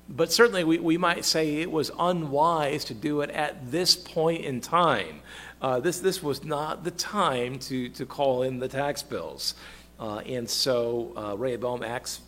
But 0.08 0.32
certainly, 0.32 0.62
we, 0.64 0.78
we 0.78 0.98
might 0.98 1.24
say 1.24 1.56
it 1.56 1.70
was 1.70 1.90
unwise 1.98 2.84
to 2.86 2.94
do 2.94 3.22
it 3.22 3.30
at 3.30 3.70
this 3.70 3.96
point 3.96 4.44
in 4.44 4.60
time. 4.60 5.20
Uh, 5.60 5.80
this, 5.80 6.00
this 6.00 6.22
was 6.22 6.44
not 6.44 6.84
the 6.84 6.92
time 6.92 7.58
to, 7.58 7.88
to 7.88 8.06
call 8.06 8.42
in 8.42 8.60
the 8.60 8.68
tax 8.68 9.02
bills. 9.02 9.54
and 9.98 10.48
so 10.48 11.36
Rehoboam 11.38 11.82
acts 11.82 12.20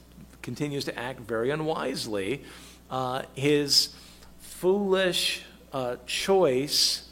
continues 0.43 0.85
to 0.87 0.99
act 0.99 1.20
very 1.20 1.51
unwisely. 1.51 2.43
Uh, 2.91 3.22
his 3.35 3.91
foolish 4.41 5.43
uh, 5.74 5.97
choice 6.07 7.09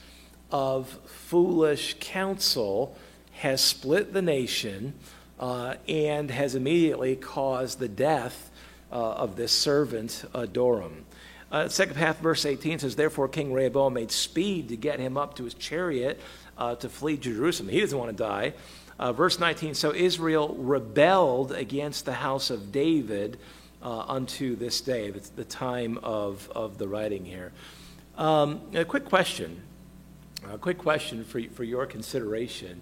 of 0.50 0.88
foolish 1.04 1.96
counsel 2.00 2.96
has 3.32 3.60
split 3.60 4.14
the 4.14 4.22
nation 4.22 4.94
uh, 5.38 5.74
and 5.86 6.30
has 6.30 6.54
immediately 6.54 7.14
caused 7.14 7.78
the 7.78 7.88
death 7.88 8.45
uh, 8.45 8.45
of 8.90 9.36
this 9.36 9.52
servant, 9.52 10.24
Adoram. 10.34 11.04
Uh, 11.50 11.68
second 11.68 11.96
half, 11.96 12.20
verse 12.20 12.44
18 12.44 12.80
says, 12.80 12.96
Therefore, 12.96 13.28
King 13.28 13.52
Rehoboam 13.52 13.94
made 13.94 14.10
speed 14.10 14.68
to 14.70 14.76
get 14.76 14.98
him 14.98 15.16
up 15.16 15.36
to 15.36 15.44
his 15.44 15.54
chariot 15.54 16.20
uh, 16.58 16.74
to 16.76 16.88
flee 16.88 17.16
Jerusalem. 17.16 17.68
He 17.68 17.80
doesn't 17.80 17.98
want 17.98 18.10
to 18.10 18.22
die. 18.22 18.54
Uh, 18.98 19.12
verse 19.12 19.38
19 19.38 19.74
So 19.74 19.94
Israel 19.94 20.54
rebelled 20.58 21.52
against 21.52 22.04
the 22.04 22.14
house 22.14 22.50
of 22.50 22.72
David 22.72 23.38
uh, 23.82 24.00
unto 24.00 24.56
this 24.56 24.80
day, 24.80 25.10
the, 25.10 25.20
the, 25.36 25.44
time 25.44 25.98
of, 26.02 26.50
of 26.54 26.78
the 26.78 26.88
writing 26.88 27.24
here. 27.24 27.52
Um, 28.16 28.60
a 28.74 28.84
quick 28.84 29.04
question. 29.04 29.62
A 30.50 30.58
quick 30.58 30.78
question 30.78 31.24
for, 31.24 31.40
for 31.54 31.62
your 31.62 31.86
consideration. 31.86 32.80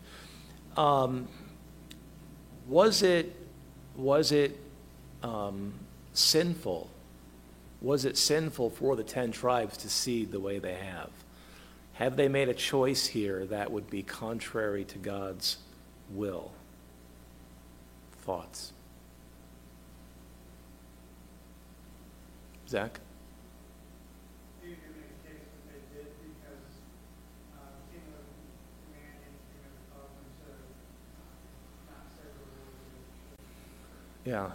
Um, 0.77 1.29
was 2.67 3.03
it, 3.03 3.35
was 3.97 4.33
it 4.33 4.59
um, 5.23 5.75
sinful? 6.15 6.89
Was 7.83 8.05
it 8.07 8.17
sinful 8.17 8.71
for 8.71 8.97
the 8.97 9.05
ten 9.05 9.31
tribes 9.31 9.77
to 9.79 9.91
seed 9.91 10.33
the 10.33 10.41
way 10.41 10.59
they 10.59 10.75
have? 10.75 11.11
Have 11.95 12.17
they 12.17 12.29
made 12.29 12.49
a 12.49 12.55
choice 12.55 13.07
here 13.07 13.45
that 13.47 13.71
would 13.71 13.91
be 13.91 14.03
contrary 14.03 14.85
to 14.87 14.99
God's 14.99 15.59
will. 16.11 16.53
Thoughts? 18.23 18.73
Zach? 22.69 23.01
Yeah. 34.25 34.53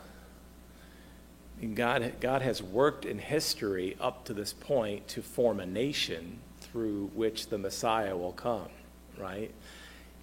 And 1.61 1.75
God, 1.75 2.13
God 2.21 2.41
has 2.41 2.63
worked 2.63 3.05
in 3.05 3.19
history 3.19 3.97
up 3.99 4.25
to 4.25 4.33
this 4.33 4.53
point 4.53 5.07
to 5.09 5.21
form 5.21 5.59
a 5.59 5.65
nation 5.65 6.39
through 6.61 7.11
which 7.13 7.47
the 7.47 7.57
Messiah 7.57 8.15
will 8.15 8.31
come, 8.31 8.69
right? 9.17 9.51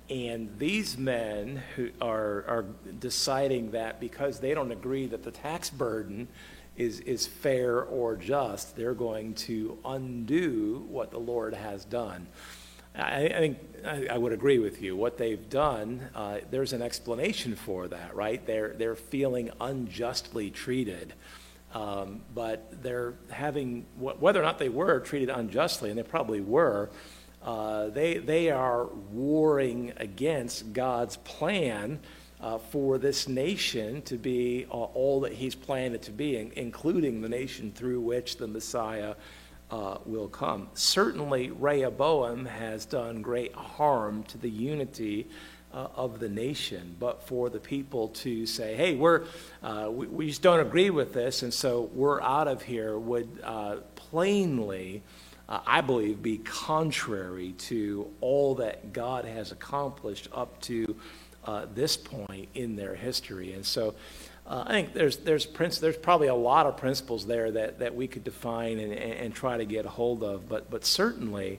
And 0.09 0.57
these 0.59 0.97
men 0.97 1.63
who 1.75 1.91
are, 2.01 2.45
are 2.47 2.65
deciding 3.01 3.73
that 3.73 4.01
because 4.01 4.39
they 4.41 4.55
don't 4.55 4.71
agree 4.71 5.07
that 5.07 5.25
the 5.25 5.33
tax 5.33 5.69
burden 5.69 6.29
is, 6.77 7.01
is 7.01 7.27
fair 7.27 7.83
or 7.83 8.17
just, 8.17 8.77
they're 8.77 8.95
going 8.95 9.35
to 9.35 9.79
undo 9.85 10.87
what 10.89 11.11
the 11.11 11.19
Lord 11.19 11.55
has 11.55 11.85
done. 11.85 12.27
I, 12.97 13.27
I 13.27 13.39
think 13.39 13.59
I, 13.85 14.07
I, 14.13 14.19
would 14.19 14.33
agree 14.33 14.59
with 14.59 14.83
you. 14.83 14.97
What 14.97 15.19
they've 15.19 15.49
done, 15.49 16.09
uh, 16.15 16.39
there's 16.51 16.73
an 16.73 16.83
explanation 16.83 17.55
for 17.55 17.89
that, 17.89 18.15
right? 18.15 18.45
They're, 18.47 18.75
they're 18.77 18.97
feeling 18.97 19.51
unjustly 19.61 20.51
treated. 20.51 21.13
Um, 21.75 22.23
but 22.35 22.83
they're 22.83 23.15
having, 23.31 23.85
whether 23.99 24.41
or 24.41 24.45
not 24.45 24.59
they 24.59 24.71
were 24.71 25.01
treated 25.01 25.29
unjustly, 25.29 25.91
and 25.91 25.99
they 25.99 26.05
probably 26.05 26.41
were, 26.41 26.91
uh, 27.43 27.89
they, 27.89 28.19
they 28.19 28.51
are 28.51 28.87
warring 28.87 29.93
against 29.99 30.73
God's 30.73 31.17
plan 31.19 32.01
uh, 32.41 32.59
for 32.59 32.99
this 32.99 33.29
nation 33.29 34.03
to 34.03 34.17
be 34.17 34.67
uh, 34.71 34.75
all 34.75 35.21
that 35.21 35.33
He's 35.33 35.55
planned 35.55 35.95
it 35.95 36.03
to 36.03 36.13
be, 36.13 36.37
including 36.57 37.21
the 37.21 37.29
nation 37.29 37.73
through 37.73 38.01
which 38.01 38.37
the 38.37 38.47
Messiah 38.47 39.15
uh, 39.71 39.99
will 40.05 40.29
come. 40.29 40.69
Certainly, 40.75 41.51
Rehoboam 41.51 42.47
has 42.47 42.87
done 42.87 43.23
great 43.23 43.55
harm 43.55 44.23
to 44.25 44.39
the 44.39 44.51
unity 44.51 45.29
uh, 45.73 45.89
of 45.95 46.21
the 46.21 46.29
nation, 46.29 46.97
but 46.99 47.23
for 47.23 47.51
the 47.51 47.59
people 47.59 48.09
to 48.09 48.47
say, 48.47 48.75
hey, 48.77 48.95
we're, 48.95 49.25
uh, 49.63 49.89
we, 49.91 50.07
we, 50.07 50.29
just 50.29 50.43
don't 50.43 50.61
agree 50.61 50.91
with 50.91 51.13
this, 51.13 51.43
and 51.43 51.53
so 51.53 51.91
we're 51.93 52.21
out 52.23 52.49
of 52.49 52.63
here, 52.63 52.99
would 52.99 53.41
uh, 53.43 53.77
plainly 53.95 55.03
uh, 55.49 55.61
I 55.67 55.81
believe, 55.81 56.23
be 56.23 56.39
contrary 56.39 57.53
to 57.53 58.11
all 58.21 58.57
that 58.57 58.93
God 58.93 59.25
has 59.25 59.53
accomplished 59.53 60.29
up 60.33 60.61
to 60.63 60.97
uh, 61.45 61.67
this 61.73 61.97
point 61.97 62.49
in 62.55 62.75
their 62.75 62.95
history. 62.95 63.53
And 63.53 63.65
so 63.65 63.95
uh, 64.47 64.65
I 64.67 64.73
think 64.73 64.93
there's, 64.93 65.17
there's, 65.19 65.45
princ- 65.45 65.81
there's 65.81 65.97
probably 65.97 66.29
a 66.29 66.35
lot 66.35 66.67
of 66.67 66.77
principles 66.77 67.27
there 67.27 67.51
that, 67.51 67.81
that 67.81 67.97
we 67.97 68.07
could 68.07 68.23
define 68.23 68.79
and, 68.79 68.93
and 68.93 69.35
try 69.35 69.57
to 69.57 69.65
get 69.65 69.87
a 69.87 69.89
hold 69.89 70.23
of. 70.23 70.49
But, 70.49 70.71
but 70.71 70.85
certainly, 70.85 71.59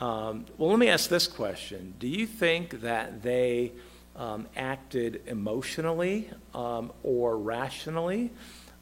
um, 0.00 0.44
well, 0.58 0.70
let 0.70 0.78
me 0.78 0.88
ask 0.88 1.08
this 1.08 1.26
question 1.26 1.94
Do 1.98 2.06
you 2.06 2.26
think 2.26 2.82
that 2.82 3.22
they 3.22 3.72
um, 4.14 4.46
acted 4.56 5.22
emotionally 5.26 6.28
um, 6.54 6.92
or 7.02 7.38
rationally? 7.38 8.30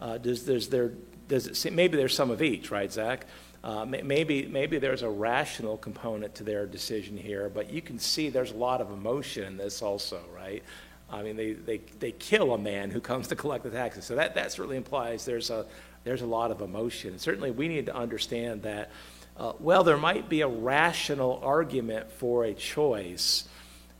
Uh, 0.01 0.19
does, 0.19 0.43
does, 0.43 0.69
there, 0.69 0.93
does 1.29 1.47
it 1.47 1.57
seem, 1.57 1.75
maybe 1.75 1.97
there's 1.97 2.15
some 2.15 2.31
of 2.31 2.43
each, 2.43 2.71
right, 2.71 2.93
Zach? 2.93 3.27
Uh, 3.63 3.85
maybe, 3.85 4.47
maybe 4.47 4.79
there's 4.79 5.03
a 5.03 5.09
rational 5.09 5.77
component 5.77 6.35
to 6.37 6.45
their 6.45 6.67
decision 6.67 7.17
here, 7.17 7.49
but 7.49 7.69
you 7.69 7.83
can 7.83 7.99
see 7.99 8.29
there's 8.29 8.53
a 8.53 8.57
lot 8.57 8.81
of 8.81 8.93
emotion 8.93 9.45
in 9.45 9.57
this 9.57 9.83
also, 9.83 10.21
right? 10.33 10.63
I 11.11 11.23
mean, 11.23 11.37
they, 11.37 11.53
they, 11.53 11.79
they 11.99 12.13
kill 12.13 12.53
a 12.53 12.59
man 12.59 12.91
who 12.91 13.01
comes 13.01 13.29
to 13.29 13.37
collect 13.37 13.65
the 13.65 13.71
taxes. 13.71 14.05
So 14.05 14.17
that, 14.17 14.35
that 14.35 14.53
certainly 14.53 14.77
implies 14.77 15.25
there's 15.25 15.51
a, 15.51 15.67
there's 16.05 16.23
a 16.23 16.27
lot 16.27 16.51
of 16.51 16.61
emotion. 16.61 17.11
And 17.11 17.21
certainly 17.21 17.51
we 17.51 17.69
need 17.69 17.87
to 17.87 17.95
understand 17.95 18.63
that, 18.63 18.91
uh, 19.37 19.53
well, 19.61 19.85
there 19.85 19.97
might 19.97 20.29
be 20.29 20.41
a 20.41 20.49
rational 20.49 21.41
argument 21.43 22.11
for 22.11 22.45
a 22.45 22.55
choice. 22.55 23.49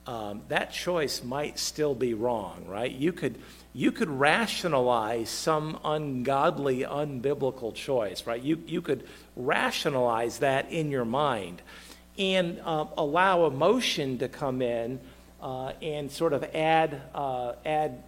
Um, 0.07 0.43
that 0.49 0.73
choice 0.73 1.23
might 1.23 1.59
still 1.59 1.95
be 1.95 2.15
wrong, 2.15 2.65
right? 2.67 2.91
You 2.91 3.13
could, 3.13 3.39
you 3.73 3.93
could 3.93 4.09
rationalize 4.09 5.29
some 5.29 5.79
ungodly, 5.85 6.81
unbiblical 6.81 7.75
choice, 7.75 8.27
right? 8.27 8.43
You, 8.43 8.63
you 8.67 8.83
could 8.83 9.07
rationalize 9.37 10.39
that 10.39 10.73
in 10.73 10.91
your 10.91 11.05
mind 11.05 11.63
and 12.19 12.61
uh, 12.65 12.87
allow 12.97 13.47
emotion 13.47 14.19
to 14.19 14.29
come 14.29 14.63
in 14.63 15.01
uh, 15.47 15.73
and 15.81 16.11
sort 16.11 16.33
of 16.33 16.43
add, 16.57 17.01
uh, 17.15 17.53
add 17.65 18.03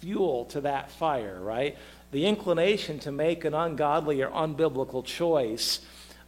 fuel 0.00 0.44
to 0.44 0.60
that 0.60 0.90
fire, 0.90 1.40
right? 1.40 1.78
The 2.10 2.26
inclination 2.26 2.98
to 3.00 3.10
make 3.10 3.46
an 3.46 3.54
ungodly 3.54 4.20
or 4.20 4.28
unbiblical 4.28 5.02
choice 5.02 5.80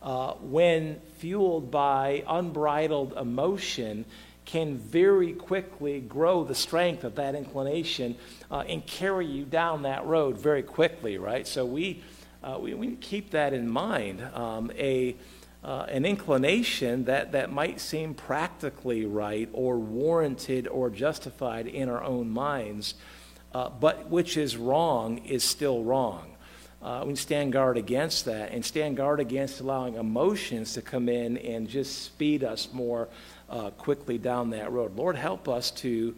uh, 0.03 0.33
when 0.41 0.99
fueled 1.19 1.71
by 1.71 2.25
unbridled 2.27 3.13
emotion 3.19 4.07
can 4.47 4.79
very 4.79 5.35
quickly 5.35 6.01
grow 6.01 6.43
the 6.43 6.55
strength 6.55 7.05
of 7.05 7.17
that 7.17 7.35
inclination 7.35 8.17
uh, 8.51 8.61
and 8.61 8.87
carry 8.87 9.27
you 9.27 9.45
down 9.45 9.83
that 9.83 10.07
road 10.07 10.39
very 10.39 10.63
quickly, 10.63 11.19
right? 11.19 11.47
So 11.47 11.67
we, 11.67 12.03
uh, 12.43 12.57
we, 12.59 12.73
we 12.73 12.97
keep 12.97 13.33
that 13.33 13.53
in 13.53 13.69
mind. 13.69 14.23
Um, 14.33 14.73
a, 14.79 15.17
uh, 15.67 15.85
an 15.89 16.05
inclination 16.05 17.07
that, 17.07 17.33
that 17.33 17.51
might 17.51 17.81
seem 17.81 18.15
practically 18.15 19.05
right 19.05 19.49
or 19.53 19.77
warranted 19.77 20.69
or 20.69 20.89
justified 20.89 21.67
in 21.67 21.89
our 21.89 22.05
own 22.05 22.31
minds, 22.31 22.95
uh, 23.53 23.69
but 23.69 24.09
which 24.09 24.37
is 24.37 24.57
wrong, 24.57 25.19
is 25.25 25.43
still 25.43 25.83
wrong. 25.83 26.37
Uh, 26.81 27.03
we 27.05 27.17
stand 27.17 27.53
guard 27.53 27.77
against 27.77 28.27
that 28.27 28.53
and 28.53 28.65
stand 28.65 28.97
guard 28.97 29.19
against 29.19 29.61
allowing 29.61 29.97
emotions 29.97 30.75
to 30.75 30.81
come 30.81 31.09
in 31.09 31.37
and 31.39 31.69
just 31.69 32.05
speed 32.05 32.45
us 32.45 32.69
more 32.73 33.09
uh, 33.51 33.71
quickly 33.71 34.19
down 34.19 34.51
that 34.51 34.71
road. 34.71 34.95
Lord, 34.95 35.17
help 35.17 35.49
us 35.49 35.73
to 35.73 36.15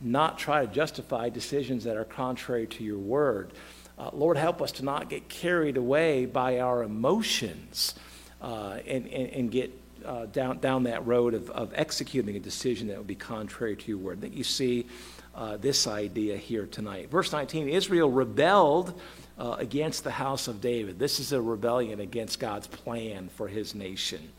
not 0.00 0.38
try 0.38 0.64
to 0.64 0.72
justify 0.72 1.28
decisions 1.28 1.82
that 1.84 1.96
are 1.96 2.04
contrary 2.04 2.68
to 2.68 2.84
your 2.84 2.98
word. 2.98 3.50
Uh, 3.98 4.10
Lord, 4.12 4.36
help 4.36 4.62
us 4.62 4.70
to 4.72 4.84
not 4.84 5.10
get 5.10 5.28
carried 5.28 5.76
away 5.76 6.24
by 6.24 6.60
our 6.60 6.84
emotions 6.84 7.96
uh, 8.42 8.78
and, 8.86 9.06
and, 9.06 9.28
and, 9.30 9.50
get 9.50 9.72
uh, 10.04 10.26
down, 10.26 10.58
down 10.58 10.82
that 10.82 11.06
road 11.06 11.32
of, 11.32 11.48
of 11.50 11.72
executing 11.74 12.36
a 12.36 12.40
decision 12.40 12.88
that 12.88 12.98
would 12.98 13.06
be 13.06 13.14
contrary 13.14 13.76
to 13.76 13.88
your 13.88 13.98
word. 13.98 14.18
I 14.18 14.20
think 14.20 14.36
you 14.36 14.44
see 14.44 14.86
uh, 15.34 15.56
this 15.56 15.86
idea 15.86 16.36
here 16.36 16.66
tonight. 16.66 17.10
Verse 17.10 17.32
19 17.32 17.68
Israel 17.68 18.10
rebelled 18.10 19.00
uh, 19.38 19.56
against 19.58 20.04
the 20.04 20.10
house 20.10 20.48
of 20.48 20.60
David. 20.60 20.98
This 20.98 21.20
is 21.20 21.32
a 21.32 21.40
rebellion 21.40 22.00
against 22.00 22.38
God's 22.40 22.66
plan 22.66 23.30
for 23.36 23.48
his 23.48 23.74
nation. 23.74 24.32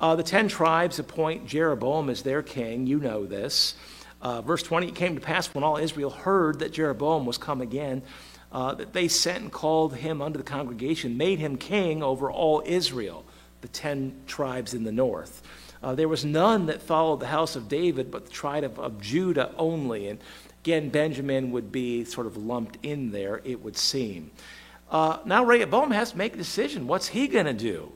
Uh, 0.00 0.16
the 0.16 0.22
ten 0.22 0.48
tribes 0.48 0.98
appoint 0.98 1.46
Jeroboam 1.46 2.08
as 2.08 2.22
their 2.22 2.42
king. 2.42 2.86
You 2.86 2.98
know 3.00 3.26
this. 3.26 3.74
Uh, 4.22 4.40
verse 4.42 4.62
20 4.62 4.88
It 4.88 4.94
came 4.94 5.14
to 5.14 5.20
pass 5.20 5.54
when 5.54 5.64
all 5.64 5.76
Israel 5.76 6.10
heard 6.10 6.60
that 6.60 6.72
Jeroboam 6.72 7.26
was 7.26 7.36
come 7.36 7.60
again, 7.60 8.02
uh, 8.52 8.74
that 8.74 8.92
they 8.92 9.08
sent 9.08 9.42
and 9.42 9.52
called 9.52 9.94
him 9.96 10.22
unto 10.22 10.38
the 10.38 10.44
congregation, 10.44 11.16
made 11.16 11.38
him 11.38 11.56
king 11.56 12.02
over 12.02 12.30
all 12.30 12.62
Israel, 12.64 13.24
the 13.60 13.68
ten 13.68 14.14
tribes 14.26 14.74
in 14.74 14.84
the 14.84 14.92
north. 14.92 15.42
Uh, 15.82 15.94
there 15.94 16.08
was 16.08 16.24
none 16.24 16.66
that 16.66 16.82
followed 16.82 17.20
the 17.20 17.26
house 17.26 17.56
of 17.56 17.68
David, 17.68 18.10
but 18.10 18.26
the 18.26 18.32
tribe 18.32 18.64
of, 18.64 18.78
of 18.78 19.00
Judah 19.00 19.54
only. 19.56 20.08
And 20.08 20.18
again, 20.62 20.90
Benjamin 20.90 21.52
would 21.52 21.72
be 21.72 22.04
sort 22.04 22.26
of 22.26 22.36
lumped 22.36 22.78
in 22.82 23.12
there, 23.12 23.40
it 23.44 23.62
would 23.62 23.76
seem. 23.76 24.30
Uh, 24.90 25.18
now 25.24 25.44
Rehoboam 25.44 25.92
has 25.92 26.12
to 26.12 26.18
make 26.18 26.34
a 26.34 26.36
decision. 26.36 26.86
What's 26.86 27.08
he 27.08 27.28
going 27.28 27.46
to 27.46 27.54
do? 27.54 27.92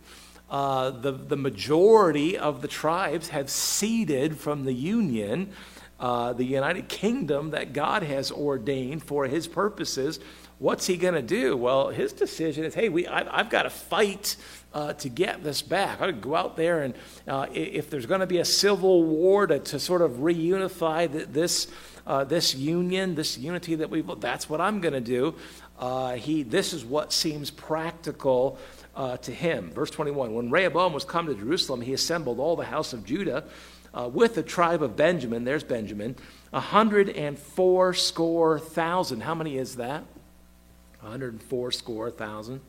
Uh, 0.48 0.90
the, 0.90 1.12
the 1.12 1.36
majority 1.36 2.38
of 2.38 2.62
the 2.62 2.68
tribes 2.68 3.28
have 3.28 3.50
ceded 3.50 4.38
from 4.38 4.64
the 4.64 4.72
union, 4.72 5.50
uh, 5.98 6.32
the 6.32 6.44
United 6.44 6.88
Kingdom 6.88 7.50
that 7.50 7.72
God 7.72 8.02
has 8.02 8.30
ordained 8.30 9.02
for 9.02 9.26
his 9.26 9.48
purposes. 9.48 10.20
What's 10.58 10.86
he 10.86 10.96
going 10.96 11.14
to 11.14 11.22
do? 11.22 11.56
Well, 11.56 11.88
his 11.88 12.12
decision 12.12 12.64
is 12.64 12.74
hey, 12.74 12.88
we, 12.88 13.06
I, 13.06 13.38
have 13.38 13.50
got 13.50 13.64
to 13.64 13.70
fight 13.70 14.36
uh, 14.74 14.92
to 14.94 15.08
get 15.08 15.42
this 15.44 15.62
back. 15.62 16.02
I 16.02 16.06
would 16.06 16.20
go 16.20 16.34
out 16.34 16.56
there 16.56 16.82
and 16.82 16.94
uh, 17.28 17.46
if 17.52 17.88
there's 17.88 18.06
going 18.06 18.20
to 18.20 18.26
be 18.26 18.38
a 18.38 18.44
civil 18.44 19.04
war 19.04 19.46
to, 19.46 19.60
to 19.60 19.78
sort 19.78 20.02
of 20.02 20.12
reunify 20.12 21.10
this, 21.32 21.68
uh, 22.06 22.24
this 22.24 22.54
union, 22.54 23.14
this 23.14 23.38
unity 23.38 23.76
that 23.76 23.88
we've, 23.88 24.08
that's 24.20 24.50
what 24.50 24.60
I'm 24.60 24.80
going 24.80 24.94
to 24.94 25.00
do. 25.00 25.36
Uh, 25.78 26.14
he, 26.14 26.42
this 26.42 26.72
is 26.72 26.84
what 26.84 27.12
seems 27.12 27.50
practical 27.50 28.58
uh, 28.96 29.16
to 29.18 29.32
him. 29.32 29.70
Verse 29.70 29.90
21 29.90 30.34
When 30.34 30.50
Rehoboam 30.50 30.92
was 30.92 31.04
come 31.04 31.26
to 31.26 31.34
Jerusalem, 31.34 31.80
he 31.80 31.92
assembled 31.92 32.38
all 32.38 32.56
the 32.56 32.64
house 32.64 32.92
of 32.92 33.04
Judah 33.04 33.44
uh, 33.92 34.08
with 34.12 34.34
the 34.34 34.42
tribe 34.42 34.82
of 34.82 34.96
Benjamin. 34.96 35.44
There's 35.44 35.64
Benjamin. 35.64 36.16
A 36.52 36.60
hundred 36.60 37.08
and 37.08 37.36
four 37.38 37.94
score 37.94 38.60
thousand. 38.60 39.22
How 39.22 39.34
many 39.34 39.56
is 39.58 39.76
that? 39.76 40.04
A 41.02 41.06
hundred 41.06 41.32
and 41.32 41.42
four 41.42 41.72
score 41.72 42.10
thousand. 42.10 42.60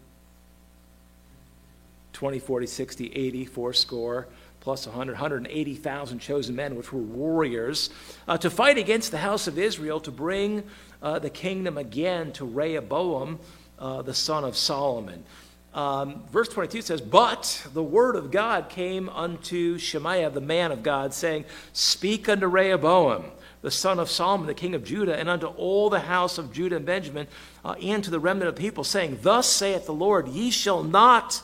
20, 2.16 2.40
40, 2.40 2.66
60, 2.66 3.12
80, 3.14 3.46
four 3.46 3.74
score 3.74 4.28
plus 4.62 4.88
100, 4.88 5.12
180,000 5.12 6.18
chosen 6.18 6.56
men, 6.56 6.76
which 6.76 6.92
were 6.92 7.00
warriors, 7.00 7.92
uh, 8.28 8.36
to 8.36 8.50
fight 8.50 8.80
against 8.80 9.12
the 9.12 9.18
house 9.20 9.46
of 9.46 9.60
Israel, 9.60 10.00
to 10.00 10.10
bring 10.10 10.64
uh, 11.04 11.20
the 11.20 11.30
kingdom 11.30 11.78
again 11.78 12.32
to 12.32 12.46
Rehoboam, 12.46 13.38
uh, 13.78 14.02
the 14.02 14.14
son 14.14 14.44
of 14.44 14.58
Solomon. 14.58 15.24
Um, 15.76 16.24
verse 16.32 16.48
22 16.48 16.82
says, 16.82 17.00
But 17.00 17.68
the 17.74 17.84
word 17.84 18.16
of 18.16 18.32
God 18.32 18.70
came 18.70 19.08
unto 19.10 19.78
Shemaiah, 19.78 20.32
the 20.32 20.42
man 20.42 20.72
of 20.72 20.82
God, 20.82 21.14
saying, 21.14 21.46
Speak 21.74 22.28
unto 22.28 22.48
Rehoboam, 22.48 23.26
the 23.62 23.70
son 23.70 24.00
of 24.00 24.10
Solomon, 24.10 24.48
the 24.48 24.56
king 24.56 24.74
of 24.74 24.84
Judah, 24.84 25.16
and 25.16 25.30
unto 25.30 25.46
all 25.46 25.92
the 25.92 26.00
house 26.00 26.40
of 26.40 26.52
Judah 26.52 26.78
and 26.78 26.86
Benjamin, 26.86 27.28
uh, 27.64 27.74
and 27.74 28.04
to 28.04 28.10
the 28.10 28.20
remnant 28.20 28.50
of 28.50 28.56
the 28.56 28.62
people, 28.62 28.84
saying, 28.84 29.20
Thus 29.22 29.48
saith 29.48 29.86
the 29.86 29.94
Lord, 29.94 30.28
Ye 30.30 30.50
shall 30.50 30.82
not 30.82 31.44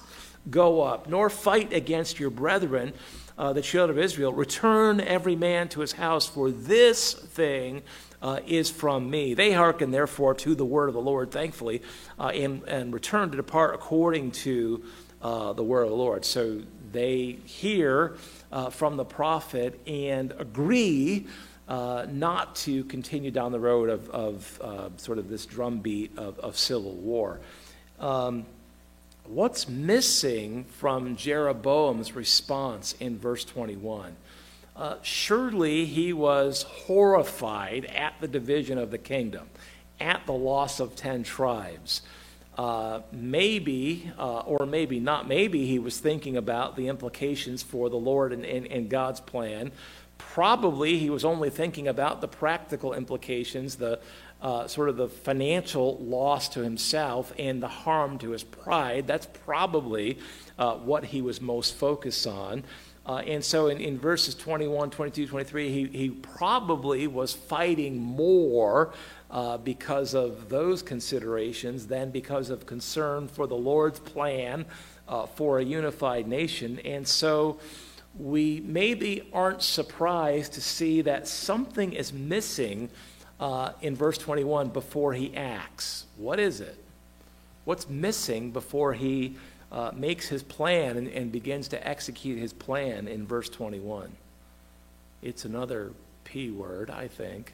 go 0.50 0.82
up, 0.82 1.08
nor 1.08 1.30
fight 1.30 1.74
against 1.74 2.20
your 2.20 2.30
brethren, 2.30 2.94
uh, 3.38 3.54
the 3.54 3.62
children 3.62 3.98
of 3.98 4.04
Israel. 4.04 4.34
Return 4.34 5.00
every 5.00 5.36
man 5.36 5.70
to 5.70 5.82
his 5.82 5.92
house, 5.92 6.28
for 6.28 6.52
this 6.52 7.14
thing 7.14 7.84
uh, 8.22 8.40
is 8.46 8.70
from 8.70 9.10
me. 9.10 9.34
They 9.34 9.52
hearken, 9.52 9.92
therefore, 9.92 10.34
to 10.36 10.56
the 10.56 10.66
word 10.66 10.88
of 10.88 10.94
the 10.94 11.02
Lord, 11.02 11.32
thankfully, 11.32 11.82
uh, 12.20 12.28
and, 12.28 12.64
and 12.64 12.94
return 12.94 13.32
to 13.32 13.38
depart 13.38 13.76
according 13.76 14.32
to 14.32 14.84
uh, 15.22 15.54
the 15.54 15.64
word 15.64 15.84
of 15.84 15.90
the 15.90 15.96
Lord. 15.96 16.26
So 16.26 16.62
they 16.92 17.38
hear 17.46 18.18
uh, 18.52 18.70
from 18.70 18.98
the 18.98 19.06
prophet 19.06 19.80
and 19.88 20.34
agree 20.38 21.28
uh, 21.68 22.06
not 22.12 22.56
to 22.58 22.84
continue 22.86 23.32
down 23.32 23.52
the 23.52 23.60
road 23.60 23.90
of, 23.90 24.10
of 24.10 24.62
uh, 24.62 24.90
sort 24.98 25.18
of 25.18 25.30
this 25.30 25.46
drumbeat 25.46 26.18
of, 26.18 26.38
of 26.40 26.58
civil 26.58 26.94
war. 26.96 27.40
Um, 28.00 28.46
what's 29.34 29.70
missing 29.70 30.66
from 30.66 31.16
Jeroboam's 31.16 32.16
response 32.16 32.94
in 33.00 33.18
verse 33.18 33.46
21? 33.46 34.16
Uh, 34.76 34.96
surely 35.02 35.86
he 35.86 36.12
was 36.12 36.64
horrified 36.64 37.86
at 37.86 38.14
the 38.20 38.28
division 38.28 38.78
of 38.78 38.92
the 38.92 38.98
kingdom, 38.98 39.50
at 40.00 40.26
the 40.26 40.34
loss 40.34 40.80
of 40.80 40.96
10 40.96 41.24
tribes. 41.24 42.02
Uh, 42.58 43.02
maybe, 43.14 44.12
uh, 44.20 44.40
or 44.40 44.66
maybe 44.66 45.00
not, 45.00 45.28
maybe 45.28 45.66
he 45.66 45.80
was 45.80 46.00
thinking 46.00 46.36
about 46.36 46.76
the 46.76 46.90
implications 46.90 47.64
for 47.64 47.90
the 47.90 47.96
Lord 47.96 48.34
and, 48.34 48.46
and, 48.46 48.68
and, 48.68 48.90
God's 48.90 49.22
plan. 49.22 49.72
Probably 50.18 51.00
he 51.00 51.10
was 51.10 51.24
only 51.24 51.50
thinking 51.50 51.88
about 51.88 52.20
the 52.20 52.28
practical 52.28 52.94
implications, 52.94 53.78
the 53.78 54.00
uh, 54.42 54.68
sort 54.68 54.90
of 54.90 54.98
the 54.98 55.08
financial 55.08 55.98
loss 55.98 56.50
to 56.50 56.64
himself 56.64 57.32
and 57.38 57.62
the 57.62 57.68
harm 57.68 58.18
to 58.20 58.32
his 58.32 58.44
pride. 58.44 59.06
That's 59.08 59.28
probably 59.28 60.18
uh, 60.58 60.76
what 60.76 61.06
he 61.06 61.22
was 61.22 61.42
most 61.42 61.76
focused 61.76 62.26
on. 62.26 62.64
Uh, 63.06 63.18
and 63.18 63.44
so 63.44 63.68
in, 63.68 63.80
in 63.80 63.98
verses 63.98 64.36
21, 64.36 64.92
22, 64.92 65.28
23, 65.28 65.72
he, 65.72 65.86
he 65.88 66.10
probably 66.10 67.08
was 67.08 67.34
fighting 67.34 67.98
more 67.98 68.94
uh, 69.32 69.58
because 69.58 70.14
of 70.14 70.50
those 70.50 70.84
considerations 70.84 71.88
than 71.88 72.12
because 72.12 72.50
of 72.50 72.66
concern 72.66 73.28
for 73.28 73.48
the 73.48 73.56
Lord's 73.56 74.00
plan 74.00 74.66
uh, 75.08 75.26
for 75.26 75.60
a 75.60 75.64
unified 75.64 76.28
nation. 76.28 76.80
And 76.86 77.08
so 77.08 77.60
we 78.18 78.62
maybe 78.66 79.30
aren't 79.34 79.64
surprised 79.64 80.54
to 80.54 80.62
see 80.62 81.02
that 81.02 81.28
something 81.28 81.94
is 81.94 82.14
missing 82.14 82.90
uh, 83.42 83.74
in 83.82 83.96
verse 83.96 84.18
21 84.20 84.70
before 84.70 85.14
he 85.14 85.36
acts. 85.36 86.06
What 86.16 86.40
is 86.40 86.62
it? 86.62 86.78
What's 87.66 87.90
missing 87.90 88.52
before 88.52 88.94
he 88.94 89.36
uh, 89.72 89.92
makes 89.94 90.28
his 90.28 90.44
plan 90.44 90.98
and, 90.98 91.08
and 91.08 91.32
begins 91.32 91.68
to 91.70 91.88
execute 91.88 92.38
his 92.38 92.54
plan 92.54 93.08
in 93.08 93.26
verse 93.26 93.50
21. 93.50 94.12
It's 95.22 95.44
another 95.44 95.92
P 96.24 96.52
word, 96.52 96.90
I 96.90 97.08
think. 97.08 97.54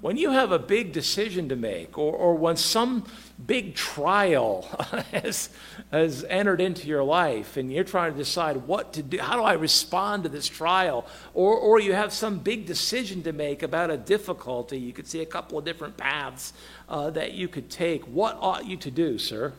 When 0.00 0.16
you 0.16 0.30
have 0.30 0.52
a 0.52 0.60
big 0.60 0.92
decision 0.92 1.48
to 1.48 1.56
make, 1.56 1.98
or, 1.98 2.12
or 2.12 2.34
when 2.34 2.56
some 2.56 3.04
big 3.44 3.74
trial 3.74 4.62
has, 5.12 5.50
has 5.90 6.24
entered 6.28 6.60
into 6.60 6.86
your 6.86 7.02
life 7.02 7.56
and 7.56 7.72
you're 7.72 7.82
trying 7.82 8.12
to 8.12 8.18
decide 8.18 8.58
what 8.58 8.92
to 8.92 9.02
do, 9.02 9.18
how 9.18 9.34
do 9.36 9.42
I 9.42 9.54
respond 9.54 10.22
to 10.22 10.28
this 10.28 10.46
trial, 10.46 11.04
or, 11.34 11.56
or 11.56 11.80
you 11.80 11.94
have 11.94 12.12
some 12.12 12.38
big 12.38 12.64
decision 12.64 13.24
to 13.24 13.32
make 13.32 13.64
about 13.64 13.90
a 13.90 13.96
difficulty, 13.96 14.78
you 14.78 14.92
could 14.92 15.08
see 15.08 15.20
a 15.20 15.26
couple 15.26 15.58
of 15.58 15.64
different 15.64 15.96
paths 15.96 16.52
uh, 16.88 17.10
that 17.10 17.32
you 17.32 17.48
could 17.48 17.68
take. 17.68 18.04
What 18.04 18.38
ought 18.40 18.66
you 18.66 18.76
to 18.76 18.92
do, 18.92 19.18
sir? 19.18 19.52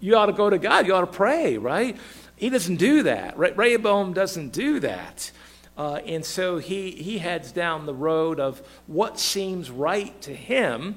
You 0.00 0.16
ought 0.16 0.26
to 0.26 0.32
go 0.34 0.50
to 0.50 0.58
God, 0.58 0.86
you 0.86 0.94
ought 0.94 1.00
to 1.00 1.06
pray, 1.06 1.56
right? 1.56 1.96
He 2.36 2.50
doesn't 2.50 2.76
do 2.76 3.04
that. 3.04 3.38
Rehoboam 3.38 4.12
doesn't 4.12 4.52
do 4.52 4.78
that. 4.80 5.32
Uh, 5.78 6.00
and 6.04 6.24
so 6.24 6.58
he, 6.58 6.90
he 6.90 7.18
heads 7.18 7.52
down 7.52 7.86
the 7.86 7.94
road 7.94 8.40
of 8.40 8.60
what 8.88 9.18
seems 9.18 9.70
right 9.70 10.20
to 10.20 10.34
him. 10.34 10.96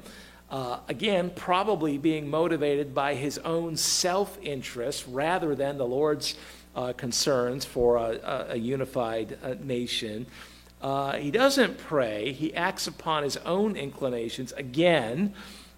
Uh, 0.50 0.80
again, 0.90 1.32
probably 1.36 2.00
being 2.00 2.28
motivated 2.28 2.94
by 2.94 3.14
his 3.14 3.38
own 3.40 3.78
self 3.78 4.38
interest 4.42 5.06
rather 5.08 5.54
than 5.54 5.78
the 5.78 5.86
Lord's 5.86 6.36
uh, 6.76 6.94
concerns 6.94 7.64
for 7.64 7.98
a, 7.98 8.48
a 8.50 8.58
unified 8.58 9.38
uh, 9.44 9.54
nation. 9.62 10.26
Uh, 10.82 11.14
he 11.14 11.30
doesn't 11.30 11.78
pray, 11.78 12.32
he 12.32 12.54
acts 12.56 12.88
upon 12.88 13.22
his 13.22 13.38
own 13.38 13.76
inclinations. 13.76 14.52
Again, 14.54 15.34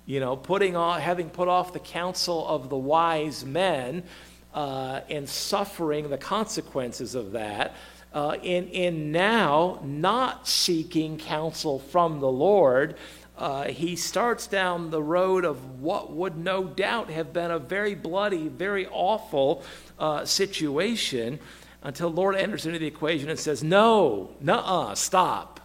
you 0.06 0.22
know, 0.22 0.38
putting 0.38 0.78
off, 0.78 1.02
having 1.02 1.30
put 1.30 1.50
off 1.50 1.74
the 1.74 1.80
counsel 1.80 2.48
of 2.48 2.70
the 2.70 2.78
wise 2.78 3.44
men 3.44 4.04
uh, 4.54 5.02
and 5.10 5.28
suffering 5.28 6.10
the 6.10 6.18
consequences 6.18 7.16
of 7.16 7.34
that 7.34 7.76
uh, 8.14 8.38
in, 8.44 8.68
in 8.68 9.12
now 9.12 9.80
not 9.84 10.48
seeking 10.48 11.18
counsel 11.18 11.80
from 11.80 12.20
the 12.20 12.32
Lord, 12.32 12.96
uh, 13.38 13.64
he 13.66 13.96
starts 13.96 14.46
down 14.46 14.92
the 14.92 15.02
road 15.02 15.44
of 15.44 15.80
what 15.80 16.12
would 16.14 16.38
no 16.38 16.64
doubt 16.64 17.10
have 17.10 17.34
been 17.34 17.50
a 17.50 17.58
very 17.60 17.96
bloody, 17.96 18.48
very 18.48 18.86
awful 18.88 19.64
uh, 19.98 20.24
situation 20.26 21.40
until 21.82 22.10
Lord 22.10 22.36
enters 22.36 22.66
into 22.66 22.80
the 22.80 22.86
equation 22.86 23.30
and 23.30 23.40
says, 23.40 23.64
No, 23.64 24.30
nuh 24.40 24.94
stop. 24.94 25.60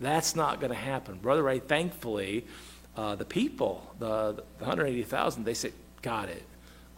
That's 0.00 0.36
not 0.36 0.60
going 0.60 0.72
to 0.72 0.78
happen. 0.78 1.18
Brother 1.18 1.42
Ray, 1.42 1.60
thankfully, 1.60 2.44
uh, 2.96 3.14
the 3.14 3.24
people, 3.24 3.94
the, 3.98 4.42
the 4.58 4.64
180,000, 4.64 5.44
they 5.44 5.54
said, 5.54 5.72
Got 6.02 6.28
it, 6.28 6.42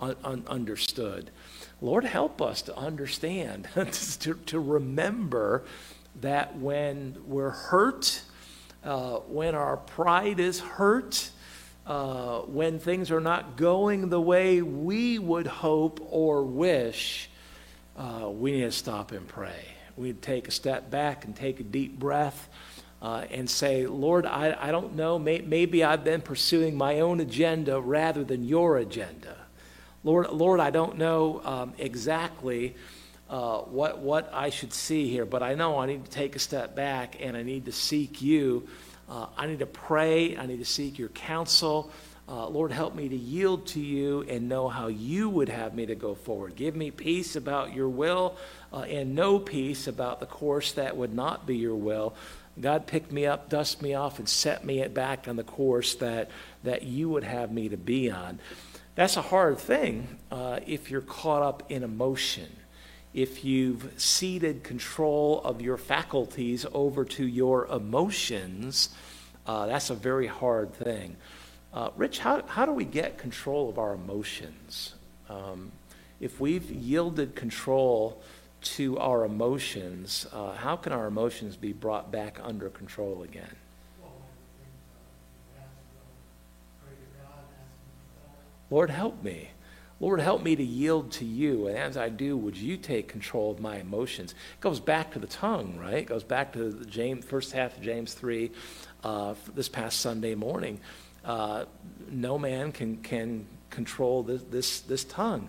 un- 0.01 0.17
un- 0.25 0.45
understood. 0.49 1.31
Lord, 1.81 2.05
help 2.05 2.41
us 2.41 2.63
to 2.63 2.77
understand, 2.77 3.69
to, 4.21 4.35
to 4.35 4.61
remember 4.61 5.65
that 6.21 6.57
when 6.57 7.19
we're 7.27 7.51
hurt, 7.51 8.23
uh, 8.83 9.17
when 9.17 9.55
our 9.55 9.77
pride 9.77 10.41
is 10.41 10.61
hurt, 10.61 11.31
uh, 11.87 12.41
when 12.41 12.79
things 12.79 13.11
are 13.11 13.21
not 13.21 13.57
going 13.57 14.09
the 14.09 14.21
way 14.21 14.63
we 14.63 15.19
would 15.19 15.47
hope 15.47 16.01
or 16.11 16.43
wish, 16.43 17.31
uh, 17.97 18.29
we 18.31 18.53
need 18.53 18.63
to 18.63 18.73
stop 18.73 19.13
and 19.13 19.29
pray. 19.29 19.67
We 19.97 20.09
need 20.09 20.23
to 20.23 20.27
take 20.27 20.49
a 20.49 20.51
step 20.51 20.91
back 20.91 21.25
and 21.25 21.37
take 21.37 21.61
a 21.61 21.63
deep 21.63 21.99
breath 21.99 22.49
uh, 23.03 23.27
and 23.31 23.49
say, 23.49 23.87
Lord, 23.87 24.27
I, 24.27 24.57
I 24.59 24.71
don't 24.71 24.97
know, 24.97 25.19
may, 25.19 25.41
maybe 25.41 25.85
I've 25.85 26.05
been 26.05 26.23
pursuing 26.23 26.77
my 26.77 27.01
own 27.01 27.21
agenda 27.21 27.81
rather 27.81 28.25
than 28.25 28.45
your 28.45 28.79
agenda. 28.79 29.46
Lord, 30.07 30.31
Lord, 30.31 30.61
I 30.61 30.71
don't 30.71 30.99
know 30.99 31.41
um, 31.45 31.73
exactly 31.79 32.77
uh, 33.29 33.59
what, 33.63 33.99
what 33.99 34.33
I 34.33 34.51
should 34.51 34.73
see 34.73 35.09
here, 35.09 35.27
but 35.27 35.43
I 35.43 35.55
know 35.57 35.81
I 35.81 35.87
need 35.87 36.05
to 36.05 36.11
take 36.13 36.37
a 36.37 36.39
step 36.39 36.77
back 36.77 37.17
and 37.19 37.37
I 37.37 37.43
need 37.43 37.65
to 37.65 37.73
seek 37.73 38.23
you. 38.23 38.69
Uh, 39.11 39.27
I 39.37 39.49
need 39.49 39.59
to 39.59 39.67
pray. 39.67 40.37
I 40.37 40.47
need 40.47 40.61
to 40.61 40.65
seek 40.65 40.97
your 40.97 41.09
counsel. 41.09 41.91
Uh, 42.29 42.47
Lord, 42.47 42.71
help 42.71 42.95
me 42.95 43.09
to 43.09 43.17
yield 43.17 43.67
to 43.69 43.81
you 43.81 44.23
and 44.29 44.49
know 44.49 44.69
how 44.69 44.87
you 44.87 45.29
would 45.29 45.49
have 45.49 45.75
me 45.75 45.87
to 45.87 45.97
go 45.97 46.15
forward. 46.15 46.55
Give 46.55 46.77
me 46.77 46.93
peace 46.93 47.35
about 47.35 47.75
your 47.75 47.89
will 47.89 48.37
uh, 48.73 48.83
and 48.83 49.17
no 49.17 49.41
peace 49.41 49.89
about 49.89 50.21
the 50.21 50.27
course 50.27 50.71
that 50.75 50.97
would 50.97 51.15
not 51.15 51.49
be 51.49 51.57
your 51.57 51.75
will. 51.75 52.15
God 52.61 52.87
picked 52.87 53.11
me 53.11 53.27
up, 53.27 53.49
dust 53.49 53.83
me 53.83 53.95
off, 53.95 54.21
and 54.21 54.29
set 54.29 54.65
me 54.65 54.87
back 54.87 55.27
on 55.27 55.35
the 55.35 55.43
course 55.43 55.97
that, 55.97 56.31
that 56.63 56.85
you 56.85 57.09
would 57.09 57.25
have 57.25 57.51
me 57.51 57.71
to 57.71 57.77
be 57.77 58.09
on. 58.09 58.39
That's 58.97 59.19
a 59.19 59.23
hard 59.23 59.59
thing 59.59 60.09
uh, 60.33 60.61
if 60.67 60.91
you're 60.91 61.03
caught 61.03 61.43
up 61.43 61.71
in 61.71 61.83
emotion. 61.83 62.49
If 63.13 63.45
you've 63.45 63.93
ceded 63.99 64.65
control 64.65 65.43
of 65.43 65.61
your 65.61 65.77
faculties 65.77 66.65
over 66.73 67.05
to 67.05 67.27
your 67.27 67.67
emotions, 67.67 68.89
uh, 69.47 69.67
that's 69.67 69.91
a 69.91 69.95
very 69.95 70.27
hard 70.27 70.73
thing. 70.73 71.17
Uh, 71.75 71.91
Rich, 71.95 72.21
how, 72.21 72.43
how 72.47 72.65
do 72.65 72.73
we 72.73 72.87
get 72.87 73.19
control 73.19 73.69
of 73.69 73.79
our 73.79 73.93
emotions? 73.93 74.95
Um, 75.29 75.73
if 76.19 76.41
we've 76.41 76.71
yielded 76.71 77.37
control 77.37 78.23
to 78.63 78.99
our 78.99 79.27
emotions, 79.27 80.27
uh, 80.33 80.55
how 80.55 80.75
can 80.77 80.95
our 80.95 81.07
emotions 81.07 81.55
be 81.55 81.75
brought 81.75 82.11
back 82.11 82.39
under 82.43 82.71
control 82.71 83.25
again? 83.25 83.57
Lord, 88.71 88.91
help 88.91 89.23
me. 89.23 89.51
Lord, 89.99 90.21
help 90.21 90.43
me 90.43 90.55
to 90.55 90.63
yield 90.63 91.13
to 91.13 91.25
you. 91.25 91.69
And 91.69 91.79
as 91.79 91.97
I 91.97 92.11
do, 92.11 92.37
would 92.37 92.57
you 92.57 92.77
take 92.77 93.09
control 93.09 93.51
of 93.51 93.61
my 93.61 93.79
emotions? 93.79 94.33
It 94.33 94.61
goes 94.61 94.79
back 94.79 95.13
to 95.13 95.19
the 95.19 95.27
tongue, 95.27 95.79
right? 95.79 95.99
It 95.99 96.07
goes 96.07 96.25
back 96.25 96.53
to 96.53 96.71
the 96.71 96.85
James, 96.85 97.25
first 97.25 97.53
half 97.53 97.77
of 97.77 97.83
James 97.83 98.13
3 98.13 98.51
uh, 99.05 99.35
this 99.55 99.71
past 99.71 100.01
Sunday 100.01 100.35
morning. 100.35 100.81
Uh, 101.25 101.65
no 102.11 102.39
man 102.39 102.73
can, 102.73 102.99
can 102.99 103.47
control 103.71 104.23
this, 104.23 104.43
this, 104.43 104.81
this 104.81 105.05
tongue. 105.05 105.49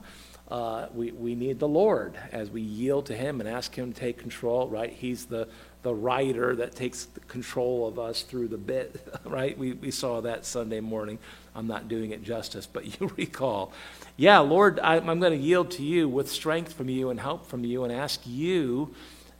Uh, 0.49 0.88
we, 0.93 1.11
we 1.11 1.36
need 1.36 1.59
the 1.59 1.68
Lord 1.68 2.18
as 2.32 2.49
we 2.49 2.61
yield 2.61 3.07
to 3.07 3.15
Him 3.15 3.41
and 3.41 3.49
ask 3.49 3.78
Him 3.78 3.91
to 3.91 3.99
take 3.99 4.18
control, 4.18 4.70
right? 4.70 4.93
He's 4.93 5.26
the, 5.26 5.49
the 5.88 5.96
rider 5.96 6.54
that 6.54 6.76
takes 6.76 7.08
control 7.30 7.88
of 7.88 7.98
us 7.98 8.22
through 8.22 8.50
the 8.50 8.58
bit, 8.58 9.08
right? 9.24 9.58
We, 9.58 9.72
we 9.72 9.90
saw 9.90 10.20
that 10.20 10.46
Sunday 10.46 10.82
morning. 10.82 11.18
I'm 11.56 11.66
not 11.66 11.88
doing 11.88 12.12
it 12.12 12.24
justice, 12.24 12.68
but 12.68 12.84
you 13.00 13.10
recall. 13.16 13.72
Yeah, 14.18 14.40
Lord, 14.40 14.82
I, 14.82 14.98
am 14.98 15.22
going 15.22 15.32
to 15.32 15.38
yield 15.38 15.72
to 15.72 15.84
you 15.84 16.10
with 16.10 16.30
strength 16.30 16.74
from 16.74 16.90
you 16.90 17.10
and 17.10 17.18
help 17.18 17.46
from 17.46 17.64
you 17.64 17.86
and 17.86 17.94
ask 17.94 18.20
you 18.26 18.94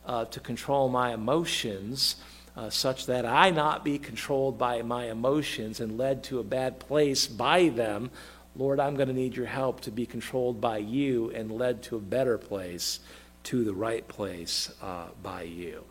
uh, 0.06 0.24
to 0.24 0.40
control 0.40 0.88
my 0.88 1.14
emotions 1.14 2.16
uh, 2.56 2.70
such 2.70 3.08
that 3.08 3.26
I 3.26 3.50
not 3.50 3.84
be 3.84 4.00
controlled 4.00 4.58
by 4.58 4.84
my 4.84 5.10
emotions 5.12 5.82
and 5.82 5.98
led 5.98 6.24
to 6.26 6.40
a 6.40 6.46
bad 6.46 6.80
place 6.80 7.28
by 7.28 7.68
them. 7.68 8.10
Lord, 8.56 8.80
I'm 8.80 8.96
going 8.96 9.10
to 9.10 9.14
need 9.14 9.36
your 9.36 9.48
help 9.48 9.82
to 9.82 9.92
be 9.92 10.06
controlled 10.06 10.62
by 10.62 10.78
you 10.78 11.30
and 11.32 11.52
led 11.52 11.84
to 11.84 11.98
a 11.98 12.00
better 12.00 12.38
place, 12.38 13.02
to 13.44 13.66
the 13.66 13.74
right 13.74 14.08
place 14.08 14.72
uh, 14.82 15.08
by 15.22 15.42
you. 15.42 15.84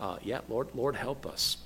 Uh, 0.00 0.16
yeah, 0.22 0.40
Lord, 0.48 0.68
Lord, 0.74 0.96
help 0.96 1.26
us. 1.26 1.56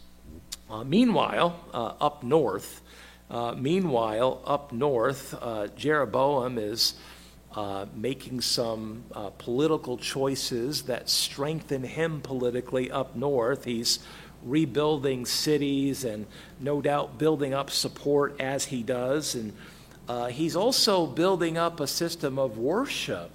Uh, 0.70 0.84
meanwhile, 0.84 1.58
uh, 1.72 1.94
up 2.00 2.22
north, 2.22 2.82
uh, 3.30 3.54
meanwhile, 3.56 4.42
up 4.44 4.70
north, 4.72 5.34
uh, 5.40 5.68
Jeroboam 5.68 6.58
is 6.58 6.94
making 7.96 8.40
some 8.40 9.02
political 9.38 9.96
choices 9.96 10.82
that 10.82 11.08
strengthen 11.08 11.82
him 11.82 12.20
politically 12.20 12.90
up 12.90 13.16
north. 13.16 13.64
He's 13.64 13.98
rebuilding 14.44 15.26
cities 15.26 16.04
and 16.04 16.26
no 16.60 16.80
doubt 16.80 17.18
building 17.18 17.54
up 17.54 17.70
support 17.70 18.40
as 18.40 18.66
he 18.66 18.84
does. 18.84 19.34
And 19.34 19.54
he's 20.30 20.54
also 20.54 21.06
building 21.06 21.58
up 21.58 21.80
a 21.80 21.88
system 21.88 22.38
of 22.38 22.58
worship. 22.58 23.32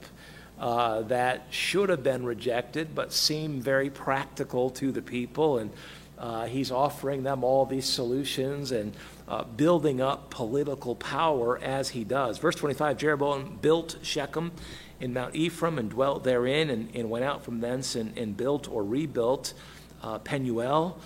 Uh, 0.59 1.01
that 1.03 1.47
should 1.49 1.89
have 1.89 2.03
been 2.03 2.25
rejected, 2.25 2.95
but 2.95 3.11
seem 3.11 3.59
very 3.59 3.89
practical 3.89 4.69
to 4.69 4.91
the 4.91 5.01
people. 5.01 5.57
And 5.57 5.71
uh, 6.17 6.45
he's 6.45 6.71
offering 6.71 7.23
them 7.23 7.43
all 7.43 7.65
these 7.65 7.85
solutions 7.85 8.71
and 8.71 8.95
uh, 9.27 9.43
building 9.43 9.99
up 9.99 10.29
political 10.29 10.95
power 10.95 11.57
as 11.57 11.89
he 11.89 12.03
does. 12.03 12.37
Verse 12.37 12.55
25 12.55 12.97
Jeroboam 12.97 13.57
built 13.61 13.97
Shechem 14.03 14.51
in 14.99 15.13
Mount 15.13 15.35
Ephraim 15.35 15.77
and 15.77 15.89
dwelt 15.89 16.23
therein, 16.23 16.69
and, 16.69 16.95
and 16.95 17.09
went 17.09 17.25
out 17.25 17.43
from 17.43 17.59
thence 17.59 17.95
and, 17.95 18.17
and 18.17 18.37
built 18.37 18.69
or 18.69 18.83
rebuilt 18.83 19.53
uh, 20.01 20.19
Penuel. 20.19 20.97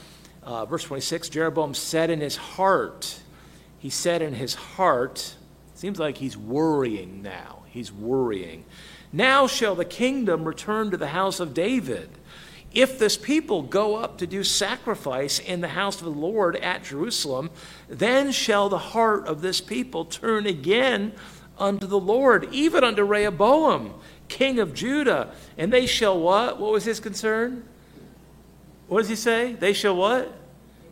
Uh, 0.43 0.65
verse 0.65 0.83
26 0.83 1.29
Jeroboam 1.29 1.73
said 1.73 2.09
in 2.09 2.21
his 2.21 2.35
heart, 2.35 3.19
he 3.79 3.89
said 3.89 4.21
in 4.21 4.33
his 4.33 4.53
heart, 4.53 5.35
seems 5.73 5.99
like 5.99 6.17
he's 6.17 6.37
worrying 6.37 7.21
now. 7.21 7.63
He's 7.67 7.91
worrying. 7.91 8.65
Now 9.17 9.47
shall 9.47 9.73
the 9.73 9.83
kingdom 9.83 10.45
return 10.45 10.91
to 10.91 10.97
the 10.97 11.07
house 11.07 11.39
of 11.39 11.55
David 11.55 12.09
if 12.73 12.99
this 12.99 13.17
people 13.17 13.63
go 13.63 13.95
up 13.95 14.19
to 14.19 14.27
do 14.27 14.43
sacrifice 14.43 15.39
in 15.39 15.61
the 15.61 15.69
house 15.69 15.97
of 15.97 16.05
the 16.05 16.11
Lord 16.11 16.55
at 16.57 16.83
Jerusalem, 16.83 17.49
then 17.89 18.31
shall 18.31 18.69
the 18.69 18.77
heart 18.77 19.25
of 19.25 19.41
this 19.41 19.61
people 19.61 20.05
turn 20.05 20.45
again 20.45 21.13
unto 21.57 21.87
the 21.87 21.99
Lord, 21.99 22.47
even 22.51 22.83
unto 22.83 23.03
Rehoboam, 23.03 23.95
king 24.27 24.59
of 24.59 24.75
Judah. 24.75 25.33
And 25.57 25.73
they 25.73 25.87
shall 25.87 26.19
what? 26.19 26.59
What 26.59 26.71
was 26.71 26.85
his 26.85 26.99
concern? 26.99 27.63
What 28.87 28.99
does 28.99 29.09
he 29.09 29.15
say? 29.15 29.53
They 29.53 29.73
shall 29.73 29.95
what? 29.95 30.31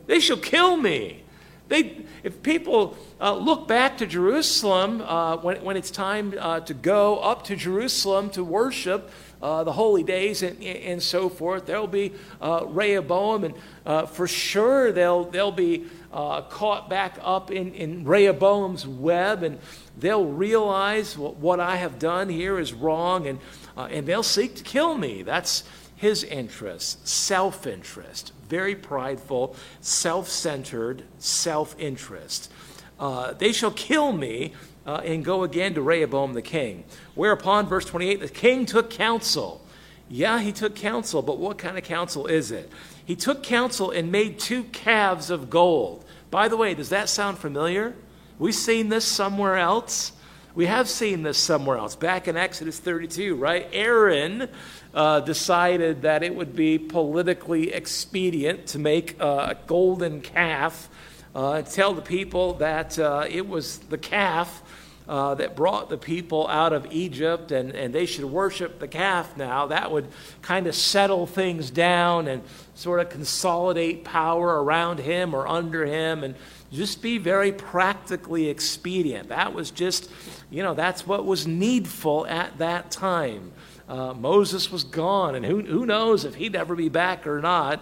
They 0.07 0.19
shall 0.19 0.37
kill 0.37 0.77
me. 0.77 1.24
They, 1.67 2.05
if 2.23 2.43
people 2.43 2.95
uh, 3.19 3.35
look 3.35 3.67
back 3.67 3.97
to 3.97 4.05
Jerusalem 4.05 5.01
uh, 5.01 5.37
when, 5.37 5.63
when 5.63 5.77
it's 5.77 5.89
time 5.89 6.33
uh, 6.39 6.59
to 6.61 6.73
go 6.73 7.17
up 7.19 7.43
to 7.45 7.55
Jerusalem 7.55 8.29
to 8.31 8.43
worship 8.43 9.09
uh, 9.41 9.63
the 9.63 9.71
holy 9.71 10.03
days 10.03 10.43
and, 10.43 10.61
and 10.63 11.01
so 11.01 11.27
forth, 11.27 11.65
there'll 11.65 11.87
be 11.87 12.13
uh, 12.39 12.65
Rehoboam, 12.67 13.45
and 13.45 13.53
uh, 13.85 14.05
for 14.05 14.27
sure 14.27 14.91
they'll, 14.91 15.25
they'll 15.25 15.51
be 15.51 15.85
caught 16.11 16.89
back 16.89 17.17
up 17.21 17.51
in, 17.51 17.73
in 17.73 18.05
Rehoboam's 18.05 18.87
web, 18.87 19.43
and 19.43 19.59
they'll 19.97 20.25
realize 20.25 21.17
what, 21.17 21.35
what 21.37 21.59
I 21.59 21.75
have 21.75 21.99
done 21.99 22.29
here 22.29 22.59
is 22.59 22.73
wrong, 22.73 23.27
and, 23.27 23.39
and 23.75 24.07
they'll 24.07 24.23
seek 24.23 24.55
to 24.55 24.63
kill 24.63 24.97
me. 24.97 25.23
That's 25.23 25.63
his 25.95 26.23
interest, 26.23 27.07
self 27.07 27.65
interest, 27.65 28.31
very 28.47 28.75
prideful, 28.75 29.55
self 29.81 30.29
centered, 30.29 31.03
self 31.19 31.75
interest. 31.79 32.51
Uh, 32.99 33.33
they 33.33 33.51
shall 33.51 33.71
kill 33.71 34.13
me 34.13 34.53
uh, 34.85 35.01
and 35.03 35.25
go 35.25 35.43
again 35.43 35.73
to 35.73 35.81
Rehoboam 35.81 36.33
the 36.33 36.41
king. 36.41 36.83
Whereupon, 37.15 37.67
verse 37.67 37.85
28, 37.85 38.19
the 38.19 38.29
king 38.29 38.65
took 38.65 38.89
counsel. 38.89 39.61
Yeah, 40.07 40.39
he 40.39 40.51
took 40.51 40.75
counsel, 40.75 41.21
but 41.21 41.39
what 41.39 41.57
kind 41.57 41.77
of 41.77 41.83
counsel 41.83 42.27
is 42.27 42.51
it? 42.51 42.69
He 43.03 43.15
took 43.15 43.43
counsel 43.43 43.91
and 43.91 44.11
made 44.11 44.39
two 44.39 44.63
calves 44.65 45.29
of 45.29 45.49
gold. 45.49 46.05
By 46.29 46.47
the 46.47 46.57
way, 46.57 46.73
does 46.73 46.89
that 46.89 47.09
sound 47.09 47.37
familiar? 47.39 47.95
We've 48.37 48.53
seen 48.53 48.89
this 48.89 49.05
somewhere 49.05 49.57
else. 49.57 50.11
We 50.55 50.67
have 50.67 50.87
seen 50.87 51.23
this 51.23 51.37
somewhere 51.37 51.77
else. 51.77 51.97
Back 51.97 52.29
in 52.29 52.37
Exodus 52.37 52.79
32, 52.79 53.35
right? 53.35 53.67
Aaron 53.73 54.47
uh, 54.93 55.19
decided 55.19 56.03
that 56.03 56.23
it 56.23 56.33
would 56.33 56.55
be 56.55 56.79
politically 56.79 57.73
expedient 57.73 58.67
to 58.67 58.79
make 58.79 59.19
a 59.19 59.57
golden 59.67 60.21
calf, 60.21 60.87
uh, 61.35 61.63
tell 61.63 61.93
the 61.93 62.01
people 62.01 62.53
that 62.53 62.97
uh, 62.97 63.25
it 63.29 63.45
was 63.45 63.79
the 63.79 63.97
calf 63.97 64.63
uh, 65.09 65.35
that 65.35 65.57
brought 65.57 65.89
the 65.89 65.97
people 65.97 66.47
out 66.47 66.71
of 66.71 66.87
Egypt 66.89 67.51
and, 67.51 67.71
and 67.71 67.93
they 67.93 68.05
should 68.05 68.23
worship 68.23 68.79
the 68.79 68.87
calf 68.87 69.35
now. 69.35 69.67
That 69.67 69.91
would 69.91 70.07
kind 70.41 70.67
of 70.67 70.75
settle 70.75 71.27
things 71.27 71.69
down 71.69 72.29
and 72.29 72.41
sort 72.75 73.01
of 73.01 73.09
consolidate 73.09 74.05
power 74.05 74.63
around 74.63 74.99
him 74.99 75.33
or 75.33 75.47
under 75.47 75.85
him 75.85 76.23
and 76.23 76.35
just 76.71 77.01
be 77.01 77.17
very 77.17 77.51
practically 77.51 78.49
expedient. 78.49 79.29
That 79.29 79.53
was 79.53 79.71
just, 79.71 80.09
you 80.49 80.63
know, 80.63 80.73
that's 80.73 81.05
what 81.07 81.25
was 81.25 81.47
needful 81.47 82.25
at 82.27 82.57
that 82.57 82.91
time. 82.91 83.51
Uh, 83.87 84.13
Moses 84.13 84.71
was 84.71 84.83
gone, 84.83 85.35
and 85.35 85.45
who, 85.45 85.61
who 85.61 85.85
knows 85.85 86.25
if 86.25 86.35
he'd 86.35 86.55
ever 86.55 86.75
be 86.75 86.89
back 86.89 87.27
or 87.27 87.39
not. 87.39 87.81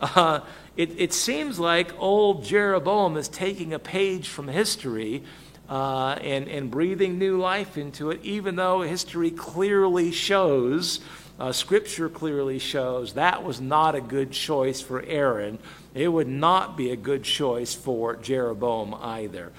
Uh, 0.00 0.40
it, 0.76 0.98
it 0.98 1.12
seems 1.12 1.58
like 1.58 1.92
old 2.00 2.44
Jeroboam 2.44 3.16
is 3.16 3.28
taking 3.28 3.74
a 3.74 3.78
page 3.78 4.28
from 4.28 4.48
history 4.48 5.22
uh, 5.68 6.16
and, 6.20 6.48
and 6.48 6.70
breathing 6.70 7.18
new 7.18 7.38
life 7.38 7.76
into 7.76 8.10
it, 8.10 8.20
even 8.22 8.56
though 8.56 8.80
history 8.80 9.30
clearly 9.30 10.10
shows, 10.10 11.00
uh, 11.42 11.50
Scripture 11.50 12.08
clearly 12.08 12.60
shows, 12.60 13.14
that 13.14 13.42
was 13.42 13.60
not 13.60 13.96
a 13.96 14.00
good 14.00 14.30
choice 14.30 14.80
for 14.80 15.02
Aaron. 15.02 15.58
It 15.92 16.06
would 16.06 16.28
not 16.28 16.76
be 16.76 16.92
a 16.92 16.96
good 16.96 17.24
choice 17.24 17.74
for 17.74 18.14
Jeroboam 18.14 18.94
either. 18.94 19.50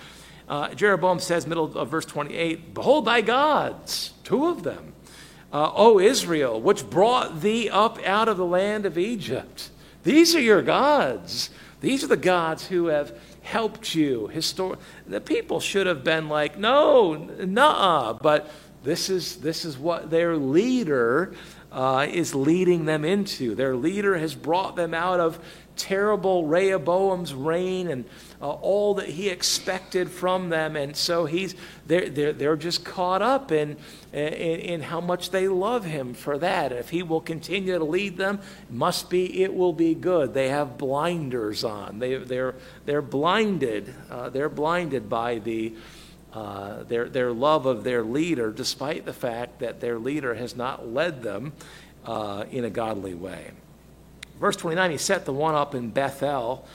Uh, 0.48 0.74
Jeroboam 0.74 1.20
says, 1.20 1.46
middle 1.46 1.78
of 1.78 1.90
verse 1.90 2.06
28, 2.06 2.74
Behold 2.74 3.04
thy 3.04 3.20
gods, 3.20 4.14
two 4.24 4.48
of 4.48 4.64
them 4.64 4.94
uh, 5.52 5.72
O 5.76 6.00
Israel, 6.00 6.62
which 6.62 6.90
brought 6.90 7.42
thee 7.42 7.70
up 7.70 8.00
out 8.06 8.30
of 8.30 8.38
the 8.38 8.46
land 8.46 8.86
of 8.86 8.98
Egypt. 8.98 9.70
These 10.04 10.36
are 10.36 10.42
your 10.42 10.62
gods. 10.62 11.50
These 11.82 12.02
are 12.06 12.08
the 12.08 12.16
gods 12.16 12.66
who 12.66 12.86
have 12.86 13.14
helped 13.42 13.94
you. 13.94 14.32
Histor- 14.34 14.80
the 15.06 15.20
people 15.20 15.60
should 15.60 15.88
have 15.88 16.06
been 16.06 16.30
like, 16.30 16.58
no, 16.58 17.16
nah, 17.16 18.14
but 18.14 18.50
this 18.84 19.10
is, 19.10 19.38
this 19.38 19.66
is 19.66 19.78
what 19.78 20.10
their 20.10 20.38
leader 20.38 21.34
uh, 21.74 22.08
is 22.10 22.36
leading 22.36 22.86
them 22.86 23.04
into. 23.04 23.56
Their 23.56 23.76
leader 23.76 24.18
has 24.18 24.36
brought 24.36 24.76
them 24.76 24.94
out 24.94 25.20
of 25.20 25.40
terrible 25.76 26.46
Rehoboam's 26.46 27.34
reign 27.34 27.88
and 27.88 28.06
uh, 28.40 28.50
all 28.50 28.94
that 28.96 29.10
he 29.10 29.30
expected 29.30 30.12
from 30.12 30.50
them. 30.50 30.76
And 30.76 30.96
so 30.96 31.26
he's, 31.26 31.56
they're, 31.88 32.10
they're, 32.10 32.34
they're 32.34 32.56
just 32.56 32.86
caught 32.86 33.24
up 33.24 33.52
in, 33.52 33.78
in, 34.12 34.20
in 34.20 34.82
how 34.82 35.02
much 35.02 35.32
they 35.32 35.48
love 35.48 35.84
him 35.84 36.14
for 36.14 36.38
that. 36.38 36.72
If 36.72 36.90
he 36.90 37.02
will 37.02 37.22
continue 37.22 37.78
to 37.80 37.84
lead 37.84 38.18
them, 38.18 38.40
must 38.70 39.10
be, 39.10 39.42
it 39.42 39.54
will 39.54 39.74
be 39.74 39.96
good. 39.96 40.36
They 40.36 40.50
have 40.50 40.78
blinders 40.78 41.64
on. 41.64 41.98
They, 41.98 42.18
they're, 42.18 42.54
they're 42.86 43.02
blinded. 43.02 43.94
Uh, 44.12 44.30
they're 44.30 44.50
blinded 44.50 45.10
by 45.10 45.40
the, 45.40 45.74
uh, 46.34 46.84
their, 46.84 47.08
their 47.10 47.32
love 47.32 47.66
of 47.66 47.84
their 47.84 48.04
leader, 48.04 48.52
despite 48.52 49.06
the 49.06 49.14
fact 49.14 49.60
that 49.60 49.80
their 49.80 50.00
leader 50.00 50.34
has 50.34 50.56
not 50.56 50.88
led 50.88 51.22
them 51.22 51.54
uh, 52.06 52.46
in 52.52 52.66
a 52.66 52.70
godly 52.70 53.14
way. 53.14 53.52
Verse 54.40 54.56
29, 54.56 54.92
he 54.92 54.98
set 54.98 55.26
the 55.26 55.34
one 55.34 55.56
up 55.56 55.76
in 55.76 55.90
Bethel, 55.90 56.68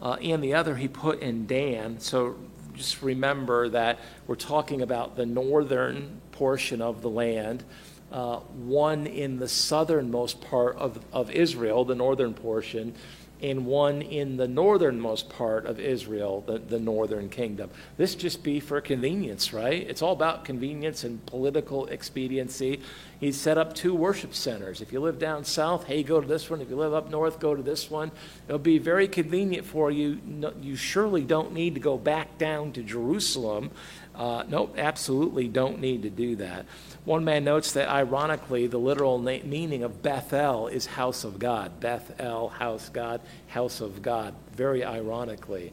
uh, 0.00 0.14
and 0.22 0.42
the 0.42 0.54
other 0.54 0.76
he 0.76 0.88
put 0.88 1.20
in 1.20 1.46
Dan. 1.46 2.00
So 2.00 2.36
just 2.74 3.02
remember 3.02 3.68
that 3.68 3.98
we're 4.26 4.34
talking 4.34 4.82
about 4.82 5.16
the 5.16 5.26
northern 5.26 6.20
portion 6.32 6.80
of 6.80 7.02
the 7.02 7.10
land, 7.10 7.64
uh, 8.10 8.36
one 8.36 9.06
in 9.06 9.38
the 9.38 9.48
southernmost 9.48 10.40
part 10.40 10.76
of, 10.76 10.98
of 11.12 11.30
Israel, 11.30 11.84
the 11.84 11.94
northern 11.94 12.34
portion, 12.34 12.94
and 13.42 13.66
one 13.66 14.02
in 14.02 14.36
the 14.36 14.46
northernmost 14.46 15.28
part 15.28 15.66
of 15.66 15.80
Israel, 15.80 16.44
the, 16.46 16.58
the 16.58 16.78
northern 16.78 17.28
kingdom. 17.28 17.70
This 17.96 18.14
just 18.14 18.42
be 18.42 18.60
for 18.60 18.80
convenience, 18.80 19.52
right? 19.52 19.84
It's 19.88 20.00
all 20.00 20.12
about 20.12 20.44
convenience 20.44 21.02
and 21.02 21.24
political 21.26 21.86
expediency. 21.86 22.80
He 23.18 23.32
set 23.32 23.58
up 23.58 23.74
two 23.74 23.94
worship 23.94 24.34
centers. 24.34 24.80
If 24.80 24.92
you 24.92 25.00
live 25.00 25.18
down 25.18 25.44
south, 25.44 25.84
hey, 25.84 26.02
go 26.02 26.20
to 26.20 26.26
this 26.26 26.48
one. 26.48 26.60
If 26.60 26.70
you 26.70 26.76
live 26.76 26.94
up 26.94 27.10
north, 27.10 27.40
go 27.40 27.54
to 27.54 27.62
this 27.62 27.90
one. 27.90 28.12
It'll 28.48 28.58
be 28.58 28.78
very 28.78 29.08
convenient 29.08 29.66
for 29.66 29.90
you. 29.90 30.20
No, 30.24 30.52
you 30.60 30.76
surely 30.76 31.22
don't 31.22 31.52
need 31.52 31.74
to 31.74 31.80
go 31.80 31.98
back 31.98 32.38
down 32.38 32.72
to 32.72 32.82
Jerusalem. 32.82 33.70
Uh, 34.14 34.44
nope, 34.46 34.74
absolutely 34.76 35.48
don't 35.48 35.80
need 35.80 36.02
to 36.02 36.10
do 36.10 36.36
that. 36.36 36.66
One 37.04 37.24
man 37.24 37.44
notes 37.44 37.72
that 37.72 37.88
ironically, 37.88 38.66
the 38.66 38.78
literal 38.78 39.18
na- 39.18 39.38
meaning 39.44 39.82
of 39.82 40.02
Bethel 40.02 40.68
is 40.68 40.86
house 40.86 41.24
of 41.24 41.38
God. 41.38 41.80
Bethel, 41.80 42.48
house 42.48 42.90
God, 42.90 43.20
house 43.48 43.80
of 43.80 44.02
God. 44.02 44.34
Very 44.54 44.84
ironically. 44.84 45.72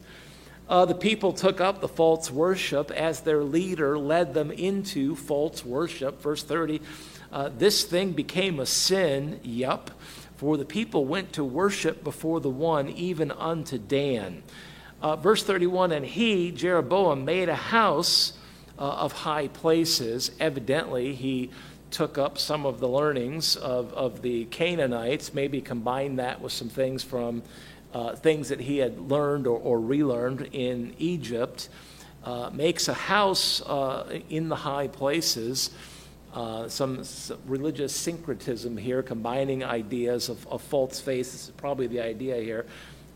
Uh, 0.68 0.84
the 0.84 0.94
people 0.94 1.32
took 1.32 1.60
up 1.60 1.80
the 1.80 1.88
false 1.88 2.30
worship 2.30 2.90
as 2.92 3.20
their 3.20 3.42
leader 3.42 3.98
led 3.98 4.34
them 4.34 4.50
into 4.50 5.16
false 5.16 5.64
worship. 5.64 6.22
Verse 6.22 6.42
30 6.42 6.80
uh, 7.32 7.48
this 7.56 7.84
thing 7.84 8.12
became 8.12 8.58
a 8.58 8.66
sin, 8.66 9.38
yup, 9.42 9.90
for 10.36 10.56
the 10.56 10.64
people 10.64 11.04
went 11.04 11.32
to 11.34 11.44
worship 11.44 12.02
before 12.02 12.40
the 12.40 12.50
one, 12.50 12.88
even 12.88 13.30
unto 13.30 13.78
Dan. 13.78 14.42
Uh, 15.02 15.16
verse 15.16 15.42
31 15.42 15.92
And 15.92 16.04
he, 16.04 16.50
Jeroboam, 16.52 17.24
made 17.24 17.48
a 17.48 17.54
house 17.54 18.34
uh, 18.78 18.82
of 18.82 19.12
high 19.12 19.48
places. 19.48 20.30
Evidently, 20.40 21.14
he 21.14 21.50
took 21.90 22.18
up 22.18 22.38
some 22.38 22.66
of 22.66 22.80
the 22.80 22.88
learnings 22.88 23.56
of, 23.56 23.92
of 23.94 24.22
the 24.22 24.44
Canaanites, 24.46 25.34
maybe 25.34 25.60
combined 25.60 26.18
that 26.18 26.40
with 26.40 26.52
some 26.52 26.68
things 26.68 27.02
from 27.02 27.42
uh, 27.92 28.14
things 28.14 28.50
that 28.50 28.60
he 28.60 28.78
had 28.78 28.98
learned 28.98 29.46
or, 29.46 29.58
or 29.58 29.80
relearned 29.80 30.48
in 30.52 30.94
Egypt. 30.98 31.68
Uh, 32.22 32.50
makes 32.52 32.86
a 32.86 32.94
house 32.94 33.62
uh, 33.62 34.20
in 34.28 34.50
the 34.50 34.56
high 34.56 34.86
places. 34.86 35.70
Uh, 36.34 36.68
some, 36.68 37.02
some, 37.02 37.38
religious 37.46 37.96
syncretism 37.96 38.76
here, 38.76 39.02
combining 39.02 39.64
ideas 39.64 40.28
of, 40.28 40.46
of 40.46 40.62
false 40.62 41.00
faith 41.00 41.32
This 41.32 41.48
is 41.48 41.50
probably 41.56 41.86
the 41.86 42.00
idea 42.00 42.36
here. 42.36 42.66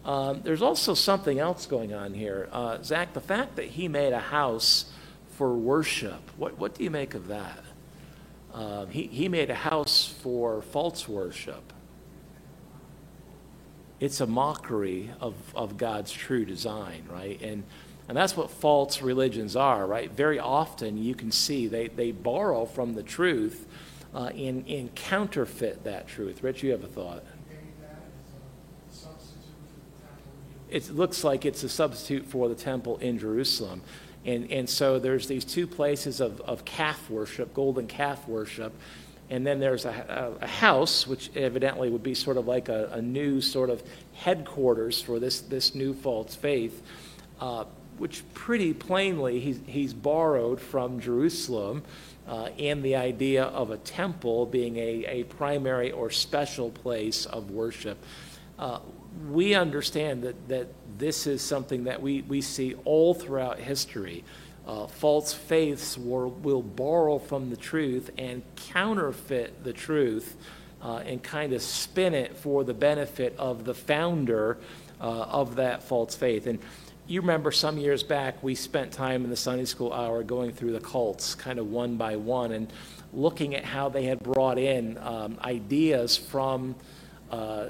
Um, 0.05 0.43
there's 0.43 0.63
also 0.63 0.95
something 0.95 1.39
else 1.39 1.67
going 1.67 1.95
on 1.95 2.13
here. 2.13 2.49
Uh, 2.53 2.83
Zach, 2.83 3.15
the 3.15 3.21
fact 3.21 3.57
that 3.57 3.67
he 3.67 3.89
made 3.89 4.13
a 4.13 4.21
house 4.21 4.93
for 5.31 5.55
worship. 5.55 6.31
What, 6.37 6.59
what 6.59 6.75
do 6.75 6.85
you 6.85 6.91
make 6.91 7.15
of 7.15 7.29
that? 7.29 7.61
Uh, 8.53 8.87
he, 8.87 9.05
he 9.05 9.29
made 9.29 9.51
a 9.51 9.55
house 9.55 10.07
for 10.23 10.63
false 10.63 11.09
worship. 11.09 11.73
It's 13.99 14.21
a 14.21 14.27
mockery 14.27 15.11
of, 15.21 15.35
of 15.57 15.77
God's 15.77 16.13
true 16.13 16.45
design, 16.45 17.05
right? 17.11 17.41
And, 17.41 17.65
and 18.09 18.17
that's 18.17 18.37
what 18.37 18.51
false 18.51 19.01
religions 19.01 19.57
are, 19.57 19.87
right? 19.87 20.11
Very 20.11 20.39
often 20.39 20.99
you 20.99 21.15
can 21.15 21.33
see 21.33 21.67
they, 21.67 21.89
they 21.89 22.13
borrow 22.13 22.67
from 22.67 22.95
the 22.95 23.03
truth 23.03 23.67
uh, 24.15 24.27
and, 24.27 24.69
and 24.69 24.95
counterfeit 24.95 25.85
that 25.85 26.07
truth. 26.07 26.43
Rich, 26.43 26.63
you 26.63 26.73
have 26.73 26.85
a 26.85 26.89
thought? 26.89 27.25
It 30.75 30.91
looks 30.91 31.22
like 31.22 31.45
it's 31.45 31.62
a 31.62 31.68
substitute 31.68 32.27
for 32.27 32.49
the 32.49 32.57
temple 32.57 32.99
in 32.99 33.16
Jerusalem. 33.16 33.81
And, 34.25 34.51
and 34.51 34.68
so 34.68 34.99
there's 34.99 35.29
these 35.29 35.45
two 35.45 35.68
places 35.68 36.20
of, 36.20 36.41
of 36.41 36.64
calf 36.64 37.09
worship, 37.09 37.55
golden 37.55 37.87
calf 37.87 38.27
worship. 38.27 38.72
And 39.31 39.47
then 39.47 39.61
there's 39.61 39.85
a, 39.85 40.35
a, 40.41 40.45
a 40.45 40.49
house, 40.49 41.07
which 41.07 41.31
evidently 41.37 41.91
would 41.91 42.03
be 42.03 42.14
sort 42.14 42.37
of 42.39 42.49
like 42.49 42.68
a, 42.68 42.89
a, 42.93 43.01
new 43.01 43.41
sort 43.41 43.70
of 43.70 43.85
headquarters 44.14 45.01
for 45.01 45.20
this, 45.20 45.43
this 45.43 45.77
new 45.77 45.95
false 45.95 46.35
faith, 46.35 46.83
uh, 47.41 47.66
which 47.99 48.25
pretty 48.35 48.75
plainly 48.75 49.39
he's, 49.39 49.61
he's 49.66 49.95
borrowed 49.95 50.61
from 50.61 50.99
Jerusalem 50.99 51.85
uh, 52.27 52.49
and 52.59 52.83
the 52.83 52.97
idea 52.97 53.45
of 53.45 53.70
a 53.70 53.77
temple 53.77 54.45
being 54.45 54.77
a, 54.79 55.05
a 55.07 55.22
primary 55.22 55.93
or 55.93 56.11
special 56.11 56.72
place 56.72 57.27
of 57.27 57.53
worship. 57.53 57.97
Uh, 58.59 58.81
we 59.31 59.55
understand 59.55 60.23
that, 60.23 60.49
that 60.49 60.69
this 60.99 61.27
is 61.27 61.43
something 61.43 61.85
that 61.85 62.01
we, 62.01 62.23
we 62.23 62.41
see 62.41 62.75
all 62.85 63.15
throughout 63.15 63.59
history. 63.59 64.25
Uh, 64.67 64.87
false 64.87 65.33
faiths 65.33 65.99
will, 65.99 66.31
will 66.31 66.62
borrow 66.62 67.19
from 67.19 67.51
the 67.51 67.57
truth 67.57 68.11
and 68.17 68.43
counterfeit 68.57 69.62
the 69.62 69.73
truth 69.73 70.37
uh, 70.83 70.97
and 70.99 71.23
kind 71.23 71.53
of 71.53 71.62
spin 71.62 72.15
it 72.15 72.37
for 72.37 72.65
the 72.65 72.75
benefit 72.75 73.35
of 73.39 73.65
the 73.65 73.75
founder 73.75 74.59
uh, 75.01 75.05
of 75.05 75.57
that 75.57 75.83
false 75.83 76.15
faith. 76.15 76.47
And 76.47 76.59
you 77.07 77.21
remember 77.21 77.53
some 77.53 77.77
years 77.77 78.03
back, 78.03 78.43
we 78.43 78.55
spent 78.55 78.93
time 78.93 79.25
in 79.25 79.31
the 79.31 79.37
Sunday 79.37 79.67
school 79.67 79.93
hour 79.93 80.23
going 80.23 80.53
through 80.53 80.73
the 80.73 80.81
cults, 80.81 81.35
kind 81.35 81.59
of 81.59 81.71
one 81.71 81.97
by 81.97 82.17
one, 82.17 82.53
and 82.53 82.73
looking 83.12 83.55
at 83.55 83.65
how 83.65 83.91
they 83.91 84.05
had 84.05 84.19
brought 84.21 84.59
in 84.59 84.97
um, 84.99 85.39
ideas 85.43 86.17
from 86.17 86.75
uh, 87.31 87.67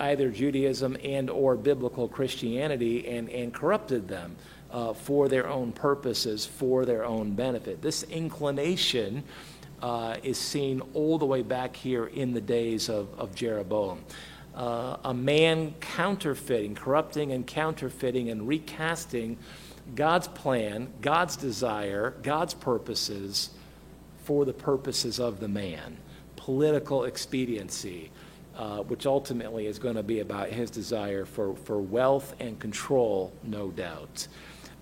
either 0.00 0.30
Judaism 0.30 0.96
and 1.02 1.28
or 1.30 1.56
biblical 1.56 2.08
Christianity 2.08 3.08
and, 3.08 3.28
and 3.30 3.52
corrupted 3.52 4.08
them 4.08 4.36
uh, 4.70 4.92
for 4.92 5.28
their 5.28 5.48
own 5.48 5.72
purposes, 5.72 6.46
for 6.46 6.84
their 6.84 7.04
own 7.04 7.32
benefit. 7.32 7.82
This 7.82 8.02
inclination 8.04 9.24
uh, 9.82 10.16
is 10.22 10.38
seen 10.38 10.82
all 10.94 11.18
the 11.18 11.26
way 11.26 11.42
back 11.42 11.74
here 11.74 12.06
in 12.06 12.32
the 12.32 12.40
days 12.40 12.88
of, 12.88 13.08
of 13.18 13.34
Jeroboam 13.34 14.04
uh, 14.58 14.96
a 15.04 15.14
man 15.14 15.72
counterfeiting, 15.80 16.74
corrupting 16.74 17.30
and 17.32 17.46
counterfeiting 17.46 18.28
and 18.28 18.46
recasting 18.46 19.38
God's 19.94 20.26
plan, 20.28 20.92
God's 21.00 21.36
desire, 21.36 22.14
God's 22.22 22.54
purposes 22.54 23.50
for 24.24 24.44
the 24.44 24.52
purposes 24.52 25.20
of 25.20 25.38
the 25.38 25.48
man. 25.48 25.96
Political 26.34 27.04
expediency, 27.04 28.10
uh, 28.58 28.82
which 28.82 29.06
ultimately 29.06 29.66
is 29.66 29.78
going 29.78 29.94
to 29.94 30.02
be 30.02 30.18
about 30.18 30.48
his 30.48 30.68
desire 30.70 31.24
for, 31.24 31.54
for 31.54 31.78
wealth 31.80 32.34
and 32.40 32.58
control, 32.58 33.32
no 33.44 33.68
doubt. 33.68 34.26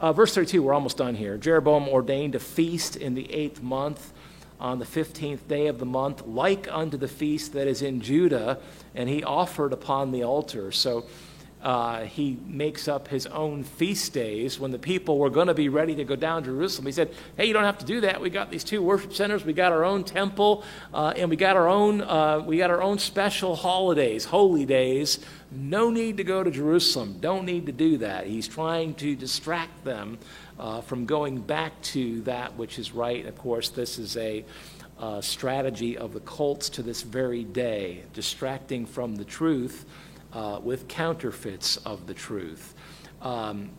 Uh, 0.00 0.12
verse 0.12 0.34
32, 0.34 0.62
we're 0.62 0.74
almost 0.74 0.96
done 0.96 1.14
here. 1.14 1.36
Jeroboam 1.36 1.86
ordained 1.86 2.34
a 2.34 2.40
feast 2.40 2.96
in 2.96 3.14
the 3.14 3.30
eighth 3.32 3.62
month 3.62 4.12
on 4.58 4.78
the 4.78 4.86
15th 4.86 5.46
day 5.46 5.66
of 5.66 5.78
the 5.78 5.84
month, 5.84 6.26
like 6.26 6.66
unto 6.72 6.96
the 6.96 7.08
feast 7.08 7.52
that 7.52 7.66
is 7.66 7.82
in 7.82 8.00
Judah, 8.00 8.58
and 8.94 9.10
he 9.10 9.22
offered 9.22 9.74
upon 9.74 10.10
the 10.10 10.22
altar. 10.22 10.72
So 10.72 11.04
uh, 11.62 12.04
he 12.04 12.38
makes 12.46 12.86
up 12.86 13.08
his 13.08 13.26
own 13.26 13.64
feast 13.64 14.12
days 14.12 14.60
when 14.60 14.70
the 14.70 14.78
people 14.78 15.18
were 15.18 15.30
going 15.30 15.46
to 15.46 15.54
be 15.54 15.68
ready 15.68 15.94
to 15.94 16.04
go 16.04 16.14
down 16.14 16.42
to 16.42 16.50
Jerusalem. 16.50 16.86
He 16.86 16.92
said, 16.92 17.12
Hey, 17.36 17.46
you 17.46 17.52
don't 17.52 17.64
have 17.64 17.78
to 17.78 17.86
do 17.86 18.02
that. 18.02 18.20
We 18.20 18.30
got 18.30 18.50
these 18.50 18.62
two 18.62 18.82
worship 18.82 19.14
centers, 19.14 19.44
we 19.44 19.52
got 19.52 19.72
our 19.72 19.84
own 19.84 20.04
temple, 20.04 20.64
uh, 20.92 21.14
and 21.16 21.30
we 21.30 21.36
got 21.36 21.56
our 21.56 21.68
own, 21.68 22.02
uh, 22.02 22.40
we 22.40 22.58
got 22.58 22.70
our 22.70 22.82
own 22.82 22.98
special 22.98 23.56
holidays, 23.56 24.24
holy 24.24 24.66
days. 24.66 25.18
No 25.50 25.90
need 25.90 26.18
to 26.18 26.24
go 26.24 26.42
to 26.42 26.50
Jerusalem. 26.50 27.18
Don't 27.20 27.46
need 27.46 27.66
to 27.66 27.72
do 27.72 27.98
that. 27.98 28.26
He's 28.26 28.48
trying 28.48 28.94
to 28.94 29.16
distract 29.16 29.84
them 29.84 30.18
uh, 30.58 30.82
from 30.82 31.06
going 31.06 31.40
back 31.40 31.80
to 31.82 32.20
that 32.22 32.56
which 32.56 32.78
is 32.78 32.92
right. 32.92 33.24
Of 33.24 33.38
course, 33.38 33.70
this 33.70 33.98
is 33.98 34.16
a 34.16 34.44
uh, 34.98 35.20
strategy 35.20 35.96
of 35.96 36.12
the 36.12 36.20
cults 36.20 36.68
to 36.70 36.82
this 36.82 37.02
very 37.02 37.44
day, 37.44 38.02
distracting 38.12 38.86
from 38.86 39.16
the 39.16 39.24
truth 39.24 39.84
uh, 40.36 40.60
with 40.62 40.86
counterfeits 40.86 41.78
of 41.78 42.06
the 42.06 42.12
truth. 42.12 42.74
Um, 43.22 43.70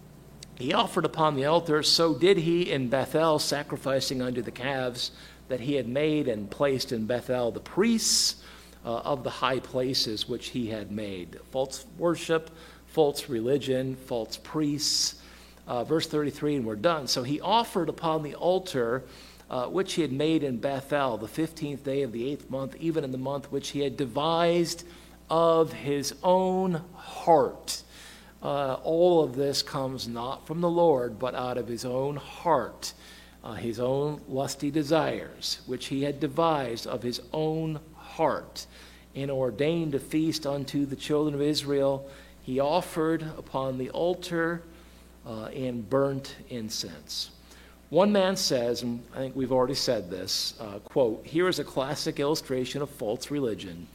he 0.58 0.74
offered 0.74 1.06
upon 1.06 1.36
the 1.36 1.46
altar, 1.46 1.84
so 1.84 2.16
did 2.16 2.38
he 2.38 2.72
in 2.72 2.90
Bethel, 2.90 3.38
sacrificing 3.38 4.24
unto 4.24 4.42
the 4.42 4.50
calves 4.50 5.12
that 5.50 5.60
he 5.60 5.76
had 5.76 5.88
made 5.88 6.28
and 6.28 6.50
placed 6.50 6.92
in 6.92 7.06
Bethel 7.06 7.52
the 7.52 7.60
priests 7.60 8.38
uh, 8.84 8.98
of 9.00 9.24
the 9.24 9.30
high 9.30 9.60
places 9.60 10.28
which 10.28 10.48
he 10.48 10.68
had 10.68 10.92
made. 10.92 11.40
False 11.52 11.86
worship, 11.98 12.50
false 12.88 13.30
religion, 13.30 13.96
false 13.96 14.38
priests 14.38 15.22
uh, 15.68 15.84
verse 15.84 16.08
33, 16.08 16.56
and 16.56 16.66
we're 16.66 16.76
done. 16.76 17.08
So 17.08 17.24
he 17.24 17.42
offered 17.42 17.90
upon 17.90 18.24
the 18.24 18.36
altar 18.36 19.04
uh, 19.50 19.66
which 19.68 19.94
he 19.94 20.02
had 20.02 20.12
made 20.12 20.44
in 20.44 20.58
Bethel, 20.58 21.18
the 21.18 21.28
15th 21.28 21.84
day 21.84 22.02
of 22.02 22.12
the 22.12 22.30
eighth 22.30 22.50
month, 22.50 22.76
even 22.78 23.04
in 23.04 23.12
the 23.12 23.18
month 23.18 23.52
which 23.52 23.70
he 23.70 23.82
had 23.82 23.98
devised 23.98 24.86
of 25.30 25.74
his 25.74 26.14
own 26.24 26.82
heart. 26.96 27.84
Uh, 28.42 28.76
all 28.84 29.24
of 29.24 29.36
this 29.36 29.62
comes 29.62 30.08
not 30.08 30.46
from 30.46 30.62
the 30.62 30.70
Lord, 30.70 31.20
but 31.20 31.36
out 31.36 31.58
of 31.58 31.68
his 31.68 31.84
own 31.86 32.16
heart, 32.18 32.94
uh, 33.44 33.54
his 33.54 33.80
own 33.80 34.22
lusty 34.28 34.72
desires, 34.72 35.60
which 35.66 35.88
he 35.88 36.04
had 36.04 36.20
devised 36.20 36.86
of 36.88 37.04
his 37.04 37.22
own 37.34 37.80
heart, 37.96 38.68
and 39.16 39.32
ordained 39.32 39.96
a 39.96 40.00
feast 40.00 40.46
unto 40.46 40.86
the 40.86 40.96
children 40.96 41.34
of 41.34 41.42
Israel. 41.42 42.08
He 42.44 42.60
offered 42.60 43.24
upon 43.38 43.78
the 43.78 43.90
altar 43.90 44.62
uh, 45.26 45.46
and 45.46 45.90
burnt 45.90 46.36
incense. 46.50 47.32
One 47.90 48.12
man 48.12 48.36
says, 48.36 48.84
and 48.84 49.04
I 49.14 49.18
think 49.18 49.36
we've 49.36 49.52
already 49.52 49.76
said 49.76 50.10
this, 50.10 50.54
uh, 50.60 50.80
quote, 50.80 51.26
here 51.26 51.48
is 51.48 51.60
a 51.60 51.64
classic 51.64 52.20
illustration 52.20 52.82
of 52.82 52.90
false 52.90 53.32
religion. 53.32 53.88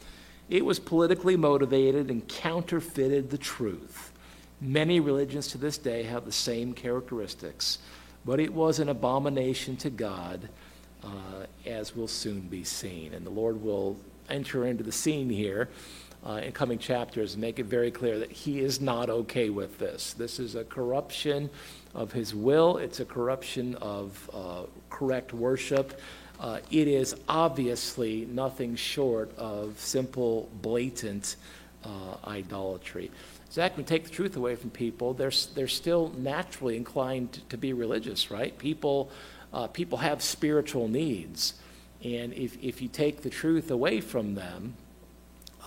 It 0.49 0.65
was 0.65 0.79
politically 0.79 1.37
motivated 1.37 2.11
and 2.11 2.27
counterfeited 2.29 3.31
the 3.31 3.39
truth. 3.39 4.13
Many 4.61 5.01
religions 5.01 5.49
to 5.49 5.59
this 5.59 5.79
day 5.79 6.05
have 6.05 6.25
the 6.25 6.33
same 6.33 6.73
characteristics, 6.73 7.79
but 8.25 8.39
it 8.39 8.53
was 8.53 8.79
an 8.79 8.89
abomination 8.89 9.77
to 9.79 9.91
God, 9.91 10.49
uh, 11.03 11.47
as 11.67 11.97
will 11.97 12.09
soon 12.09 12.43
be 12.43 12.65
seen. 12.65 13.15
And 13.15 13.27
the 13.27 13.31
Lord 13.31 13.63
will 13.63 13.97
enter 14.29 14.67
into 14.67 14.85
the 14.85 14.93
scene 14.93 15.29
here 15.29 15.69
uh, 16.25 16.41
in 16.45 16.53
coming 16.53 16.79
chapters 16.79 17.35
and 17.35 17.41
make 17.41 17.59
it 17.59 17.67
very 17.67 17.91
clear 17.91 18.19
that 18.19 18.31
he 18.31 18.61
is 18.61 18.81
not 18.81 19.11
okay 19.11 19.51
with 19.51 19.79
this. 19.79 20.13
This 20.15 20.39
is 20.39 20.55
a 20.55 20.65
corruption 20.65 21.51
of 21.95 22.13
his 22.13 22.35
will, 22.35 22.79
it's 22.79 23.01
a 23.01 23.05
corruption 23.05 23.75
of 23.77 24.31
uh, 24.33 24.63
correct 24.91 25.33
worship. 25.33 26.01
Uh, 26.43 26.59
it 26.73 26.89
is 26.89 27.15
obviously 27.29 28.27
nothing 28.29 28.75
short 28.75 29.31
of 29.39 29.79
simple, 29.79 30.51
blatant 30.61 31.37
uh, 31.85 32.17
idolatry. 32.27 33.13
Zach, 33.53 33.77
when 33.77 33.87
take 33.87 34.03
the 34.03 34.11
truth 34.11 34.37
away 34.37 34.57
from 34.57 34.71
people, 34.71 35.15
they're, 35.15 35.31
they're 35.55 35.69
still 35.69 36.13
naturally 36.19 36.77
inclined 36.77 37.33
to, 37.33 37.41
to 37.51 37.57
be 37.57 37.73
religious, 37.73 38.29
right? 38.29 38.59
People, 38.59 39.09
uh, 39.53 39.69
people 39.69 39.99
have 39.99 40.21
spiritual 40.21 40.89
needs. 40.89 41.55
And 42.03 42.33
if, 42.33 42.61
if 42.61 42.83
you 42.83 42.89
take 42.89 43.23
the 43.23 43.31
truth 43.31 43.71
away 43.71 44.01
from 44.01 44.35
them, 44.35 44.75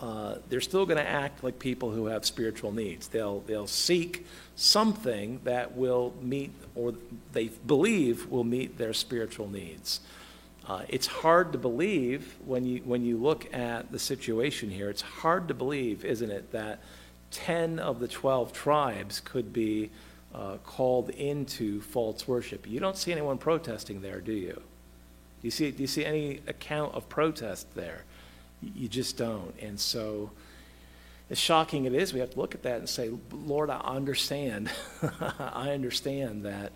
uh, 0.02 0.36
they're 0.50 0.60
still 0.60 0.86
going 0.86 0.98
to 0.98 1.08
act 1.08 1.42
like 1.42 1.58
people 1.58 1.92
who 1.92 2.08
have 2.08 2.26
spiritual 2.26 2.74
needs. 2.74 3.08
They'll, 3.08 3.40
they'll 3.42 3.66
seek 3.66 4.26
something 4.58 5.40
that 5.46 5.78
will 5.78 6.14
meet, 6.22 6.52
or 6.76 6.96
they 7.32 7.48
believe 7.66 8.28
will 8.28 8.44
meet 8.44 8.78
their 8.78 8.92
spiritual 8.92 9.48
needs. 9.48 10.02
Uh, 10.68 10.84
it's 10.90 11.06
hard 11.06 11.52
to 11.52 11.58
believe 11.58 12.36
when 12.46 12.66
you, 12.66 12.80
when 12.86 13.06
you 13.06 13.18
look 13.18 13.54
at 13.54 13.92
the 13.92 14.00
situation 14.00 14.70
here, 14.70 14.90
it's 14.90 15.02
hard 15.02 15.48
to 15.48 15.54
believe, 15.54 16.04
isn't 16.04 16.32
it, 16.32 16.52
that 16.52 16.80
10 17.32 17.80
of 17.80 18.00
the 18.00 18.08
12 18.08 18.52
tribes 18.52 19.20
could 19.20 19.54
be 19.54 19.92
uh, 20.34 20.58
called 20.64 21.10
into 21.12 21.82
false 21.82 22.28
worship. 22.28 22.68
You 22.68 22.80
don't 22.80 22.98
see 22.98 23.12
anyone 23.12 23.38
protesting 23.38 24.02
there, 24.02 24.20
do 24.20 24.34
you? 24.34 24.54
Do 24.54 24.62
you 25.42 25.52
see, 25.52 25.70
do 25.70 25.84
you 25.84 25.88
see 25.88 26.04
any 26.04 26.42
account 26.48 26.96
of 26.96 27.08
protest 27.10 27.74
there? 27.76 28.04
You 28.62 28.88
just 28.88 29.18
don't. 29.18 29.54
And 29.62 29.80
so, 29.80 30.32
as 31.30 31.38
shocking 31.38 31.86
it 31.86 31.94
is, 31.94 32.14
we 32.14 32.20
have 32.22 32.32
to 32.32 32.40
look 32.40 32.56
at 32.56 32.64
that 32.64 32.80
and 32.80 32.90
say, 32.90 33.12
Lord, 33.32 33.70
I 33.70 33.80
understand. 33.82 34.72
I 35.40 35.72
understand 35.72 36.46
that 36.46 36.72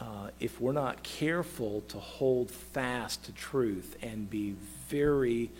uh, 0.00 0.30
if 0.40 0.60
we're 0.60 0.72
not 0.72 1.02
careful 1.02 1.82
to 1.88 1.98
hold 1.98 2.50
fast 2.50 3.24
to 3.24 3.32
truth 3.32 3.96
and 4.02 4.30
be 4.30 4.54
very 4.88 5.50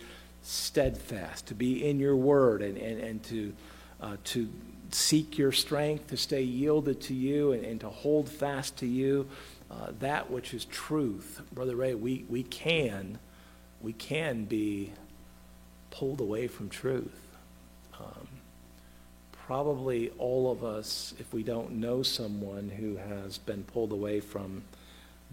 steadfast, 0.41 1.47
to 1.47 1.53
be 1.53 1.87
in 1.87 1.99
your 1.99 2.15
word 2.15 2.61
and, 2.61 2.77
and, 2.77 2.99
and 2.99 3.23
to, 3.23 3.53
uh, 4.01 4.17
to 4.23 4.49
seek 4.89 5.37
your 5.37 5.51
strength, 5.51 6.07
to 6.07 6.17
stay 6.17 6.41
yielded 6.41 6.99
to 7.01 7.13
you 7.13 7.51
and, 7.51 7.63
and 7.63 7.79
to 7.81 7.89
hold 7.89 8.27
fast 8.27 8.77
to 8.77 8.87
you, 8.87 9.27
uh, 9.69 9.91
that 9.99 10.31
which 10.31 10.53
is 10.53 10.65
truth, 10.65 11.41
Brother 11.53 11.75
Ray, 11.75 11.93
we, 11.93 12.25
we 12.27 12.43
can, 12.43 13.19
we 13.79 13.93
can 13.93 14.45
be 14.45 14.91
pulled 15.91 16.19
away 16.19 16.47
from 16.47 16.67
truth. 16.67 17.27
Um, 17.99 18.27
probably 19.51 20.09
all 20.17 20.49
of 20.49 20.63
us, 20.63 21.13
if 21.19 21.33
we 21.33 21.43
don't 21.43 21.73
know 21.73 22.01
someone 22.01 22.69
who 22.69 22.95
has 22.95 23.37
been 23.37 23.61
pulled 23.63 23.91
away 23.91 24.21
from 24.21 24.63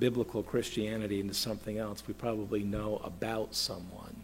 biblical 0.00 0.42
Christianity 0.42 1.20
into 1.20 1.34
something 1.34 1.78
else, 1.78 2.02
we 2.04 2.14
probably 2.14 2.64
know 2.64 3.00
about 3.04 3.54
someone 3.54 4.16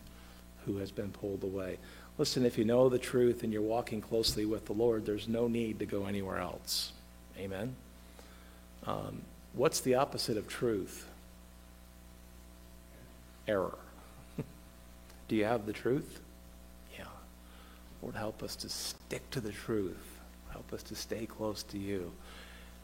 who 0.66 0.78
has 0.78 0.90
been 0.90 1.12
pulled 1.12 1.44
away. 1.44 1.78
Listen, 2.18 2.44
if 2.44 2.58
you 2.58 2.64
know 2.64 2.88
the 2.88 2.98
truth 2.98 3.44
and 3.44 3.52
you're 3.52 3.62
walking 3.62 4.00
closely 4.00 4.44
with 4.44 4.66
the 4.66 4.72
Lord, 4.72 5.06
there's 5.06 5.28
no 5.28 5.46
need 5.46 5.78
to 5.78 5.86
go 5.86 6.06
anywhere 6.06 6.38
else. 6.38 6.90
Amen? 7.38 7.76
Um, 8.88 9.22
what's 9.52 9.78
the 9.78 9.94
opposite 9.94 10.36
of 10.36 10.48
truth? 10.48 11.06
Error. 13.46 13.78
Do 15.28 15.36
you 15.36 15.44
have 15.44 15.66
the 15.66 15.72
truth? 15.72 16.18
Lord, 18.04 18.16
help 18.16 18.42
us 18.42 18.54
to 18.56 18.68
stick 18.68 19.30
to 19.30 19.40
the 19.40 19.50
truth. 19.50 20.20
Help 20.50 20.74
us 20.74 20.82
to 20.84 20.94
stay 20.94 21.24
close 21.24 21.62
to 21.62 21.78
you. 21.78 22.12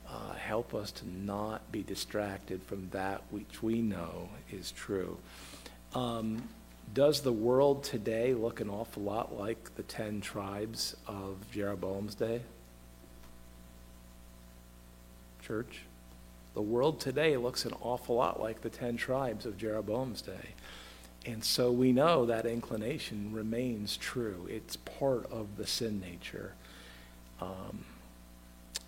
Uh, 0.08 0.32
help 0.32 0.74
us 0.74 0.90
to 0.92 1.08
not 1.08 1.70
be 1.70 1.82
distracted 1.82 2.62
from 2.62 2.88
that 2.92 3.22
which 3.30 3.62
we 3.62 3.82
know 3.82 4.30
is 4.50 4.72
true. 4.72 5.18
Um, 5.94 6.48
does 6.94 7.20
the 7.20 7.34
world 7.34 7.84
today 7.84 8.32
look 8.32 8.60
an 8.60 8.70
awful 8.70 9.02
lot 9.02 9.38
like 9.38 9.76
the 9.76 9.82
10 9.82 10.22
tribes 10.22 10.96
of 11.06 11.36
Jeroboam's 11.52 12.14
day? 12.14 12.40
Church? 15.42 15.82
The 16.54 16.62
world 16.62 16.98
today 16.98 17.36
looks 17.36 17.66
an 17.66 17.74
awful 17.82 18.16
lot 18.16 18.40
like 18.40 18.62
the 18.62 18.70
10 18.70 18.96
tribes 18.96 19.44
of 19.44 19.58
Jeroboam's 19.58 20.22
day. 20.22 20.54
And 21.26 21.44
so 21.44 21.70
we 21.70 21.92
know 21.92 22.24
that 22.26 22.46
inclination 22.46 23.32
remains 23.32 23.96
true. 23.96 24.46
It's 24.48 24.76
part 24.76 25.30
of 25.30 25.56
the 25.56 25.66
sin 25.66 26.00
nature. 26.00 26.54
Um, 27.40 27.84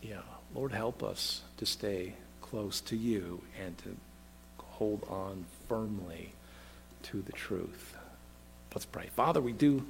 yeah, 0.02 0.22
Lord, 0.54 0.72
help 0.72 1.02
us 1.02 1.42
to 1.58 1.66
stay 1.66 2.14
close 2.40 2.80
to 2.82 2.96
you 2.96 3.42
and 3.62 3.76
to 3.78 3.96
hold 4.58 5.06
on 5.08 5.44
firmly 5.68 6.32
to 7.04 7.22
the 7.22 7.32
truth. 7.32 7.94
Let's 8.74 8.86
pray. 8.86 9.08
Father, 9.14 9.40
we 9.40 9.52
do 9.52 9.84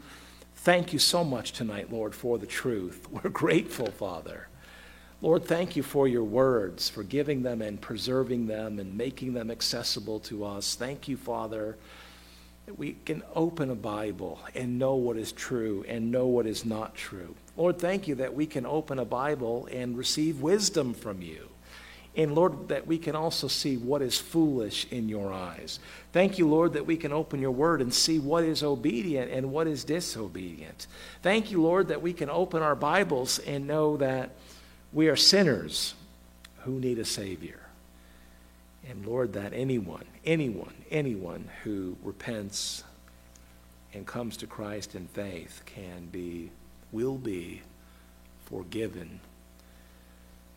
thank 0.56 0.92
you 0.92 0.98
so 0.98 1.22
much 1.22 1.52
tonight, 1.52 1.92
Lord, 1.92 2.14
for 2.14 2.38
the 2.38 2.46
truth. 2.46 3.06
We're 3.10 3.30
grateful, 3.30 3.90
Father. 3.90 4.48
Lord, 5.20 5.44
thank 5.44 5.76
you 5.76 5.84
for 5.84 6.08
your 6.08 6.24
words, 6.24 6.88
for 6.88 7.04
giving 7.04 7.42
them 7.42 7.62
and 7.62 7.80
preserving 7.80 8.48
them 8.48 8.80
and 8.80 8.98
making 8.98 9.34
them 9.34 9.52
accessible 9.52 10.18
to 10.20 10.44
us. 10.44 10.74
Thank 10.74 11.06
you, 11.06 11.16
Father, 11.16 11.76
we 12.76 12.96
can 13.04 13.22
open 13.34 13.70
a 13.70 13.74
Bible 13.74 14.38
and 14.54 14.78
know 14.78 14.94
what 14.94 15.16
is 15.16 15.32
true 15.32 15.84
and 15.88 16.12
know 16.12 16.26
what 16.26 16.46
is 16.46 16.64
not 16.64 16.94
true. 16.94 17.34
Lord, 17.56 17.78
thank 17.78 18.08
you 18.08 18.14
that 18.16 18.34
we 18.34 18.46
can 18.46 18.64
open 18.64 18.98
a 18.98 19.04
Bible 19.04 19.68
and 19.70 19.98
receive 19.98 20.40
wisdom 20.40 20.94
from 20.94 21.22
you. 21.22 21.48
And 22.14 22.34
Lord, 22.34 22.68
that 22.68 22.86
we 22.86 22.98
can 22.98 23.16
also 23.16 23.48
see 23.48 23.78
what 23.78 24.02
is 24.02 24.18
foolish 24.18 24.86
in 24.90 25.08
your 25.08 25.32
eyes. 25.32 25.80
Thank 26.12 26.38
you, 26.38 26.46
Lord, 26.46 26.74
that 26.74 26.84
we 26.84 26.96
can 26.96 27.12
open 27.12 27.40
your 27.40 27.50
word 27.50 27.80
and 27.80 27.92
see 27.92 28.18
what 28.18 28.44
is 28.44 28.62
obedient 28.62 29.30
and 29.30 29.50
what 29.50 29.66
is 29.66 29.82
disobedient. 29.82 30.86
Thank 31.22 31.50
you, 31.50 31.62
Lord, 31.62 31.88
that 31.88 32.02
we 32.02 32.12
can 32.12 32.28
open 32.28 32.62
our 32.62 32.74
Bibles 32.74 33.38
and 33.38 33.66
know 33.66 33.96
that 33.96 34.30
we 34.92 35.08
are 35.08 35.16
sinners 35.16 35.94
who 36.60 36.72
need 36.72 36.98
a 36.98 37.04
Savior. 37.04 37.61
And 38.88 39.06
Lord, 39.06 39.32
that 39.34 39.52
anyone, 39.52 40.04
anyone, 40.24 40.74
anyone 40.90 41.48
who 41.62 41.96
repents 42.02 42.84
and 43.94 44.06
comes 44.06 44.36
to 44.38 44.46
Christ 44.46 44.94
in 44.94 45.06
faith 45.06 45.62
can 45.66 46.06
be, 46.06 46.50
will 46.90 47.18
be 47.18 47.62
forgiven 48.46 49.20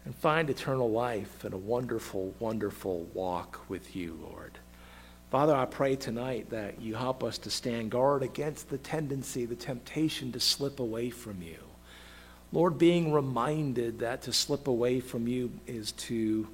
and 0.05 0.15
find 0.15 0.49
eternal 0.49 0.89
life 0.89 1.43
and 1.43 1.53
a 1.53 1.57
wonderful, 1.57 2.33
wonderful 2.39 3.07
walk 3.13 3.59
with 3.67 3.95
you, 3.95 4.17
Lord. 4.21 4.59
Father, 5.31 5.55
I 5.55 5.65
pray 5.65 5.95
tonight 5.95 6.51
that 6.51 6.79
you 6.79 6.93
help 6.93 7.23
us 7.23 7.39
to 7.39 7.49
stand 7.49 7.89
guard 7.89 8.21
against 8.21 8.69
the 8.69 8.77
tendency, 8.77 9.45
the 9.45 9.55
temptation 9.55 10.31
to 10.31 10.39
slip 10.39 10.79
away 10.79 11.09
from 11.09 11.41
you. 11.41 11.57
Lord, 12.51 12.77
being 12.77 13.11
reminded 13.11 13.99
that 13.99 14.21
to 14.23 14.33
slip 14.33 14.67
away 14.67 14.99
from 14.99 15.27
you 15.27 15.51
is 15.65 15.91
to 15.93 16.47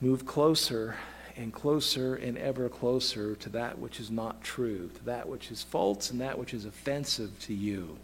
move 0.00 0.24
closer 0.24 0.96
and 1.36 1.52
closer 1.52 2.14
and 2.14 2.36
ever 2.38 2.68
closer 2.68 3.34
to 3.36 3.48
that 3.50 3.78
which 3.78 4.00
is 4.00 4.10
not 4.10 4.42
true, 4.42 4.90
to 4.94 5.04
that 5.04 5.28
which 5.28 5.50
is 5.50 5.62
false 5.62 6.10
and 6.10 6.20
that 6.20 6.38
which 6.38 6.54
is 6.54 6.64
offensive 6.64 7.38
to 7.40 7.54
you. 7.54 7.96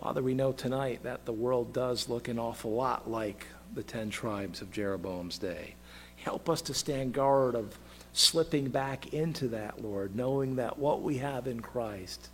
Father, 0.00 0.22
we 0.22 0.34
know 0.34 0.52
tonight 0.52 1.02
that 1.04 1.24
the 1.24 1.32
world 1.32 1.72
does 1.72 2.08
look 2.08 2.28
an 2.28 2.38
awful 2.38 2.72
lot 2.72 3.10
like 3.10 3.46
the 3.74 3.82
ten 3.82 4.10
tribes 4.10 4.60
of 4.60 4.70
Jeroboam's 4.70 5.38
day. 5.38 5.74
Help 6.16 6.50
us 6.50 6.60
to 6.62 6.74
stand 6.74 7.12
guard 7.12 7.54
of 7.54 7.78
slipping 8.12 8.68
back 8.68 9.12
into 9.12 9.48
that, 9.48 9.82
Lord, 9.82 10.14
knowing 10.14 10.56
that 10.56 10.78
what 10.78 11.02
we 11.02 11.18
have 11.18 11.46
in 11.46 11.60
Christ 11.60 12.28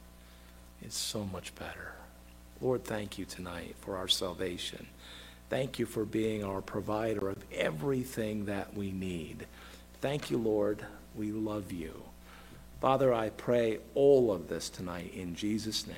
is 0.82 0.94
so 0.94 1.24
much 1.24 1.54
better. 1.54 1.92
Lord, 2.60 2.84
thank 2.84 3.18
you 3.18 3.24
tonight 3.24 3.76
for 3.80 3.96
our 3.96 4.08
salvation. 4.08 4.86
Thank 5.52 5.78
you 5.78 5.84
for 5.84 6.06
being 6.06 6.42
our 6.42 6.62
provider 6.62 7.28
of 7.28 7.36
everything 7.52 8.46
that 8.46 8.74
we 8.74 8.90
need. 8.90 9.46
Thank 10.00 10.30
you, 10.30 10.38
Lord. 10.38 10.82
We 11.14 11.30
love 11.30 11.72
you. 11.72 12.04
Father, 12.80 13.12
I 13.12 13.28
pray 13.28 13.80
all 13.94 14.32
of 14.32 14.48
this 14.48 14.70
tonight 14.70 15.12
in 15.12 15.34
Jesus' 15.34 15.86
name. 15.86 15.96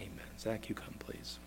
Amen. 0.00 0.26
Zach, 0.40 0.68
you 0.68 0.74
come, 0.74 0.94
please. 0.98 1.38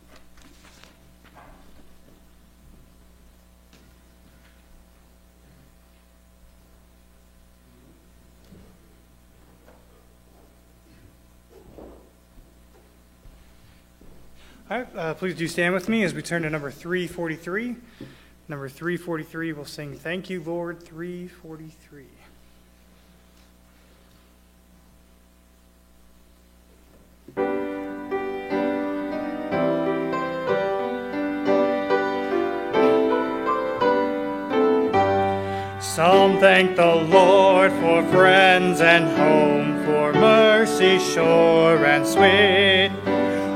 All 14.72 14.78
right, 14.78 14.96
uh, 14.96 15.14
please 15.16 15.36
do 15.36 15.50
stand 15.50 15.74
with 15.74 15.90
me 15.90 16.06
as 16.06 16.14
we 16.14 16.22
turn 16.22 16.44
to 16.44 16.50
number 16.50 16.72
343. 16.72 17.76
Number 18.48 18.70
343, 18.70 19.52
we'll 19.52 19.66
sing 19.66 19.98
Thank 19.98 20.30
You, 20.30 20.42
Lord, 20.42 20.82
343. 20.82 22.06
Some 35.82 36.40
thank 36.40 36.78
the 36.78 36.96
Lord 36.96 37.74
for 37.74 38.06
friends 38.06 38.80
and 38.80 39.04
home, 39.18 39.84
for 39.84 40.14
mercy 40.14 40.98
sure 40.98 41.86
and 41.86 42.08
sweet. 42.08 43.01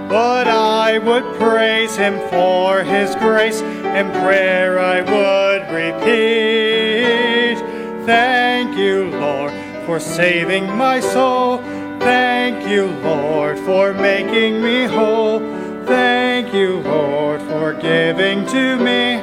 But 0.08 0.47
I 0.47 0.99
would 0.99 1.24
praise 1.36 1.95
him 1.95 2.20
for 2.30 2.84
his 2.84 3.16
grace, 3.16 3.62
in 3.62 4.12
prayer 4.22 4.80
I 4.80 5.01
would 5.01 5.64
repeat. 5.74 7.58
Thank 8.06 8.78
you, 8.78 9.10
Lord, 9.10 9.51
for 9.86 9.99
saving 9.99 10.66
my 10.78 10.99
soul. 10.99 11.58
Thank 11.99 12.68
you, 12.68 12.86
Lord, 13.03 13.58
for 13.60 13.93
making 13.93 14.62
me 14.62 14.86
whole. 14.86 15.39
Thank 15.86 16.53
you, 16.53 16.82
Lord, 16.82 17.41
for 17.41 17.74
giving 17.74 18.45
to 18.47 18.78
me 18.78 19.22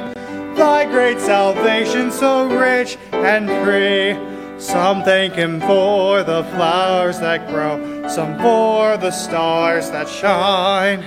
thy 0.55 0.85
great 0.85 1.19
salvation 1.19 2.11
so 2.11 2.47
rich 2.47 2.97
and 3.11 3.47
free. 3.63 4.17
Some 4.59 5.03
thank 5.03 5.33
him 5.33 5.59
for 5.61 6.23
the 6.23 6.43
flowers 6.55 7.19
that 7.19 7.47
grow, 7.49 7.77
some 8.09 8.37
for 8.39 8.97
the 8.97 9.11
stars 9.11 9.89
that 9.91 10.07
shine. 10.07 11.01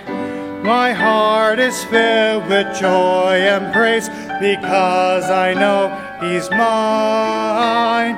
My 0.64 0.92
heart 0.92 1.59
is 1.59 1.84
filled 1.84 2.49
with 2.49 2.76
joy 2.78 3.36
and 3.36 3.72
praise 3.72 4.09
because 4.40 5.30
I 5.30 5.55
know 5.55 5.88
he's 6.20 6.51
mine. 6.51 8.16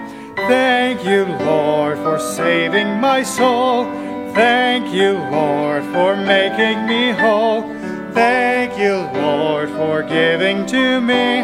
Thank 0.48 1.04
you, 1.04 1.24
Lord, 1.44 1.98
for 1.98 2.18
saving 2.18 3.00
my 3.00 3.22
soul. 3.22 3.84
Thank 4.32 4.94
you, 4.94 5.18
Lord, 5.30 5.82
for 5.92 6.16
making 6.16 6.86
me 6.86 7.10
whole. 7.10 7.62
Thank 8.12 8.78
you, 8.78 8.96
Lord, 9.20 9.68
for 9.70 10.02
giving 10.02 10.64
to 10.66 11.00
me 11.00 11.42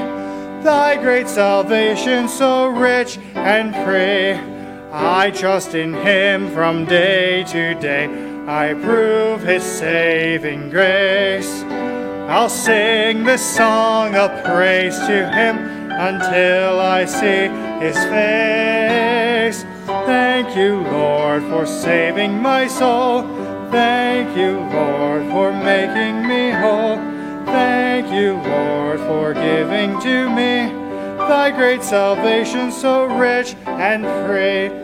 thy 0.62 0.96
great 0.96 1.28
salvation 1.28 2.28
so 2.28 2.68
rich 2.68 3.18
and 3.34 3.74
free. 3.84 4.53
I 4.96 5.32
trust 5.32 5.74
in 5.74 5.92
him 5.92 6.52
from 6.52 6.84
day 6.84 7.42
to 7.48 7.74
day. 7.74 8.04
I 8.46 8.74
prove 8.74 9.42
his 9.42 9.64
saving 9.64 10.70
grace. 10.70 11.64
I'll 12.28 12.48
sing 12.48 13.24
this 13.24 13.42
song 13.56 14.14
of 14.14 14.30
praise 14.44 14.96
to 14.96 15.28
him 15.30 15.90
until 15.90 16.78
I 16.78 17.06
see 17.06 17.48
his 17.84 17.96
face. 18.04 19.64
Thank 20.06 20.56
you, 20.56 20.82
Lord, 20.82 21.42
for 21.42 21.66
saving 21.66 22.40
my 22.40 22.68
soul. 22.68 23.22
Thank 23.72 24.36
you, 24.36 24.60
Lord, 24.60 25.24
for 25.32 25.50
making 25.52 26.28
me 26.28 26.52
whole. 26.52 26.98
Thank 27.46 28.12
you, 28.12 28.34
Lord, 28.34 29.00
for 29.00 29.34
giving 29.34 29.98
to 30.02 30.30
me 30.30 30.72
thy 31.18 31.50
great 31.50 31.82
salvation 31.82 32.70
so 32.70 33.06
rich 33.06 33.56
and 33.66 34.04
free. 34.28 34.83